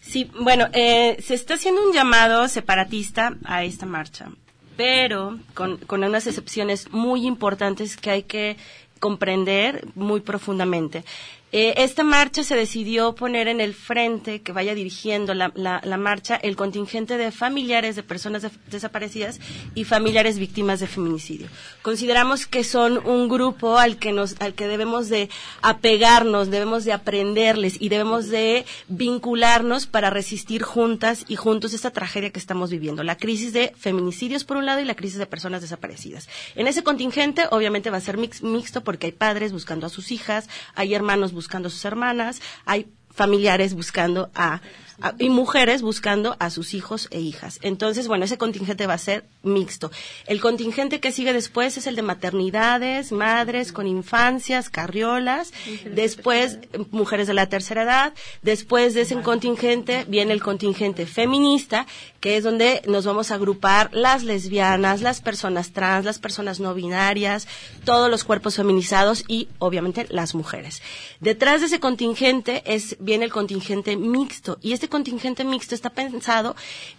[0.00, 4.30] Sí, bueno, eh, se está haciendo un llamado separatista a esta marcha,
[4.76, 8.56] pero con unas excepciones muy importantes que hay que
[8.98, 11.04] comprender muy profundamente.
[11.50, 15.96] Eh, esta marcha se decidió poner en el frente que vaya dirigiendo la, la- la
[15.96, 19.40] marcha el contingente de familiares de personas desaparecidas
[19.74, 21.48] y familiares víctimas de feminicidio.
[21.80, 25.30] Consideramos que son un grupo al que nos, al que debemos de
[25.62, 32.30] apegarnos, debemos de aprenderles y debemos de vincularnos para resistir juntas y juntos esta tragedia
[32.30, 35.62] que estamos viviendo, la crisis de feminicidios por un lado y la crisis de personas
[35.62, 36.28] desaparecidas.
[36.56, 40.10] En ese contingente obviamente va a ser mix- mixto porque hay padres buscando a sus
[40.12, 44.60] hijas, hay hermanos buscando a sus hermanas, hay familiares buscando a,
[45.00, 47.58] a- y mujeres buscando a sus hijos e hijas.
[47.62, 49.90] Entonces, bueno, ese contingente va a ser mixto.
[50.26, 55.52] El contingente que sigue después es el de maternidades, madres con infancias, carriolas,
[55.94, 56.58] después
[56.90, 61.86] mujeres de la tercera edad, después de ese contingente viene el contingente feminista,
[62.20, 66.74] que es donde nos vamos a agrupar las lesbianas, las personas trans, las personas no
[66.74, 67.46] binarias,
[67.84, 70.82] todos los cuerpos feminizados y obviamente las mujeres.
[71.20, 76.56] Detrás de ese contingente es viene el contingente mixto y este contingente mixto está pensado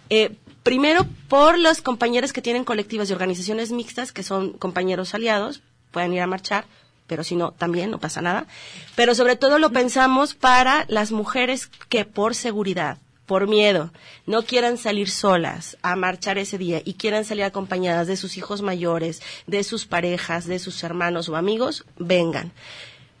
[0.08, 5.62] eh, primero por los compañeros que tienen colectivas y organizaciones mixtas que son compañeros aliados
[5.90, 6.64] pueden ir a marchar
[7.10, 8.46] pero si no, también no pasa nada.
[8.94, 13.92] Pero sobre todo lo pensamos para las mujeres que por seguridad, por miedo,
[14.26, 18.62] no quieran salir solas a marchar ese día y quieran salir acompañadas de sus hijos
[18.62, 22.52] mayores, de sus parejas, de sus hermanos o amigos, vengan.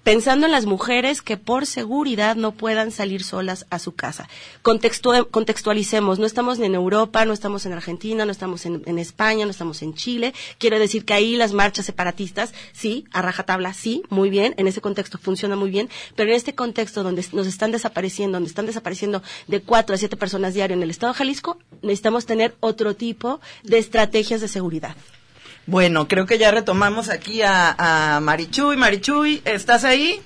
[0.02, 4.30] Pensando en las mujeres que por seguridad no puedan salir solas a su casa.
[4.62, 8.98] Contextu- contextualicemos, no estamos ni en Europa, no estamos en Argentina, no estamos en, en
[8.98, 10.32] España, no estamos en Chile.
[10.56, 14.80] Quiero decir que ahí las marchas separatistas, sí, a rajatabla, sí, muy bien, en ese
[14.80, 19.22] contexto funciona muy bien, pero en este contexto donde nos están desapareciendo, donde están desapareciendo
[19.48, 23.40] de cuatro a siete personas diario en el estado de Jalisco, necesitamos tener otro tipo
[23.64, 24.96] de estrategias de seguridad.
[25.70, 28.76] Bueno, creo que ya retomamos aquí a, a Marichuy.
[28.76, 30.20] Marichuy, ¿estás ahí?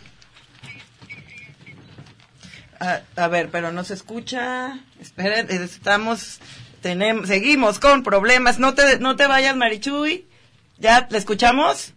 [2.81, 4.79] A, a ver, pero no se escucha.
[4.99, 6.41] Esperen, estamos,
[6.81, 8.59] tenemos, seguimos con problemas.
[8.59, 10.27] No te, no te vayas, Marichuy.
[10.79, 11.93] ¿Ya la escuchamos?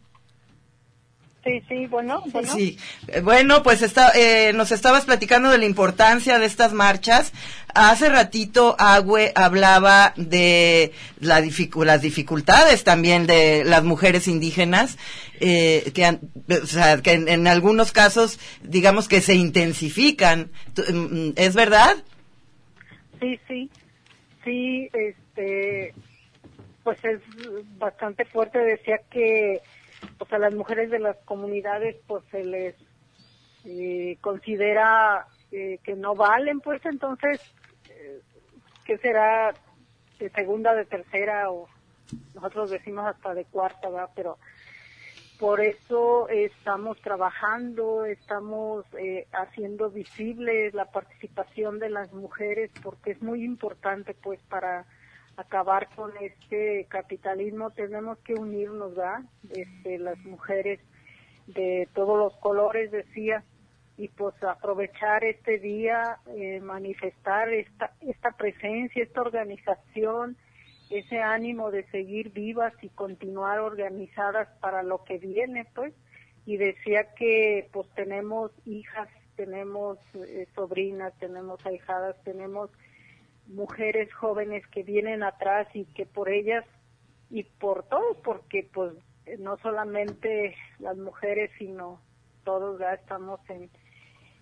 [1.48, 2.54] Sí, sí, bueno, bueno.
[2.54, 7.32] Sí, Eh, bueno, pues está, eh, nos estabas platicando de la importancia de estas marchas.
[7.74, 10.92] Hace ratito Agüe hablaba de
[11.22, 14.98] la dificu- las dificultades también de las mujeres indígenas,
[15.40, 16.20] eh, que, han-
[16.62, 20.50] o sea, que en, en algunos casos, digamos que se intensifican.
[20.74, 21.96] Tú- mm, ¿Es verdad?
[23.22, 23.70] Sí, sí,
[24.44, 25.94] sí, este,
[26.84, 27.22] pues es
[27.78, 28.60] bastante fuerte.
[28.60, 29.62] Decía que,
[30.18, 32.76] pues a las mujeres de las comunidades, pues se les
[33.66, 37.42] eh, considera eh, que no valen, pues entonces,
[37.90, 38.22] eh,
[38.86, 39.54] ¿qué será
[40.20, 41.68] de segunda, de tercera o
[42.34, 44.10] nosotros decimos hasta de cuarta, ¿verdad?
[44.16, 44.38] Pero
[45.40, 53.22] por eso estamos trabajando, estamos eh, haciendo visible la participación de las mujeres porque es
[53.22, 54.86] muy importante pues para
[55.38, 59.22] acabar con este capitalismo tenemos que unirnos, ¿verdad?
[59.52, 60.80] Este, las mujeres
[61.46, 63.44] de todos los colores, decía,
[63.98, 70.38] y pues aprovechar este día, eh, manifestar esta, esta presencia, esta organización,
[70.90, 75.94] ese ánimo de seguir vivas y continuar organizadas para lo que viene, pues.
[76.46, 82.70] Y decía que pues tenemos hijas, tenemos eh, sobrinas, tenemos ahijadas, tenemos
[83.48, 86.66] mujeres jóvenes que vienen atrás y que por ellas
[87.30, 88.94] y por todos, porque pues
[89.40, 92.02] no solamente las mujeres, sino
[92.44, 93.70] todos ya estamos en,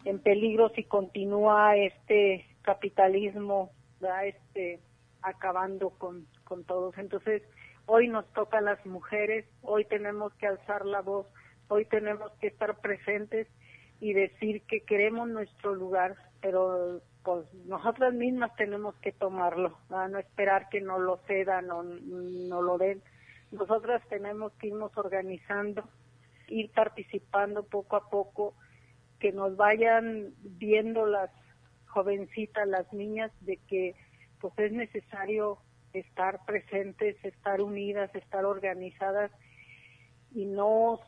[0.06, 4.80] en peligro si continúa este capitalismo, ya este
[5.22, 6.98] acabando con, con todos.
[6.98, 7.42] Entonces,
[7.88, 11.26] hoy nos toca las mujeres, hoy tenemos que alzar la voz,
[11.68, 13.48] hoy tenemos que estar presentes
[14.00, 20.70] y decir que queremos nuestro lugar, pero pues nosotras mismas tenemos que tomarlo, no esperar
[20.70, 23.02] que nos lo cedan o no lo den.
[23.52, 25.84] Nosotras tenemos que irnos organizando,
[26.48, 28.54] ir participando poco a poco,
[29.20, 31.32] que nos vayan viendo las
[31.88, 33.96] jovencitas, las niñas, de que
[34.40, 35.58] pues es necesario
[35.94, 39.32] estar presentes, estar unidas, estar organizadas
[40.32, 41.00] y no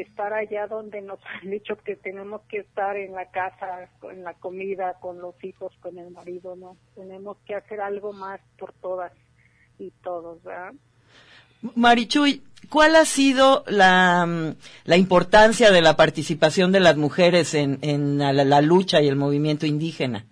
[0.00, 4.34] estar allá donde nos han dicho que tenemos que estar en la casa, en la
[4.34, 6.76] comida, con los hijos, con el marido, ¿no?
[6.94, 9.12] Tenemos que hacer algo más por todas
[9.78, 10.72] y todos, ¿verdad?
[11.76, 17.78] Marichuy, ¿cuál ha sido la, mm, la, importancia de la participación de las mujeres en,
[17.82, 20.26] en la, la, lucha y el movimiento indígena?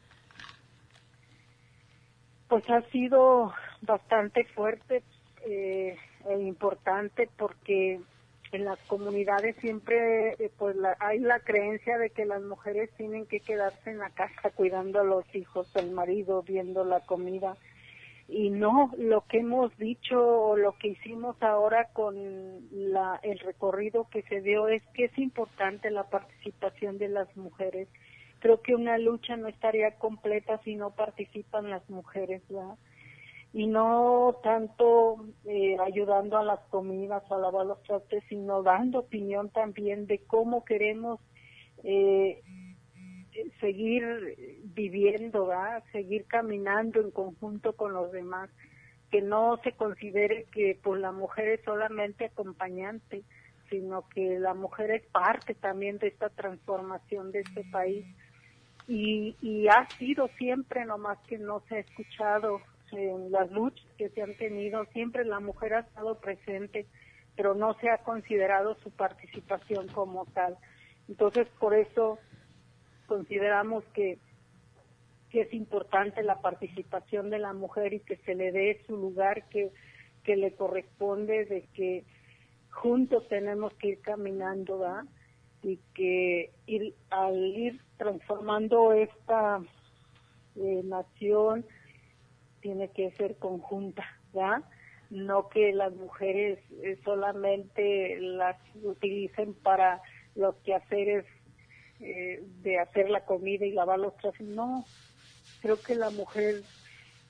[2.49, 5.05] Pues ha sido bastante fuerte
[5.47, 5.97] eh,
[6.28, 8.01] e importante porque
[8.52, 13.27] en las comunidades siempre eh, pues la, hay la creencia de que las mujeres tienen
[13.27, 17.56] que quedarse en la casa cuidando a los hijos, el marido, viendo la comida.
[18.28, 22.14] Y no, lo que hemos dicho o lo que hicimos ahora con
[22.70, 27.89] la, el recorrido que se dio es que es importante la participación de las mujeres.
[28.39, 32.77] Creo que una lucha no estaría completa si no participan las mujeres, ¿verdad?
[33.52, 39.01] Y no tanto eh, ayudando a las comidas o a lavar los trastes, sino dando
[39.01, 41.20] opinión también de cómo queremos
[41.82, 42.43] eh,
[43.60, 45.82] seguir viviendo, ¿verdad?
[45.90, 48.51] seguir caminando en conjunto con los demás,
[49.10, 53.24] que no se considere que pues la mujer es solamente acompañante,
[53.68, 58.06] sino que la mujer es parte también de esta transformación de este país.
[58.86, 62.60] Y, y ha sido siempre, nomás que no se ha escuchado
[62.93, 66.87] en las luchas que se han tenido, siempre la mujer ha estado presente,
[67.37, 70.57] pero no se ha considerado su participación como tal.
[71.09, 72.19] Entonces, por eso
[73.07, 74.19] consideramos que,
[75.31, 79.49] que es importante la participación de la mujer y que se le dé su lugar
[79.49, 79.71] que,
[80.25, 82.05] que le corresponde, de que
[82.71, 85.05] juntos tenemos que ir caminando, ¿verdad?
[85.62, 86.53] Y que
[87.11, 89.61] al ir transformando esta
[90.57, 91.67] eh, nación,
[92.61, 94.62] tiene que ser conjunta, ¿ya?
[95.11, 100.01] No que las mujeres eh, solamente las utilicen para
[100.35, 101.24] los quehaceres
[102.01, 104.47] eh, de hacer la comida y lavar los trastes.
[104.47, 104.85] No,
[105.61, 106.62] creo que la mujer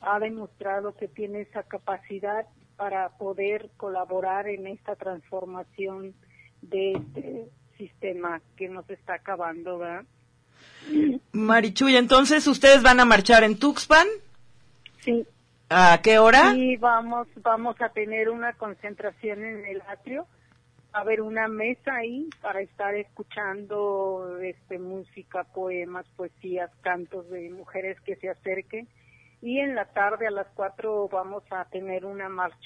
[0.01, 2.47] ha demostrado que tiene esa capacidad
[2.77, 6.15] para poder colaborar en esta transformación
[6.63, 10.05] de este sistema que nos está acabando, ¿verdad?
[11.33, 14.07] Marichuy, entonces ustedes van a marchar en Tuxpan.
[15.01, 15.27] Sí.
[15.69, 16.53] ¿A qué hora?
[16.53, 20.27] Sí, vamos, vamos a tener una concentración en el atrio.
[20.93, 27.51] Va a haber una mesa ahí para estar escuchando este, música, poemas, poesías, cantos de
[27.51, 28.89] mujeres que se acerquen.
[29.41, 32.59] Y en la tarde a las cuatro vamos a tener una marcha,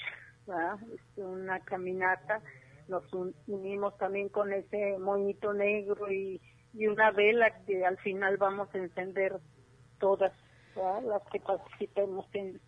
[0.91, 2.41] este, una caminata.
[2.87, 3.03] Nos
[3.45, 6.41] unimos también con ese moñito negro y,
[6.73, 9.39] y una vela que al final vamos a encender
[9.99, 10.33] todas
[10.75, 12.59] las que participemos en,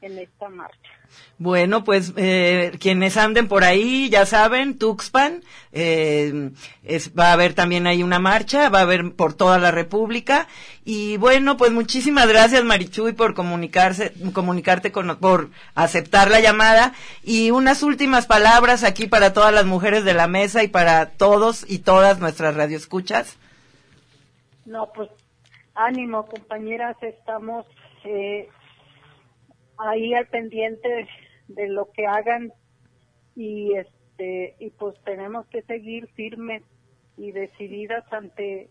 [0.00, 0.90] en esta marcha.
[1.38, 6.50] Bueno, pues eh, quienes anden por ahí, ya saben, Tuxpan, eh,
[6.82, 10.48] es, va a haber también ahí una marcha, va a haber por toda la República.
[10.84, 16.92] Y bueno, pues muchísimas gracias Marichuy por comunicarse, comunicarte con, por aceptar la llamada.
[17.22, 21.64] Y unas últimas palabras aquí para todas las mujeres de la mesa y para todos
[21.68, 23.36] y todas nuestras radioescuchas.
[24.64, 25.10] No, pues
[25.76, 27.66] ánimo, compañeras, estamos
[28.04, 28.48] eh,
[29.78, 31.06] ahí al pendiente
[31.48, 32.52] de lo que hagan
[33.34, 36.62] y este y pues tenemos que seguir firmes
[37.18, 38.70] y decididas ante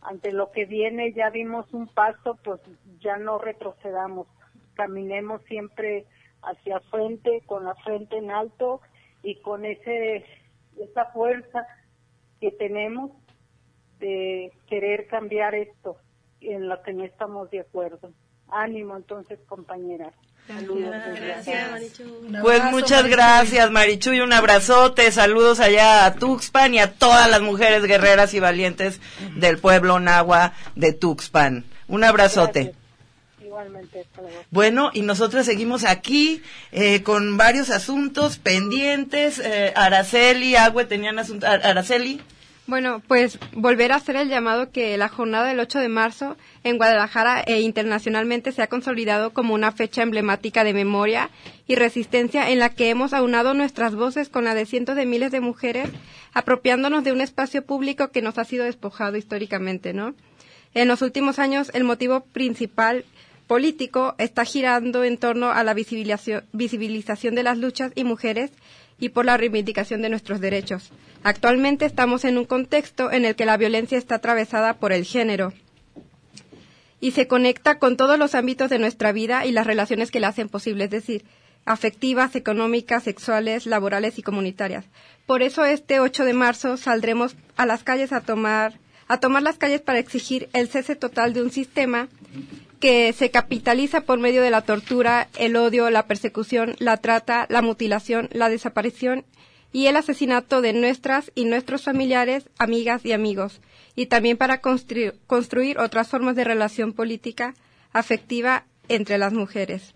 [0.00, 1.12] ante lo que viene.
[1.12, 2.60] Ya dimos un paso pues
[3.00, 4.28] ya no retrocedamos.
[4.74, 6.06] Caminemos siempre
[6.42, 8.80] hacia frente con la frente en alto
[9.24, 10.24] y con ese
[10.78, 11.66] esa fuerza
[12.40, 13.10] que tenemos
[13.98, 15.98] de querer cambiar esto
[16.40, 18.12] en lo que no estamos de acuerdo.
[18.50, 20.12] Ánimo entonces, compañeras.
[20.46, 20.94] Saludos.
[22.42, 25.10] Pues muchas gracias, Marichu, y un abrazote.
[25.12, 29.00] Saludos allá a Tuxpan y a todas las mujeres guerreras y valientes
[29.36, 31.64] del pueblo Nahua de Tuxpan.
[31.88, 32.74] Un abrazote.
[33.44, 34.06] Igualmente.
[34.50, 36.42] Bueno, y nosotros seguimos aquí
[36.72, 39.38] eh, con varios asuntos pendientes.
[39.40, 41.46] Eh, Araceli, Agüe, tenían asunto.
[41.46, 42.22] Ar- Araceli.
[42.68, 46.76] Bueno, pues volver a hacer el llamado que la jornada del 8 de marzo en
[46.76, 51.30] Guadalajara e internacionalmente se ha consolidado como una fecha emblemática de memoria
[51.66, 55.32] y resistencia en la que hemos aunado nuestras voces con la de cientos de miles
[55.32, 55.88] de mujeres
[56.34, 60.14] apropiándonos de un espacio público que nos ha sido despojado históricamente, ¿no?
[60.74, 63.06] En los últimos años el motivo principal
[63.46, 68.50] político está girando en torno a la visibilización, visibilización de las luchas y mujeres
[69.00, 70.92] y por la reivindicación de nuestros derechos.
[71.22, 75.52] Actualmente estamos en un contexto en el que la violencia está atravesada por el género
[77.00, 80.28] y se conecta con todos los ámbitos de nuestra vida y las relaciones que la
[80.28, 81.24] hacen posible, es decir,
[81.64, 84.84] afectivas, económicas, sexuales, laborales y comunitarias.
[85.26, 88.78] Por eso este 8 de marzo saldremos a las calles a tomar
[89.10, 92.08] a tomar las calles para exigir el cese total de un sistema
[92.78, 97.62] que se capitaliza por medio de la tortura, el odio, la persecución, la trata, la
[97.62, 99.24] mutilación, la desaparición
[99.72, 103.60] y el asesinato de nuestras y nuestros familiares, amigas y amigos,
[103.94, 107.54] y también para construir, otras formas de relación política
[107.92, 109.92] afectiva entre las mujeres.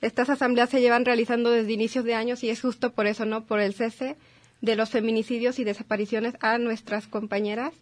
[0.00, 3.44] Estas asambleas se llevan realizando desde inicios de años y es justo por eso, ¿no?
[3.44, 4.16] Por el cese
[4.60, 7.72] de los feminicidios y desapariciones a nuestras compañeras.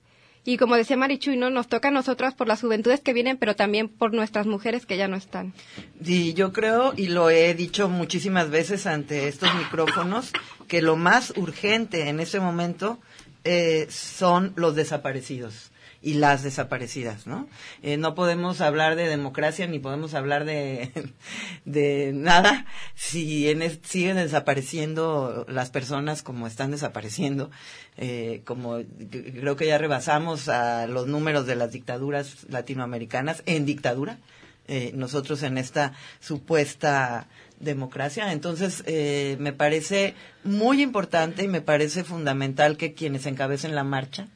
[0.45, 1.51] Y como decía Marichuy, ¿no?
[1.51, 4.97] Nos toca a nosotras por las juventudes que vienen, pero también por nuestras mujeres que
[4.97, 5.55] ya no están.
[6.03, 10.33] Sí, yo creo, y lo he dicho muchísimas veces ante estos micrófonos,
[10.69, 12.99] que lo más urgente en ese momento
[13.45, 15.71] eh, son los desaparecidos
[16.05, 17.49] y las desaparecidas, ¿no?
[17.83, 20.93] Eh, no podemos hablar de democracia ni podemos hablar de,
[21.65, 27.51] de nada si en es- siguen desapareciendo las personas como están desapareciendo,
[27.97, 28.79] eh, como
[29.11, 34.19] creo que ya rebasamos a los números de las dictaduras latinoamericanas en dictadura,
[34.69, 37.29] eh, nosotros en esta supuesta
[37.61, 38.33] democracia.
[38.33, 44.29] Entonces, eh, me parece muy importante y me parece fundamental que quienes encabecen la marcha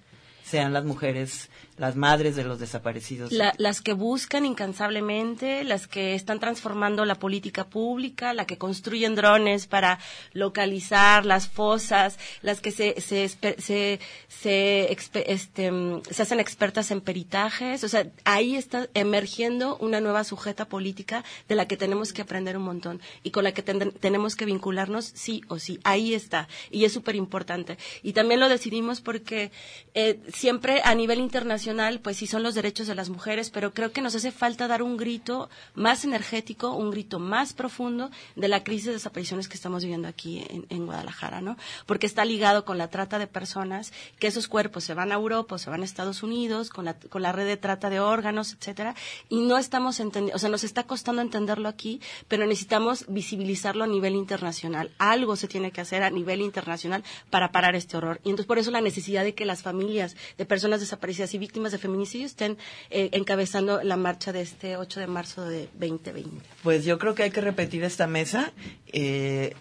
[0.45, 3.33] sean las mujeres, las madres de los desaparecidos.
[3.33, 9.15] La- las que buscan incansablemente, las que están transformando la política pública, la que construyen
[9.15, 9.99] drones para
[10.33, 15.71] localizar las fosas, las que se, se, se, se, este,
[16.11, 17.85] se hacen expertas en peritajes.
[17.85, 22.57] O sea, ahí está emergiendo una nueva sujeta política de la que tenemos que aprender
[22.57, 25.79] un montón y con la que ten- tenemos que vincularnos sí o sí.
[25.85, 26.49] Ahí está.
[26.71, 27.79] Y es súper importante.
[28.03, 29.51] Y también lo decidimos porque
[29.95, 31.68] eh, siempre a nivel internacional,
[32.03, 34.83] pues sí son los derechos de las mujeres, pero creo que nos hace falta dar
[34.83, 39.83] un grito más energético, un grito más profundo de la crisis de desapariciones que estamos
[39.83, 41.59] viviendo aquí en, en Guadalajara, ¿no?
[41.85, 45.59] Porque está ligado con la trata de personas, que esos cuerpos se van a Europa,
[45.59, 48.95] se van a Estados Unidos, con la, con la red de trata de órganos, etcétera,
[49.29, 53.87] y no estamos entendiendo, o sea, nos está costando entenderlo aquí, pero necesitamos visibilizarlo a
[53.87, 54.91] nivel internacional.
[54.99, 58.21] Algo se tiene que hacer a nivel internacional para parar este horror.
[58.25, 61.58] Y entonces por eso la necesidad de que las familias de personas desaparecidas y víctimas
[61.73, 62.57] de feminicidio estén
[62.91, 66.31] eh, encabezando la marcha de este 8 de marzo de 2020.
[66.63, 68.53] Pues yo creo que hay que repetir esta mesa
[68.93, 69.55] eh,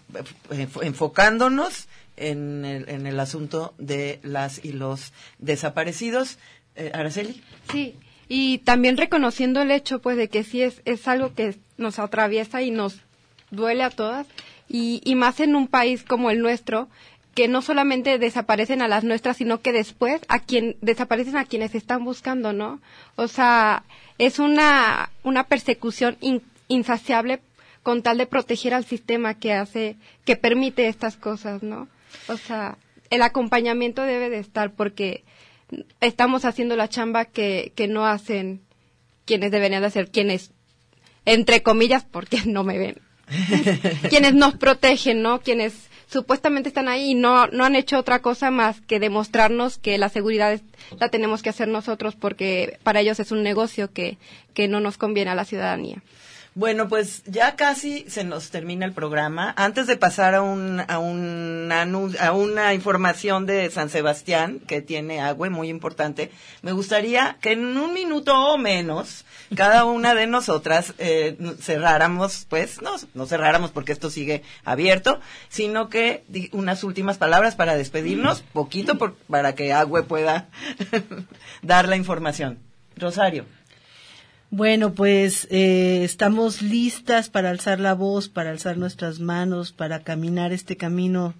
[0.50, 6.38] enfo- enfocándonos en el, en el asunto de las y los desaparecidos.
[6.76, 7.42] Eh, Araceli.
[7.72, 7.96] Sí,
[8.28, 12.62] y también reconociendo el hecho, pues, de que sí es, es algo que nos atraviesa
[12.62, 13.00] y nos
[13.50, 14.26] duele a todas,
[14.68, 16.88] y, y más en un país como el nuestro,
[17.38, 21.72] que no solamente desaparecen a las nuestras, sino que después a quien desaparecen a quienes
[21.76, 22.80] están buscando, ¿no?
[23.14, 23.84] O sea,
[24.18, 27.38] es una, una persecución in- insaciable
[27.84, 29.94] con tal de proteger al sistema que hace,
[30.24, 31.86] que permite estas cosas, ¿no?
[32.26, 32.76] O sea,
[33.08, 35.22] el acompañamiento debe de estar porque
[36.00, 38.62] estamos haciendo la chamba que, que no hacen
[39.26, 40.50] quienes deberían de hacer, quienes,
[41.24, 42.96] entre comillas, porque no me ven,
[44.10, 45.40] quienes nos protegen, ¿no?
[45.40, 49.98] Quienes supuestamente están ahí y no, no han hecho otra cosa más que demostrarnos que
[49.98, 50.60] la seguridad
[50.98, 54.18] la tenemos que hacer nosotros porque para ellos es un negocio que,
[54.54, 56.02] que no nos conviene a la ciudadanía.
[56.58, 59.54] Bueno, pues ya casi se nos termina el programa.
[59.56, 65.48] Antes de pasar a, un, a, a una información de San Sebastián, que tiene agua
[65.50, 66.32] muy importante,
[66.62, 69.24] me gustaría que en un minuto o menos,
[69.54, 75.88] cada una de nosotras eh, cerráramos, pues, no, no cerráramos porque esto sigue abierto, sino
[75.88, 80.48] que unas últimas palabras para despedirnos, poquito por- para que Agüe pueda
[81.62, 82.58] dar la información.
[82.96, 83.44] Rosario.
[84.50, 90.52] Bueno, pues eh, estamos listas para alzar la voz, para alzar nuestras manos, para caminar
[90.52, 91.34] este camino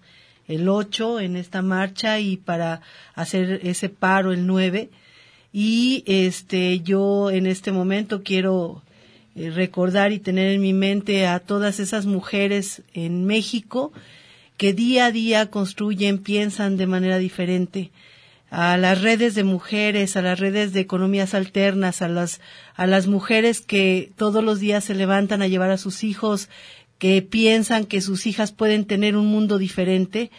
[0.46, 2.82] el 8 en esta marcha y para
[3.14, 4.90] hacer ese paro el 9.
[5.54, 8.82] Y este yo en este momento quiero
[9.34, 13.90] eh, recordar y tener en mi mente a todas esas mujeres en México
[14.58, 17.90] que día a día construyen, piensan de manera diferente
[18.50, 22.40] a las redes de mujeres, a las redes de economías alternas, a las,
[22.74, 26.48] a las mujeres que todos los días se levantan a llevar a sus hijos,
[26.98, 30.30] que piensan que sus hijas pueden tener un mundo diferente.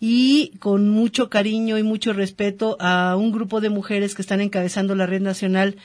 [0.00, 4.94] Y con mucho cariño y mucho respeto a un grupo de mujeres que están encabezando
[4.94, 5.76] la Red Nacional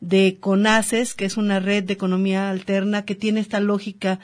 [0.00, 4.18] de CONACES, que es una red de economía alterna que tiene esta lógica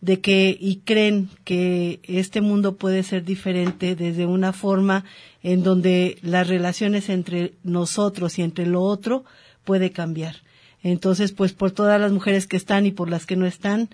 [0.00, 5.04] de que y creen que este mundo puede ser diferente desde una forma
[5.42, 9.24] en donde las relaciones entre nosotros y entre lo otro
[9.64, 10.36] puede cambiar.
[10.82, 13.88] Entonces, pues por todas las mujeres que están y por las que no están,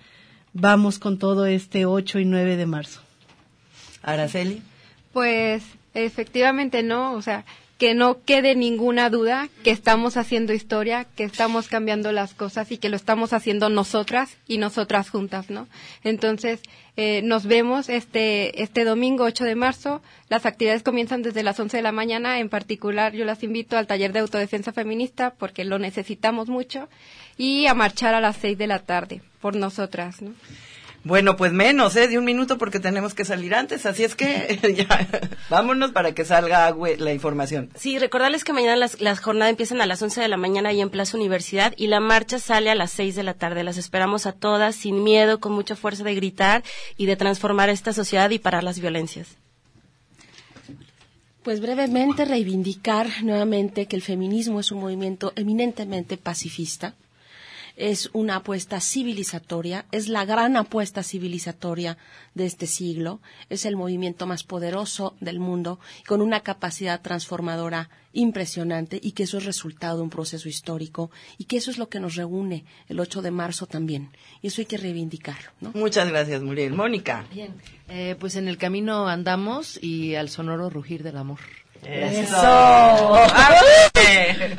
[0.52, 3.00] vamos con todo este 8 y 9 de marzo.
[4.02, 4.62] Araceli.
[5.12, 5.62] Pues
[5.94, 7.44] efectivamente no, o sea,
[7.82, 12.78] que no quede ninguna duda que estamos haciendo historia, que estamos cambiando las cosas y
[12.78, 15.66] que lo estamos haciendo nosotras y nosotras juntas, ¿no?
[16.04, 16.60] Entonces,
[16.96, 20.00] eh, nos vemos este, este domingo 8 de marzo.
[20.28, 22.38] Las actividades comienzan desde las 11 de la mañana.
[22.38, 26.88] En particular, yo las invito al taller de autodefensa feminista porque lo necesitamos mucho
[27.36, 30.34] y a marchar a las 6 de la tarde por nosotras, ¿no?
[31.04, 32.06] Bueno, pues menos, ¿eh?
[32.06, 34.58] De un minuto porque tenemos que salir antes, así es que
[34.88, 35.08] ya,
[35.50, 37.70] vámonos para que salga la información.
[37.74, 40.80] Sí, recordarles que mañana las, las jornadas empiezan a las 11 de la mañana ahí
[40.80, 43.64] en Plaza Universidad y la marcha sale a las 6 de la tarde.
[43.64, 46.62] Las esperamos a todas sin miedo, con mucha fuerza de gritar
[46.96, 49.36] y de transformar esta sociedad y parar las violencias.
[51.42, 56.94] Pues brevemente reivindicar nuevamente que el feminismo es un movimiento eminentemente pacifista,
[57.77, 61.99] es una apuesta civilizatoria, es la gran apuesta civilizatoria
[62.35, 69.01] de este siglo, es el movimiento más poderoso del mundo, con una capacidad transformadora impresionante
[69.03, 72.01] y que eso es resultado de un proceso histórico y que eso es lo que
[72.01, 74.11] nos reúne el 8 de marzo también.
[74.43, 75.51] Y eso hay que reivindicarlo.
[75.61, 75.73] ¿no?
[75.74, 76.74] Muchas gracias, Muriel.
[76.74, 77.24] Mónica.
[77.32, 77.55] Bien,
[77.89, 81.40] eh, pues en el camino andamos y al sonoro rugir del amor.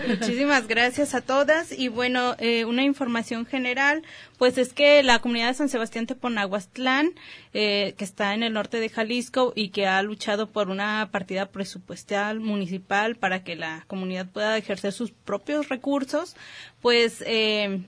[0.08, 1.72] Muchísimas gracias a todas.
[1.72, 4.04] Y bueno, eh, una información general,
[4.38, 7.12] pues es que la comunidad de San Sebastián Teponahuastlán,
[7.54, 11.46] eh, que está en el norte de Jalisco y que ha luchado por una partida
[11.46, 16.36] presupuestal municipal para que la comunidad pueda ejercer sus propios recursos,
[16.82, 17.84] pues eh,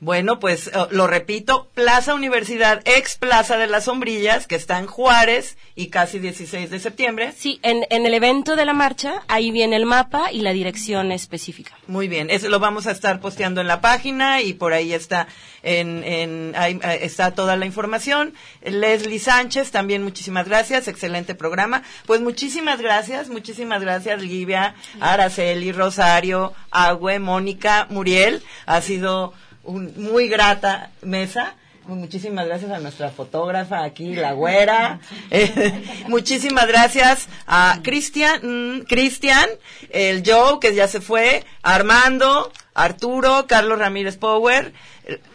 [0.00, 4.86] Bueno, pues eh, lo repito, Plaza Universidad, ex Plaza de las Sombrillas, que está en
[4.86, 7.32] Juárez y casi 16 de septiembre.
[7.36, 11.10] Sí, en, en el evento de la marcha, ahí viene el mapa y la dirección
[11.10, 11.76] específica.
[11.88, 15.26] Muy bien, eso lo vamos a estar posteando en la página y por ahí está
[15.64, 18.34] en, en ahí, eh, está toda la información.
[18.62, 21.82] Leslie Sánchez, también muchísimas gracias, excelente programa.
[22.06, 28.44] Pues muchísimas gracias, muchísimas gracias Livia, Araceli, Rosario, Agüe, Mónica, Muriel.
[28.66, 29.32] Ha sido
[29.68, 31.54] un, muy grata mesa.
[31.86, 35.00] Muchísimas gracias a nuestra fotógrafa aquí, la güera.
[35.30, 39.48] Eh, muchísimas gracias a Cristian, Cristian,
[39.90, 44.72] el Joe, que ya se fue, Armando, Arturo, Carlos Ramírez Power,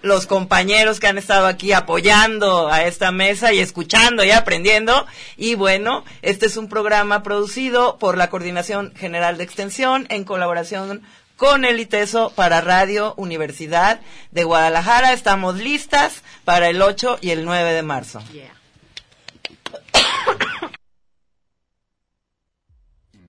[0.01, 5.05] los compañeros que han estado aquí apoyando a esta mesa y escuchando y aprendiendo.
[5.37, 11.03] Y bueno, este es un programa producido por la Coordinación General de Extensión en colaboración
[11.37, 13.99] con el ITESO para Radio Universidad
[14.31, 15.13] de Guadalajara.
[15.13, 18.21] Estamos listas para el 8 y el 9 de marzo.